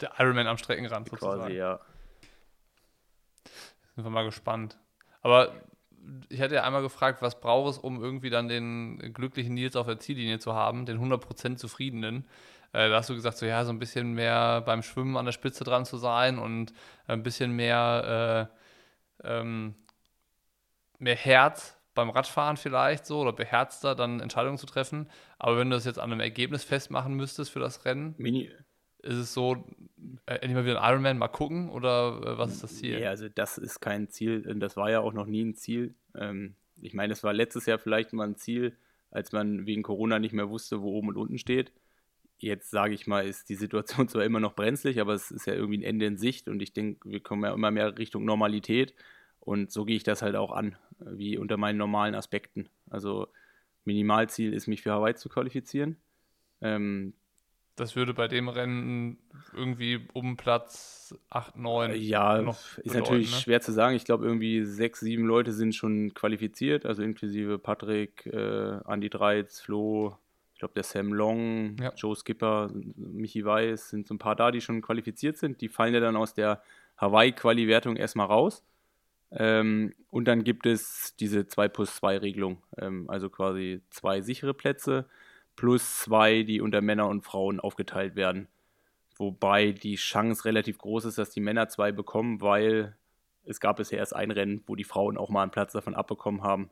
Der 0.00 0.12
Ironman 0.18 0.46
am 0.46 0.58
Streckenrand 0.58 1.08
sozusagen. 1.08 1.40
Quasi, 1.40 1.54
ja. 1.54 1.80
Sind 3.94 4.04
wir 4.04 4.10
mal 4.10 4.24
gespannt. 4.24 4.78
Aber 5.22 5.54
ich 6.28 6.40
hatte 6.40 6.56
ja 6.56 6.62
einmal 6.62 6.82
gefragt, 6.82 7.22
was 7.22 7.40
braucht 7.40 7.70
es, 7.70 7.78
um 7.78 8.02
irgendwie 8.02 8.30
dann 8.30 8.48
den 8.48 9.12
glücklichen 9.14 9.54
Nils 9.54 9.74
auf 9.74 9.86
der 9.86 9.98
Ziellinie 9.98 10.38
zu 10.38 10.54
haben, 10.54 10.86
den 10.86 10.98
100% 10.98 11.56
zufriedenen. 11.56 12.26
Äh, 12.72 12.88
da 12.88 12.96
hast 12.96 13.10
du 13.10 13.14
gesagt, 13.14 13.38
so 13.38 13.46
ja, 13.46 13.64
so 13.64 13.70
ein 13.72 13.78
bisschen 13.78 14.12
mehr 14.12 14.60
beim 14.62 14.82
Schwimmen 14.82 15.16
an 15.16 15.24
der 15.24 15.32
Spitze 15.32 15.64
dran 15.64 15.84
zu 15.84 15.96
sein 15.96 16.38
und 16.38 16.72
ein 17.06 17.22
bisschen 17.22 17.52
mehr, 17.52 18.50
äh, 19.22 19.28
ähm, 19.28 19.74
mehr 20.98 21.16
Herz 21.16 21.76
beim 21.94 22.10
Radfahren 22.10 22.56
vielleicht 22.56 23.06
so 23.06 23.20
oder 23.20 23.32
beherzter 23.32 23.94
dann 23.94 24.20
Entscheidungen 24.20 24.58
zu 24.58 24.66
treffen. 24.66 25.08
Aber 25.38 25.58
wenn 25.58 25.70
du 25.70 25.76
das 25.76 25.84
jetzt 25.84 25.98
an 25.98 26.12
einem 26.12 26.20
Ergebnis 26.20 26.62
festmachen 26.62 27.14
müsstest 27.14 27.50
für 27.50 27.60
das 27.60 27.84
Rennen, 27.84 28.14
Mini 28.18 28.50
ist 29.06 29.16
es 29.16 29.34
so, 29.34 29.64
äh, 30.26 30.34
endlich 30.34 30.54
mal 30.54 30.64
wieder 30.64 30.82
ein 30.82 30.92
Ironman 30.92 31.18
mal 31.18 31.28
gucken 31.28 31.70
oder 31.70 32.20
äh, 32.24 32.38
was 32.38 32.52
ist 32.52 32.62
das 32.62 32.76
Ziel? 32.76 33.00
Ja, 33.00 33.10
also 33.10 33.28
das 33.28 33.58
ist 33.58 33.80
kein 33.80 34.08
Ziel 34.08 34.42
das 34.58 34.76
war 34.76 34.90
ja 34.90 35.00
auch 35.00 35.12
noch 35.12 35.26
nie 35.26 35.44
ein 35.44 35.54
Ziel. 35.54 35.94
Ähm, 36.14 36.54
ich 36.80 36.92
meine, 36.92 37.12
es 37.12 37.24
war 37.24 37.32
letztes 37.32 37.66
Jahr 37.66 37.78
vielleicht 37.78 38.12
mal 38.12 38.26
ein 38.26 38.36
Ziel, 38.36 38.76
als 39.10 39.32
man 39.32 39.66
wegen 39.66 39.82
Corona 39.82 40.18
nicht 40.18 40.32
mehr 40.32 40.50
wusste, 40.50 40.82
wo 40.82 40.92
oben 40.92 41.08
und 41.08 41.16
unten 41.16 41.38
steht 41.38 41.72
jetzt 42.38 42.70
sage 42.70 42.94
ich 42.94 43.06
mal, 43.06 43.26
ist 43.26 43.48
die 43.48 43.54
Situation 43.54 44.08
zwar 44.08 44.24
immer 44.24 44.40
noch 44.40 44.54
brenzlig, 44.54 45.00
aber 45.00 45.14
es 45.14 45.30
ist 45.30 45.46
ja 45.46 45.54
irgendwie 45.54 45.78
ein 45.78 45.82
Ende 45.82 46.06
in 46.06 46.16
Sicht 46.16 46.48
und 46.48 46.60
ich 46.60 46.72
denke, 46.72 47.08
wir 47.08 47.20
kommen 47.20 47.44
ja 47.44 47.52
immer 47.52 47.70
mehr 47.70 47.98
Richtung 47.98 48.24
Normalität 48.24 48.94
und 49.40 49.70
so 49.70 49.84
gehe 49.84 49.96
ich 49.96 50.02
das 50.04 50.22
halt 50.22 50.36
auch 50.36 50.52
an, 50.52 50.76
wie 50.98 51.38
unter 51.38 51.56
meinen 51.56 51.78
normalen 51.78 52.14
Aspekten. 52.14 52.68
Also 52.90 53.28
Minimalziel 53.84 54.52
ist, 54.52 54.66
mich 54.66 54.82
für 54.82 54.92
Hawaii 54.92 55.14
zu 55.14 55.28
qualifizieren. 55.28 55.96
Ähm, 56.60 57.14
das 57.76 57.94
würde 57.94 58.14
bei 58.14 58.26
dem 58.26 58.48
Rennen 58.48 59.18
irgendwie 59.52 60.08
um 60.14 60.38
Platz 60.38 61.14
8, 61.28 61.56
9. 61.56 61.94
Ja, 62.00 62.38
ist 62.38 62.76
bedeuten, 62.76 62.98
natürlich 62.98 63.30
ne? 63.30 63.36
schwer 63.36 63.60
zu 63.60 63.70
sagen. 63.70 63.94
Ich 63.94 64.06
glaube, 64.06 64.24
irgendwie 64.24 64.64
sechs, 64.64 65.00
sieben 65.00 65.26
Leute 65.26 65.52
sind 65.52 65.74
schon 65.74 66.14
qualifiziert, 66.14 66.86
also 66.86 67.02
inklusive 67.02 67.58
Patrick, 67.58 68.24
äh, 68.26 68.80
Andy 68.86 69.10
Dreiz, 69.10 69.60
Flo, 69.60 70.16
ich 70.56 70.60
glaube, 70.60 70.72
der 70.72 70.84
Sam 70.84 71.12
Long, 71.12 71.76
ja. 71.78 71.92
Joe 71.94 72.16
Skipper, 72.16 72.70
Michi 72.96 73.44
Weiß 73.44 73.90
sind 73.90 74.06
so 74.06 74.14
ein 74.14 74.18
paar 74.18 74.34
da, 74.34 74.50
die 74.50 74.62
schon 74.62 74.80
qualifiziert 74.80 75.36
sind. 75.36 75.60
Die 75.60 75.68
fallen 75.68 75.92
ja 75.92 76.00
dann 76.00 76.16
aus 76.16 76.32
der 76.32 76.62
Hawaii-Quali-Wertung 76.96 77.96
erstmal 77.96 78.28
raus. 78.28 78.64
Ähm, 79.30 79.92
und 80.08 80.24
dann 80.24 80.44
gibt 80.44 80.64
es 80.64 81.14
diese 81.20 81.46
2 81.46 81.68
plus 81.68 81.96
2 81.96 82.16
Regelung, 82.16 82.62
ähm, 82.78 83.04
also 83.10 83.28
quasi 83.28 83.82
zwei 83.90 84.22
sichere 84.22 84.54
Plätze 84.54 85.04
plus 85.56 86.00
zwei, 86.00 86.42
die 86.42 86.62
unter 86.62 86.80
Männer 86.80 87.06
und 87.08 87.26
Frauen 87.26 87.60
aufgeteilt 87.60 88.16
werden. 88.16 88.48
Wobei 89.18 89.72
die 89.72 89.96
Chance 89.96 90.46
relativ 90.46 90.78
groß 90.78 91.04
ist, 91.04 91.18
dass 91.18 91.28
die 91.28 91.40
Männer 91.40 91.68
zwei 91.68 91.92
bekommen, 91.92 92.40
weil 92.40 92.96
es 93.44 93.60
gab 93.60 93.76
bisher 93.76 93.98
erst 93.98 94.16
ein 94.16 94.30
Rennen, 94.30 94.62
wo 94.66 94.74
die 94.74 94.84
Frauen 94.84 95.18
auch 95.18 95.28
mal 95.28 95.42
einen 95.42 95.50
Platz 95.50 95.74
davon 95.74 95.94
abbekommen 95.94 96.42
haben. 96.42 96.70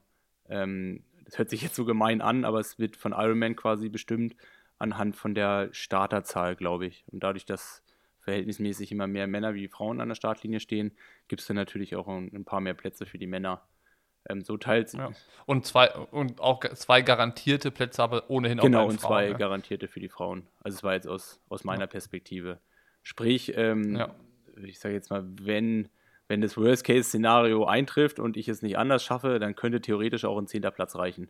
Ähm, 0.48 1.04
das 1.24 1.38
hört 1.38 1.50
sich 1.50 1.62
jetzt 1.62 1.74
so 1.74 1.84
gemein 1.84 2.20
an, 2.20 2.44
aber 2.44 2.60
es 2.60 2.78
wird 2.78 2.96
von 2.96 3.12
Ironman 3.12 3.56
quasi 3.56 3.88
bestimmt 3.88 4.36
anhand 4.78 5.16
von 5.16 5.34
der 5.34 5.68
Starterzahl, 5.72 6.56
glaube 6.56 6.86
ich. 6.86 7.04
Und 7.10 7.22
dadurch, 7.22 7.46
dass 7.46 7.82
verhältnismäßig 8.20 8.90
immer 8.90 9.06
mehr 9.06 9.26
Männer 9.26 9.54
wie 9.54 9.68
Frauen 9.68 10.00
an 10.00 10.08
der 10.08 10.14
Startlinie 10.14 10.60
stehen, 10.60 10.92
gibt 11.28 11.42
es 11.42 11.46
dann 11.46 11.56
natürlich 11.56 11.94
auch 11.96 12.08
ein, 12.08 12.30
ein, 12.34 12.44
paar 12.44 12.60
mehr 12.60 12.74
Plätze 12.74 13.06
für 13.06 13.18
die 13.18 13.26
Männer. 13.26 13.62
Ähm, 14.28 14.42
so 14.42 14.56
teilt 14.56 14.92
ja. 14.94 15.12
Und 15.44 15.66
zwei 15.66 15.94
und 15.94 16.40
auch 16.40 16.60
zwei 16.74 17.02
garantierte 17.02 17.70
Plätze, 17.70 18.02
aber 18.02 18.30
ohnehin 18.30 18.58
genau, 18.58 18.78
auch 18.78 18.82
Genau, 18.82 18.84
und 18.86 19.00
Frauen, 19.00 19.10
zwei 19.10 19.28
ja. 19.28 19.36
garantierte 19.36 19.88
für 19.88 20.00
die 20.00 20.08
Frauen. 20.08 20.46
Also 20.62 20.76
es 20.76 20.82
war 20.82 20.94
jetzt 20.94 21.06
aus, 21.06 21.40
aus 21.50 21.64
meiner 21.64 21.82
ja. 21.82 21.86
Perspektive. 21.88 22.60
Sprich, 23.02 23.52
ähm, 23.56 24.02
ich 24.64 24.80
sage 24.80 24.94
jetzt 24.94 25.10
mal, 25.10 25.24
wenn 25.42 25.90
wenn 26.34 26.40
das 26.40 26.56
Worst-Case-Szenario 26.56 27.64
eintrifft 27.64 28.18
und 28.18 28.36
ich 28.36 28.48
es 28.48 28.60
nicht 28.60 28.76
anders 28.76 29.04
schaffe, 29.04 29.38
dann 29.38 29.54
könnte 29.54 29.80
theoretisch 29.80 30.24
auch 30.24 30.36
ein 30.36 30.48
zehnter 30.48 30.72
Platz 30.72 30.96
reichen. 30.96 31.28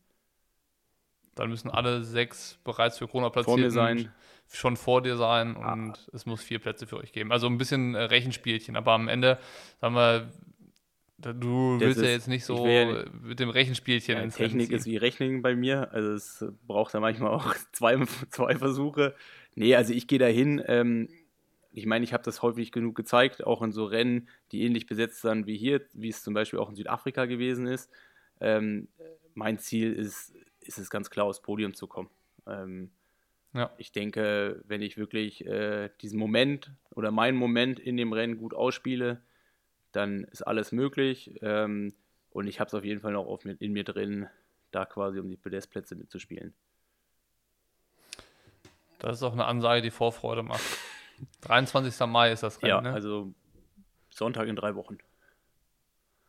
Dann 1.34 1.50
müssen 1.50 1.70
alle 1.70 2.02
sechs 2.05 2.59
bereits 2.64 2.96
für 2.98 3.07
Corona 3.07 3.30
sein. 3.70 4.11
schon 4.50 4.76
vor 4.78 5.02
dir 5.02 5.16
sein 5.18 5.57
Ah. 5.59 5.72
und 5.74 6.09
es 6.14 6.24
muss 6.24 6.42
vier 6.42 6.59
Plätze 6.59 6.86
für 6.86 6.96
euch 6.96 7.12
geben. 7.12 7.32
Also 7.32 7.46
ein 7.48 7.59
bisschen 7.59 7.94
äh, 7.94 8.02
Rechenspielchen, 8.05 8.76
aber 8.76 8.92
am 8.92 9.09
Ende, 9.09 9.38
sagen 9.80 9.94
wir, 9.94 10.30
du 11.18 11.78
Das 11.78 11.88
willst 11.88 12.00
ja 12.00 12.07
ist- 12.07 12.12
jetzt 12.12 12.28
nicht 12.28 12.42
ich 12.42 12.44
so 12.46 12.64
will 12.64 13.05
ja 13.05 13.05
mit 13.20 13.40
dem 13.40 13.50
Rechenspielchen 13.50 14.16
Ja, 14.16 14.22
ins 14.22 14.36
Technik 14.36 14.70
ist 14.70 14.86
wie 14.86 14.96
Rechnen 14.96 15.42
bei 15.42 15.55
mir. 15.55 15.92
Also 15.92 16.12
es 16.12 16.44
braucht 16.66 16.94
da 16.94 17.00
manchmal 17.00 17.30
auch 17.32 17.55
zwei, 17.72 18.02
zwei 18.30 18.55
Versuche. 18.57 19.14
Nee, 19.55 19.74
also 19.76 19.92
ich 19.92 20.07
gehe 20.07 20.18
da 20.18 20.26
hin. 20.26 20.62
Ähm, 20.66 21.09
ich 21.75 21.87
meine, 21.87 22.05
ich 22.05 22.12
habe 22.12 22.22
das 22.22 22.41
häufig 22.41 22.70
genug 22.70 22.95
gezeigt, 22.95 23.45
auch 23.45 23.61
in 23.61 23.72
so 23.72 23.85
Rennen, 23.85 24.29
die 24.53 24.62
ähnlich 24.62 24.87
besetzt 24.87 25.22
sind 25.22 25.47
wie 25.47 25.57
hier, 25.57 25.83
wie 25.93 26.09
es 26.09 26.22
zum 26.22 26.33
Beispiel 26.33 26.61
auch 26.61 26.68
in 26.70 26.77
Südafrika 26.77 27.27
gewesen 27.27 27.66
ist. 27.66 27.91
Ähm, 28.41 28.89
mein 29.35 29.59
Ziel 29.59 29.93
ist, 29.93 30.35
ist 30.61 30.79
es 30.79 30.89
ganz 30.89 31.11
klar, 31.11 31.27
aufs 31.27 31.43
Podium 31.43 31.75
zu 31.75 31.89
kommen. 31.89 32.11
Ähm, 32.47 32.91
Ja. 33.55 33.70
ich 33.77 33.91
denke, 33.91 34.62
wenn 34.66 34.83
ich 34.83 34.97
wirklich 34.97 35.45
äh, 35.47 35.91
diesen 36.01 36.18
Moment 36.18 36.70
oder 36.91 37.11
meinen 37.11 37.37
Moment 37.37 37.81
in 37.81 37.97
dem 37.97 38.12
Rennen 38.12 38.37
gut 38.39 38.55
ausspiele, 38.55 39.20
dann 39.91 40.25
ist 40.25 40.43
alles 40.43 40.70
möglich. 40.70 41.39
Ähm, 41.43 41.93
und 42.31 42.47
ich 42.47 42.61
habe 42.61 42.68
es 42.68 42.75
auf 42.75 42.85
jeden 42.85 43.01
Fall 43.01 43.12
noch 43.12 43.27
auf 43.27 43.45
in 43.45 43.72
mir 43.72 43.85
drin, 43.85 44.29
da 44.70 44.85
quasi 44.85 45.18
um 45.18 45.29
die 45.29 45.37
Podestplätze 45.37 45.97
mitzuspielen. 45.97 46.55
Das 49.01 49.16
ist 49.16 49.22
auch 49.22 49.33
eine 49.33 49.45
Ansage, 49.45 49.83
die 49.83 49.91
Vorfreude 49.91 50.43
macht. 50.43 50.62
23. 51.42 52.06
Mai 52.06 52.32
ist 52.32 52.42
das 52.42 52.62
Rennen, 52.62 52.70
Ja, 52.70 52.80
ne? 52.80 52.92
also 52.92 53.32
Sonntag 54.10 54.48
in 54.48 54.56
drei 54.56 54.74
Wochen. 54.74 54.98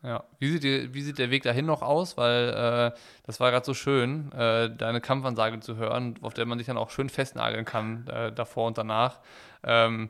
Ja. 0.04 0.24
Wie 0.40 0.50
sieht, 0.50 0.64
die, 0.64 0.94
wie 0.94 1.02
sieht 1.02 1.18
der 1.18 1.32
Weg 1.32 1.44
dahin 1.44 1.66
noch 1.66 1.82
aus? 1.82 2.16
Weil 2.16 2.50
äh, 2.50 3.00
das 3.24 3.40
war 3.40 3.50
gerade 3.50 3.66
so 3.66 3.74
schön, 3.74 4.32
äh, 4.34 4.70
deine 4.70 5.02
Kampfansage 5.02 5.60
zu 5.62 5.78
hören, 5.78 6.16
auf 6.22 6.36
der 6.36 6.46
man 6.46 6.60
sich 6.60 6.68
dann 6.68 6.78
auch 6.78 6.92
schön 6.92 7.10
festnageln 7.10 7.66
kann, 7.66 8.06
äh, 8.08 8.32
davor 8.32 8.68
und 8.68 8.78
danach. 8.78 9.20
Ähm, 9.64 10.10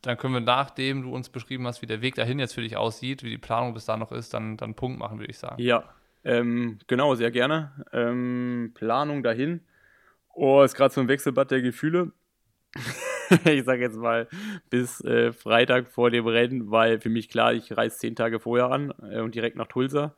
dann 0.00 0.16
können 0.16 0.32
wir, 0.32 0.40
nachdem 0.40 1.02
du 1.02 1.14
uns 1.14 1.28
beschrieben 1.28 1.66
hast, 1.66 1.82
wie 1.82 1.86
der 1.86 2.00
Weg 2.00 2.14
dahin 2.14 2.38
jetzt 2.38 2.54
für 2.54 2.62
dich 2.62 2.78
aussieht, 2.78 3.22
wie 3.22 3.28
die 3.28 3.36
Planung 3.36 3.74
bis 3.74 3.84
da 3.84 3.98
noch 3.98 4.12
ist, 4.12 4.32
dann, 4.32 4.56
dann 4.56 4.74
Punkt 4.74 4.98
machen, 4.98 5.18
würde 5.18 5.30
ich 5.30 5.38
sagen. 5.38 5.60
Ja, 5.60 5.84
ähm, 6.24 6.78
genau, 6.86 7.14
sehr 7.14 7.30
gerne. 7.30 7.72
Ähm, 7.92 8.72
Planung 8.74 9.22
dahin. 9.22 9.60
Oh, 10.32 10.62
ist 10.62 10.74
gerade 10.74 10.94
so 10.94 11.02
ein 11.02 11.08
Wechselbad 11.08 11.50
der 11.50 11.60
Gefühle. 11.60 12.12
ich 13.44 13.64
sage 13.64 13.82
jetzt 13.82 13.96
mal 13.96 14.28
bis 14.70 15.00
äh, 15.02 15.32
Freitag 15.32 15.88
vor 15.88 16.10
dem 16.10 16.26
Rennen, 16.26 16.70
weil 16.70 17.00
für 17.00 17.10
mich 17.10 17.28
klar, 17.28 17.54
ich 17.54 17.76
reise 17.76 17.98
zehn 17.98 18.16
Tage 18.16 18.40
vorher 18.40 18.70
an 18.70 18.92
äh, 19.10 19.20
und 19.20 19.34
direkt 19.34 19.56
nach 19.56 19.68
Tulsa. 19.68 20.14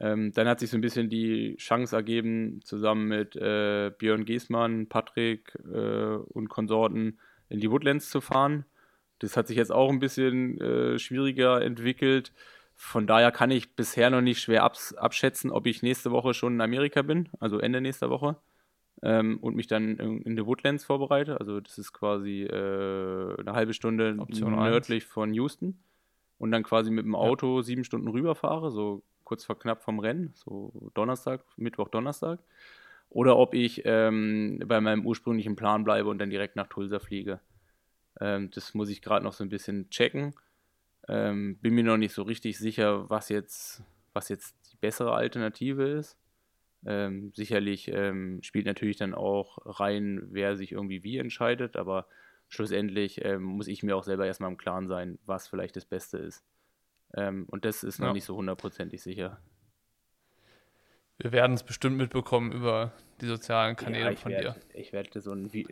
Ähm, 0.00 0.32
dann 0.32 0.48
hat 0.48 0.60
sich 0.60 0.70
so 0.70 0.76
ein 0.76 0.80
bisschen 0.80 1.08
die 1.08 1.56
Chance 1.56 1.94
ergeben, 1.94 2.60
zusammen 2.64 3.08
mit 3.08 3.36
äh, 3.36 3.92
Björn 3.96 4.24
Giesmann, 4.24 4.88
Patrick 4.88 5.56
äh, 5.72 6.16
und 6.16 6.48
Konsorten 6.48 7.18
in 7.48 7.60
die 7.60 7.70
Woodlands 7.70 8.10
zu 8.10 8.20
fahren. 8.20 8.64
Das 9.20 9.36
hat 9.36 9.46
sich 9.46 9.56
jetzt 9.56 9.72
auch 9.72 9.90
ein 9.90 10.00
bisschen 10.00 10.60
äh, 10.60 10.98
schwieriger 10.98 11.62
entwickelt. 11.62 12.32
Von 12.74 13.06
daher 13.06 13.30
kann 13.30 13.52
ich 13.52 13.76
bisher 13.76 14.10
noch 14.10 14.20
nicht 14.20 14.40
schwer 14.40 14.64
abs 14.64 14.94
abschätzen, 14.94 15.50
ob 15.50 15.66
ich 15.66 15.82
nächste 15.82 16.10
Woche 16.10 16.34
schon 16.34 16.54
in 16.54 16.60
Amerika 16.60 17.02
bin, 17.02 17.28
also 17.38 17.58
Ende 17.60 17.80
nächster 17.80 18.10
Woche, 18.10 18.36
ähm, 19.04 19.38
und 19.42 19.54
mich 19.54 19.66
dann 19.66 19.98
in, 19.98 20.22
in 20.22 20.34
die 20.34 20.46
Woodlands 20.46 20.84
vorbereite. 20.84 21.38
Also 21.38 21.60
das 21.60 21.78
ist 21.78 21.92
quasi 21.92 22.42
äh, 22.42 23.36
eine 23.38 23.52
halbe 23.52 23.74
Stunde 23.74 24.16
Option 24.18 24.54
eins. 24.54 24.70
nördlich 24.70 25.04
von 25.04 25.34
Houston 25.34 25.78
und 26.38 26.50
dann 26.50 26.62
quasi 26.62 26.90
mit 26.90 27.04
dem 27.04 27.14
Auto 27.14 27.60
sieben 27.60 27.84
Stunden 27.84 28.08
rüberfahre, 28.08 28.70
so 28.70 29.02
kurz 29.22 29.44
vor 29.44 29.58
knapp 29.58 29.82
vom 29.82 29.98
Rennen, 29.98 30.32
so 30.34 30.72
Donnerstag, 30.94 31.44
Mittwoch, 31.56 31.88
Donnerstag. 31.88 32.40
Oder 33.10 33.36
ob 33.36 33.54
ich 33.54 33.82
ähm, 33.84 34.60
bei 34.66 34.80
meinem 34.80 35.06
ursprünglichen 35.06 35.54
Plan 35.54 35.84
bleibe 35.84 36.08
und 36.08 36.18
dann 36.18 36.30
direkt 36.30 36.56
nach 36.56 36.66
Tulsa 36.66 36.98
fliege. 36.98 37.40
Ähm, 38.20 38.50
das 38.52 38.74
muss 38.74 38.88
ich 38.88 39.02
gerade 39.02 39.24
noch 39.24 39.34
so 39.34 39.44
ein 39.44 39.50
bisschen 39.50 39.90
checken. 39.90 40.34
Ähm, 41.08 41.58
bin 41.58 41.74
mir 41.74 41.84
noch 41.84 41.98
nicht 41.98 42.14
so 42.14 42.22
richtig 42.22 42.56
sicher, 42.58 43.08
was 43.10 43.28
jetzt, 43.28 43.82
was 44.14 44.30
jetzt 44.30 44.56
die 44.72 44.78
bessere 44.78 45.12
Alternative 45.12 45.84
ist. 45.84 46.16
Ähm, 46.86 47.32
sicherlich 47.34 47.88
ähm, 47.88 48.42
spielt 48.42 48.66
natürlich 48.66 48.96
dann 48.96 49.14
auch 49.14 49.58
rein, 49.80 50.26
wer 50.30 50.56
sich 50.56 50.72
irgendwie 50.72 51.02
wie 51.02 51.18
entscheidet, 51.18 51.76
aber 51.76 52.06
schlussendlich 52.48 53.24
ähm, 53.24 53.42
muss 53.42 53.68
ich 53.68 53.82
mir 53.82 53.96
auch 53.96 54.04
selber 54.04 54.26
erstmal 54.26 54.50
im 54.50 54.58
Klaren 54.58 54.86
sein, 54.86 55.18
was 55.24 55.48
vielleicht 55.48 55.76
das 55.76 55.86
Beste 55.86 56.18
ist. 56.18 56.44
Ähm, 57.14 57.46
und 57.48 57.64
das 57.64 57.84
ist 57.84 58.00
noch 58.00 58.08
Ja. 58.08 58.12
nicht 58.12 58.24
so 58.24 58.36
hundertprozentig 58.36 59.02
sicher. 59.02 59.38
Wir 61.18 61.32
werden 61.32 61.54
es 61.54 61.62
bestimmt 61.62 61.96
mitbekommen 61.96 62.52
über 62.52 62.92
die 63.20 63.26
sozialen 63.26 63.76
Kanäle 63.76 64.12
ich 64.12 64.18
von 64.18 64.32
werd, 64.32 64.42
dir. 64.42 64.56
Ich 64.74 64.92
werde 64.92 65.20
so 65.20 65.32
ein 65.32 65.52
Vi 65.52 65.66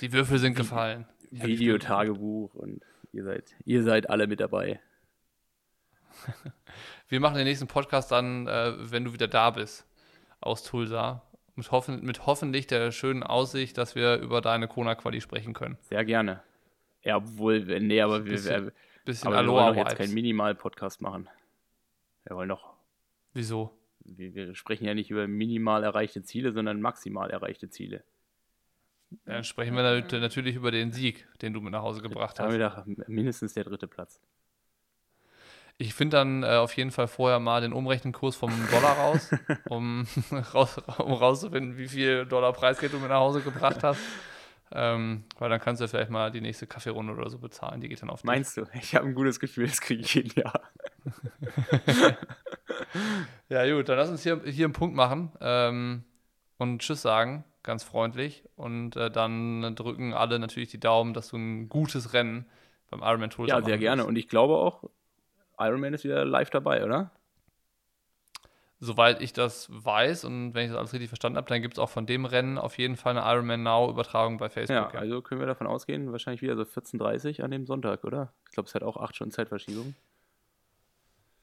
Die 0.00 0.12
Würfel 0.12 0.38
sind 0.38 0.54
gefallen. 0.54 1.06
Videotagebuch 1.30 2.54
und 2.54 2.82
ihr 3.12 3.24
seid, 3.24 3.54
ihr 3.64 3.82
seid 3.82 4.10
alle 4.10 4.26
mit 4.26 4.40
dabei. 4.40 4.80
Wir 7.08 7.20
machen 7.20 7.36
den 7.36 7.44
nächsten 7.44 7.66
Podcast 7.66 8.12
dann, 8.12 8.46
äh, 8.46 8.74
wenn 8.90 9.04
du 9.04 9.12
wieder 9.12 9.28
da 9.28 9.50
bist, 9.50 9.86
aus 10.42 10.62
Tulsa. 10.64 11.22
Mit, 11.54 11.70
hoffen, 11.70 12.02
mit 12.04 12.24
hoffentlich 12.26 12.66
der 12.66 12.92
schönen 12.92 13.22
Aussicht, 13.22 13.76
dass 13.76 13.94
wir 13.94 14.16
über 14.16 14.40
deine 14.40 14.68
Kona-Quali 14.68 15.20
sprechen 15.20 15.52
können. 15.52 15.76
Sehr 15.82 16.04
gerne. 16.04 16.42
Ja, 17.02 17.16
obwohl, 17.18 17.60
nee, 17.80 18.00
aber 18.00 18.24
wir, 18.24 18.32
Bisschen 18.32 18.64
wir, 18.66 18.72
Bisschen 19.04 19.28
aber 19.28 19.42
wir 19.44 19.52
wollen 19.52 19.74
doch 19.74 19.76
jetzt 19.76 19.96
keinen 19.96 20.14
Minimal-Podcast 20.14 21.02
machen. 21.02 21.28
Wir 22.24 22.36
wollen 22.36 22.48
doch, 22.48 22.72
Wieso? 23.34 23.76
wir, 24.00 24.34
wir 24.34 24.54
sprechen 24.54 24.84
ja 24.86 24.94
nicht 24.94 25.10
über 25.10 25.26
minimal 25.28 25.84
erreichte 25.84 26.22
Ziele, 26.22 26.52
sondern 26.52 26.80
maximal 26.80 27.30
erreichte 27.30 27.68
Ziele. 27.68 28.02
Dann 29.26 29.44
sprechen 29.44 29.74
wir 29.76 29.82
nat- 29.82 30.12
natürlich 30.12 30.56
über 30.56 30.70
den 30.70 30.90
Sieg, 30.92 31.26
den 31.42 31.52
du 31.52 31.60
mit 31.60 31.72
nach 31.72 31.82
Hause 31.82 32.00
gebracht 32.00 32.38
Da 32.38 32.44
haben 32.44 32.56
wir 32.58 32.64
hast. 32.72 32.86
doch 32.88 33.08
mindestens 33.08 33.52
der 33.52 33.64
dritte 33.64 33.86
Platz. 33.88 34.20
Ich 35.82 35.94
finde 35.94 36.16
dann 36.16 36.44
äh, 36.44 36.56
auf 36.56 36.76
jeden 36.76 36.92
Fall 36.92 37.08
vorher 37.08 37.40
mal 37.40 37.60
den 37.60 37.72
Umrechnungskurs 37.72 38.36
vom 38.36 38.52
Dollar 38.70 38.96
raus, 38.96 39.30
um, 39.68 40.06
raus, 40.54 40.78
um 40.98 41.12
rauszufinden, 41.12 41.76
wie 41.76 41.88
viel 41.88 42.24
Dollar 42.24 42.52
Preisgeld 42.52 42.92
du 42.92 42.98
mit 42.98 43.08
nach 43.08 43.18
Hause 43.18 43.40
gebracht 43.40 43.82
hast. 43.82 44.00
Ähm, 44.70 45.24
weil 45.38 45.50
dann 45.50 45.60
kannst 45.60 45.82
du 45.82 45.88
vielleicht 45.88 46.10
mal 46.10 46.30
die 46.30 46.40
nächste 46.40 46.68
Kaffeerunde 46.68 47.12
oder 47.12 47.28
so 47.28 47.38
bezahlen. 47.38 47.80
Die 47.80 47.88
geht 47.88 48.00
dann 48.00 48.10
auf 48.10 48.20
dich. 48.20 48.26
Meinst 48.26 48.56
du? 48.56 48.64
Ich 48.80 48.94
habe 48.94 49.06
ein 49.06 49.14
gutes 49.14 49.40
Gefühl, 49.40 49.66
das 49.66 49.80
kriege 49.80 50.02
ich 50.02 50.14
jeden 50.14 50.40
Jahr. 50.40 50.62
Ja, 53.48 53.70
gut, 53.70 53.88
dann 53.88 53.98
lass 53.98 54.08
uns 54.08 54.22
hier, 54.22 54.40
hier 54.44 54.64
einen 54.64 54.72
Punkt 54.72 54.96
machen 54.96 55.32
ähm, 55.40 56.04
und 56.56 56.80
Tschüss 56.80 57.02
sagen, 57.02 57.44
ganz 57.62 57.84
freundlich. 57.84 58.44
Und 58.56 58.96
äh, 58.96 59.10
dann 59.10 59.74
drücken 59.76 60.14
alle 60.14 60.38
natürlich 60.38 60.70
die 60.70 60.80
Daumen, 60.80 61.12
dass 61.12 61.28
du 61.28 61.36
ein 61.36 61.68
gutes 61.68 62.14
Rennen 62.14 62.46
beim 62.90 63.00
Ironman 63.00 63.30
Tulsa 63.30 63.54
Ja, 63.54 63.60
machen 63.60 63.66
sehr 63.66 63.78
gerne. 63.78 64.06
Und 64.06 64.16
ich 64.16 64.28
glaube 64.28 64.54
auch, 64.56 64.84
Ironman 65.58 65.94
ist 65.94 66.04
wieder 66.04 66.24
live 66.24 66.50
dabei, 66.50 66.84
oder? 66.84 67.12
Soweit 68.80 69.20
ich 69.22 69.32
das 69.32 69.68
weiß 69.70 70.24
und 70.24 70.54
wenn 70.54 70.64
ich 70.64 70.70
das 70.72 70.78
alles 70.78 70.92
richtig 70.92 71.08
verstanden 71.08 71.36
habe, 71.36 71.48
dann 71.48 71.62
gibt 71.62 71.74
es 71.74 71.78
auch 71.78 71.88
von 71.88 72.04
dem 72.04 72.24
Rennen 72.24 72.58
auf 72.58 72.78
jeden 72.78 72.96
Fall 72.96 73.16
eine 73.16 73.20
Ironman 73.32 73.62
Now-Übertragung 73.62 74.38
bei 74.38 74.48
Ja, 74.48 74.50
Facebook. 74.50 74.94
Ja, 74.94 75.00
also 75.00 75.22
können 75.22 75.40
wir 75.40 75.46
davon 75.46 75.66
ausgehen, 75.68 76.10
wahrscheinlich 76.12 76.42
wieder 76.42 76.56
so 76.56 76.64
14.30 76.64 77.42
an 77.42 77.50
dem 77.52 77.66
Sonntag, 77.66 78.04
oder? 78.04 78.32
Ich 78.46 78.52
glaube, 78.52 78.68
es 78.68 78.74
hat 78.74 78.82
auch 78.82 78.96
8 78.96 79.14
Stunden 79.14 79.32
Zeitverschiebung. 79.32 79.94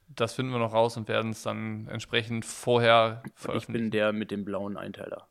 Das 0.09 0.33
finden 0.33 0.51
wir 0.51 0.59
noch 0.59 0.73
raus 0.73 0.97
und 0.97 1.07
werden 1.07 1.31
es 1.31 1.43
dann 1.43 1.87
entsprechend 1.87 2.43
vorher 2.45 3.29
Und 3.43 3.55
ich 3.55 3.67
veröffentlichen. 3.67 3.71
bin 3.71 3.91
der 3.91 4.11
mit 4.13 4.31
dem 4.31 4.45
blauen 4.45 4.77
Einteiler. 4.77 5.27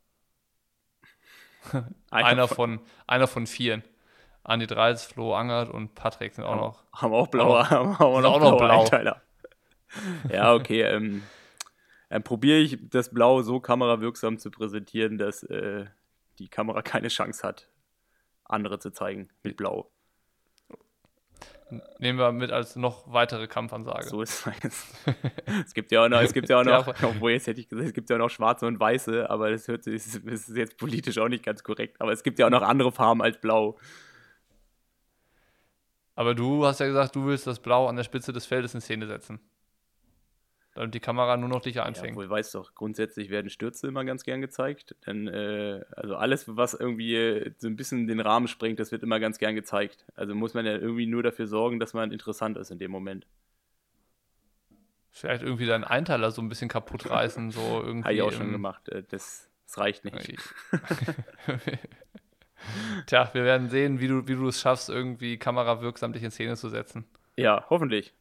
einer, 2.11 2.49
von, 2.49 2.81
einer 3.07 3.27
von 3.27 3.47
vieren. 3.47 3.83
Andi 4.45 4.67
Dreis, 4.67 5.05
Flo 5.05 5.35
Angert 5.35 5.69
und 5.71 5.95
Patrick 5.95 6.35
sind 6.35 6.45
auch 6.45 6.57
noch. 6.57 6.85
Haben 6.93 7.13
auch 7.13 7.29
blaue, 7.29 7.69
haben 7.69 7.97
auch 7.97 8.21
noch, 8.21 8.35
auch 8.35 8.41
noch 8.41 8.57
blaue 8.57 8.57
blau. 8.57 8.81
Einteiler. 8.81 9.23
Ja, 10.31 10.55
okay. 10.55 10.83
Ähm, 10.83 11.23
dann 12.09 12.23
probiere 12.23 12.59
ich 12.59 12.79
das 12.89 13.13
Blau 13.13 13.43
so 13.43 13.61
kamerawirksam 13.61 14.39
zu 14.39 14.51
präsentieren, 14.51 15.19
dass 15.19 15.43
äh, 15.43 15.87
die 16.39 16.49
Kamera 16.49 16.83
keine 16.83 17.09
Chance 17.09 17.47
hat, 17.47 17.69
andere 18.45 18.79
zu 18.79 18.91
zeigen 18.91 19.29
mit 19.43 19.57
Blau. 19.57 19.91
Nehmen 21.99 22.19
wir 22.19 22.33
mit 22.33 22.51
als 22.51 22.77
noch 22.77 23.13
weitere 23.13 23.47
Kampfansage. 23.47 24.09
So 24.09 24.23
ist 24.23 24.47
es. 24.63 24.87
es 25.67 25.75
gibt 25.75 25.93
ja 25.93 26.05
auch 26.05 26.09
noch, 26.09 26.23
es 26.23 26.33
gibt 26.33 26.49
ja 26.49 26.61
auch 26.61 26.65
noch, 26.87 26.89
obwohl 27.03 27.33
jetzt 27.33 27.47
hätte 27.47 27.61
ich 27.61 27.69
gesagt, 27.69 27.89
es 27.89 27.93
gibt 27.93 28.09
ja 28.09 28.17
auch 28.17 28.21
noch 28.21 28.31
schwarze 28.31 28.67
und 28.67 28.81
weiße, 28.81 29.29
aber 29.29 29.51
das 29.51 29.69
hört 29.69 29.85
sich, 29.85 30.03
das 30.03 30.15
ist 30.49 30.57
jetzt 30.57 30.79
politisch 30.79 31.19
auch 31.19 31.29
nicht 31.29 31.45
ganz 31.45 31.63
korrekt. 31.63 32.01
Aber 32.01 32.13
es 32.13 32.23
gibt 32.23 32.39
ja 32.39 32.47
auch 32.47 32.51
noch 32.51 32.63
andere 32.63 32.91
Farben 32.91 33.21
als 33.21 33.39
Blau. 33.39 33.77
Aber 36.19 36.35
du 36.35 36.67
hast 36.67 36.81
ja 36.81 36.87
gesagt, 36.87 37.15
du 37.15 37.27
willst 37.27 37.47
das 37.47 37.61
Blau 37.61 37.87
an 37.87 37.95
der 37.95 38.03
Spitze 38.03 38.33
des 38.33 38.45
Feldes 38.45 38.75
in 38.75 38.81
Szene 38.81 39.07
setzen. 39.07 39.39
Damit 40.75 40.93
die 40.93 40.99
Kamera 40.99 41.37
nur 41.37 41.49
noch 41.49 41.61
dich 41.61 41.77
Ja, 41.77 41.85
einfängt. 41.85 42.17
obwohl, 42.17 42.29
weißt 42.29 42.57
doch, 42.57 42.75
grundsätzlich 42.75 43.31
werden 43.31 43.51
Stürze 43.51 43.87
immer 43.87 44.05
ganz 44.05 44.25
gern 44.25 44.41
gezeigt. 44.41 44.97
Denn, 45.07 45.29
äh, 45.29 45.85
also 45.95 46.17
alles, 46.17 46.57
was 46.57 46.75
irgendwie 46.75 47.15
äh, 47.15 47.53
so 47.59 47.69
ein 47.69 47.77
bisschen 47.77 48.09
den 48.09 48.19
Rahmen 48.19 48.49
sprengt, 48.49 48.81
das 48.81 48.91
wird 48.91 49.05
immer 49.05 49.21
ganz 49.21 49.39
gern 49.39 49.55
gezeigt. 49.55 50.07
Also 50.17 50.35
muss 50.35 50.55
man 50.55 50.67
ja 50.67 50.73
irgendwie 50.73 51.07
nur 51.07 51.23
dafür 51.23 51.47
sorgen, 51.47 51.79
dass 51.79 51.95
man 51.95 52.11
interessant 52.11 52.57
ist 52.57 52.73
in 52.73 52.81
dem 52.81 52.91
Moment. 52.91 53.29
Vielleicht 55.11 55.45
irgendwie 55.45 55.67
deinen 55.67 55.85
Einteiler 55.85 56.33
so 56.33 56.43
ein 56.43 56.49
bisschen 56.49 56.69
kaputt 56.69 57.09
reißen. 57.09 57.53
So 57.53 57.61
irgendwie 57.85 58.03
Habe 58.07 58.15
ich 58.15 58.23
auch 58.23 58.33
schon 58.33 58.51
gemacht. 58.51 58.89
Äh, 58.89 59.05
Das 59.09 59.49
Das 59.67 59.79
reicht 59.79 60.05
nicht. 60.05 60.37
Tja, 63.07 63.31
wir 63.33 63.45
werden 63.45 63.71
sehen, 63.71 64.01
wie 64.01 64.09
du, 64.09 64.27
wie 64.27 64.35
du 64.35 64.49
es 64.49 64.61
schaffst, 64.61 64.89
irgendwie 64.89 65.39
kamerawirksam 65.39 66.13
dich 66.13 66.23
in 66.23 66.31
Szene 66.31 66.57
zu 66.57 66.69
setzen. 66.69 67.05
Ja, 67.37 67.65
hoffentlich. 67.71 68.13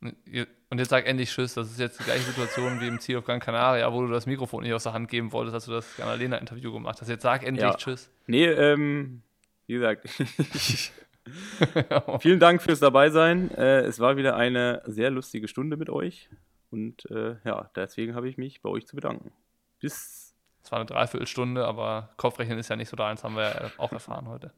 Und 0.00 0.78
jetzt 0.78 0.90
sag 0.90 1.06
endlich 1.06 1.30
Tschüss. 1.30 1.54
Das 1.54 1.70
ist 1.70 1.78
jetzt 1.78 2.00
die 2.00 2.04
gleiche 2.04 2.24
Situation 2.24 2.80
wie 2.80 2.88
im 2.88 3.00
Ziel 3.00 3.16
auf 3.16 3.24
Gran 3.24 3.40
Canaria, 3.40 3.90
wo 3.92 4.02
du 4.02 4.08
das 4.08 4.26
Mikrofon 4.26 4.64
nicht 4.64 4.72
aus 4.72 4.82
der 4.82 4.92
Hand 4.92 5.08
geben 5.08 5.32
wolltest, 5.32 5.54
als 5.54 5.64
du 5.66 5.72
das 5.72 6.00
Annalena-Interview 6.00 6.72
gemacht 6.72 7.00
hast. 7.00 7.08
Jetzt 7.08 7.22
sag 7.22 7.44
endlich 7.44 7.64
ja. 7.64 7.76
Tschüss. 7.76 8.10
Nee, 8.26 8.46
ähm, 8.46 9.22
wie 9.66 9.74
gesagt, 9.74 10.08
vielen 12.20 12.40
Dank 12.40 12.60
fürs 12.60 12.80
Dabeisein. 12.80 13.50
Äh, 13.52 13.82
es 13.82 14.00
war 14.00 14.16
wieder 14.16 14.36
eine 14.36 14.82
sehr 14.86 15.10
lustige 15.10 15.48
Stunde 15.48 15.76
mit 15.76 15.88
euch. 15.88 16.28
Und 16.70 17.08
äh, 17.10 17.36
ja, 17.44 17.70
deswegen 17.76 18.14
habe 18.14 18.28
ich 18.28 18.36
mich 18.36 18.60
bei 18.60 18.68
euch 18.68 18.86
zu 18.86 18.96
bedanken. 18.96 19.32
Bis. 19.80 20.23
Es 20.64 20.72
war 20.72 20.78
eine 20.78 20.86
Dreiviertelstunde, 20.86 21.66
aber 21.66 22.14
Kopfrechnen 22.16 22.58
ist 22.58 22.68
ja 22.68 22.76
nicht 22.76 22.88
so 22.88 22.96
da, 22.96 23.10
das 23.10 23.22
haben 23.22 23.36
wir 23.36 23.42
ja 23.42 23.70
auch 23.76 23.92
erfahren 23.92 24.26
heute. 24.28 24.50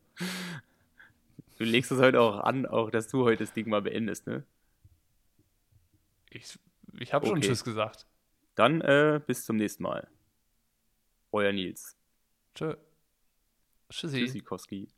Du 1.59 1.65
legst 1.65 1.91
es 1.91 1.99
heute 1.99 2.21
auch 2.21 2.39
an, 2.41 2.65
auch 2.65 2.91
dass 2.91 3.09
du 3.09 3.25
heute 3.25 3.43
das 3.43 3.53
Ding 3.53 3.69
mal 3.69 3.83
beendest, 3.83 4.27
ne? 4.27 4.45
Ich, 6.31 6.59
ich 6.99 7.13
habe 7.13 7.27
okay. 7.27 7.35
schon 7.35 7.41
Tschüss 7.43 7.65
gesagt. 7.65 8.07
Dann 8.55 8.81
äh, 8.83 9.21
bis 9.27 9.45
zum 9.45 9.57
nächsten 9.57 9.83
Mal. 9.83 10.07
Euer 11.33 11.53
Nils. 11.53 11.97
Tschö. 12.55 12.77
Tschüssi. 13.91 14.21
Tschüssikowski. 14.21 14.89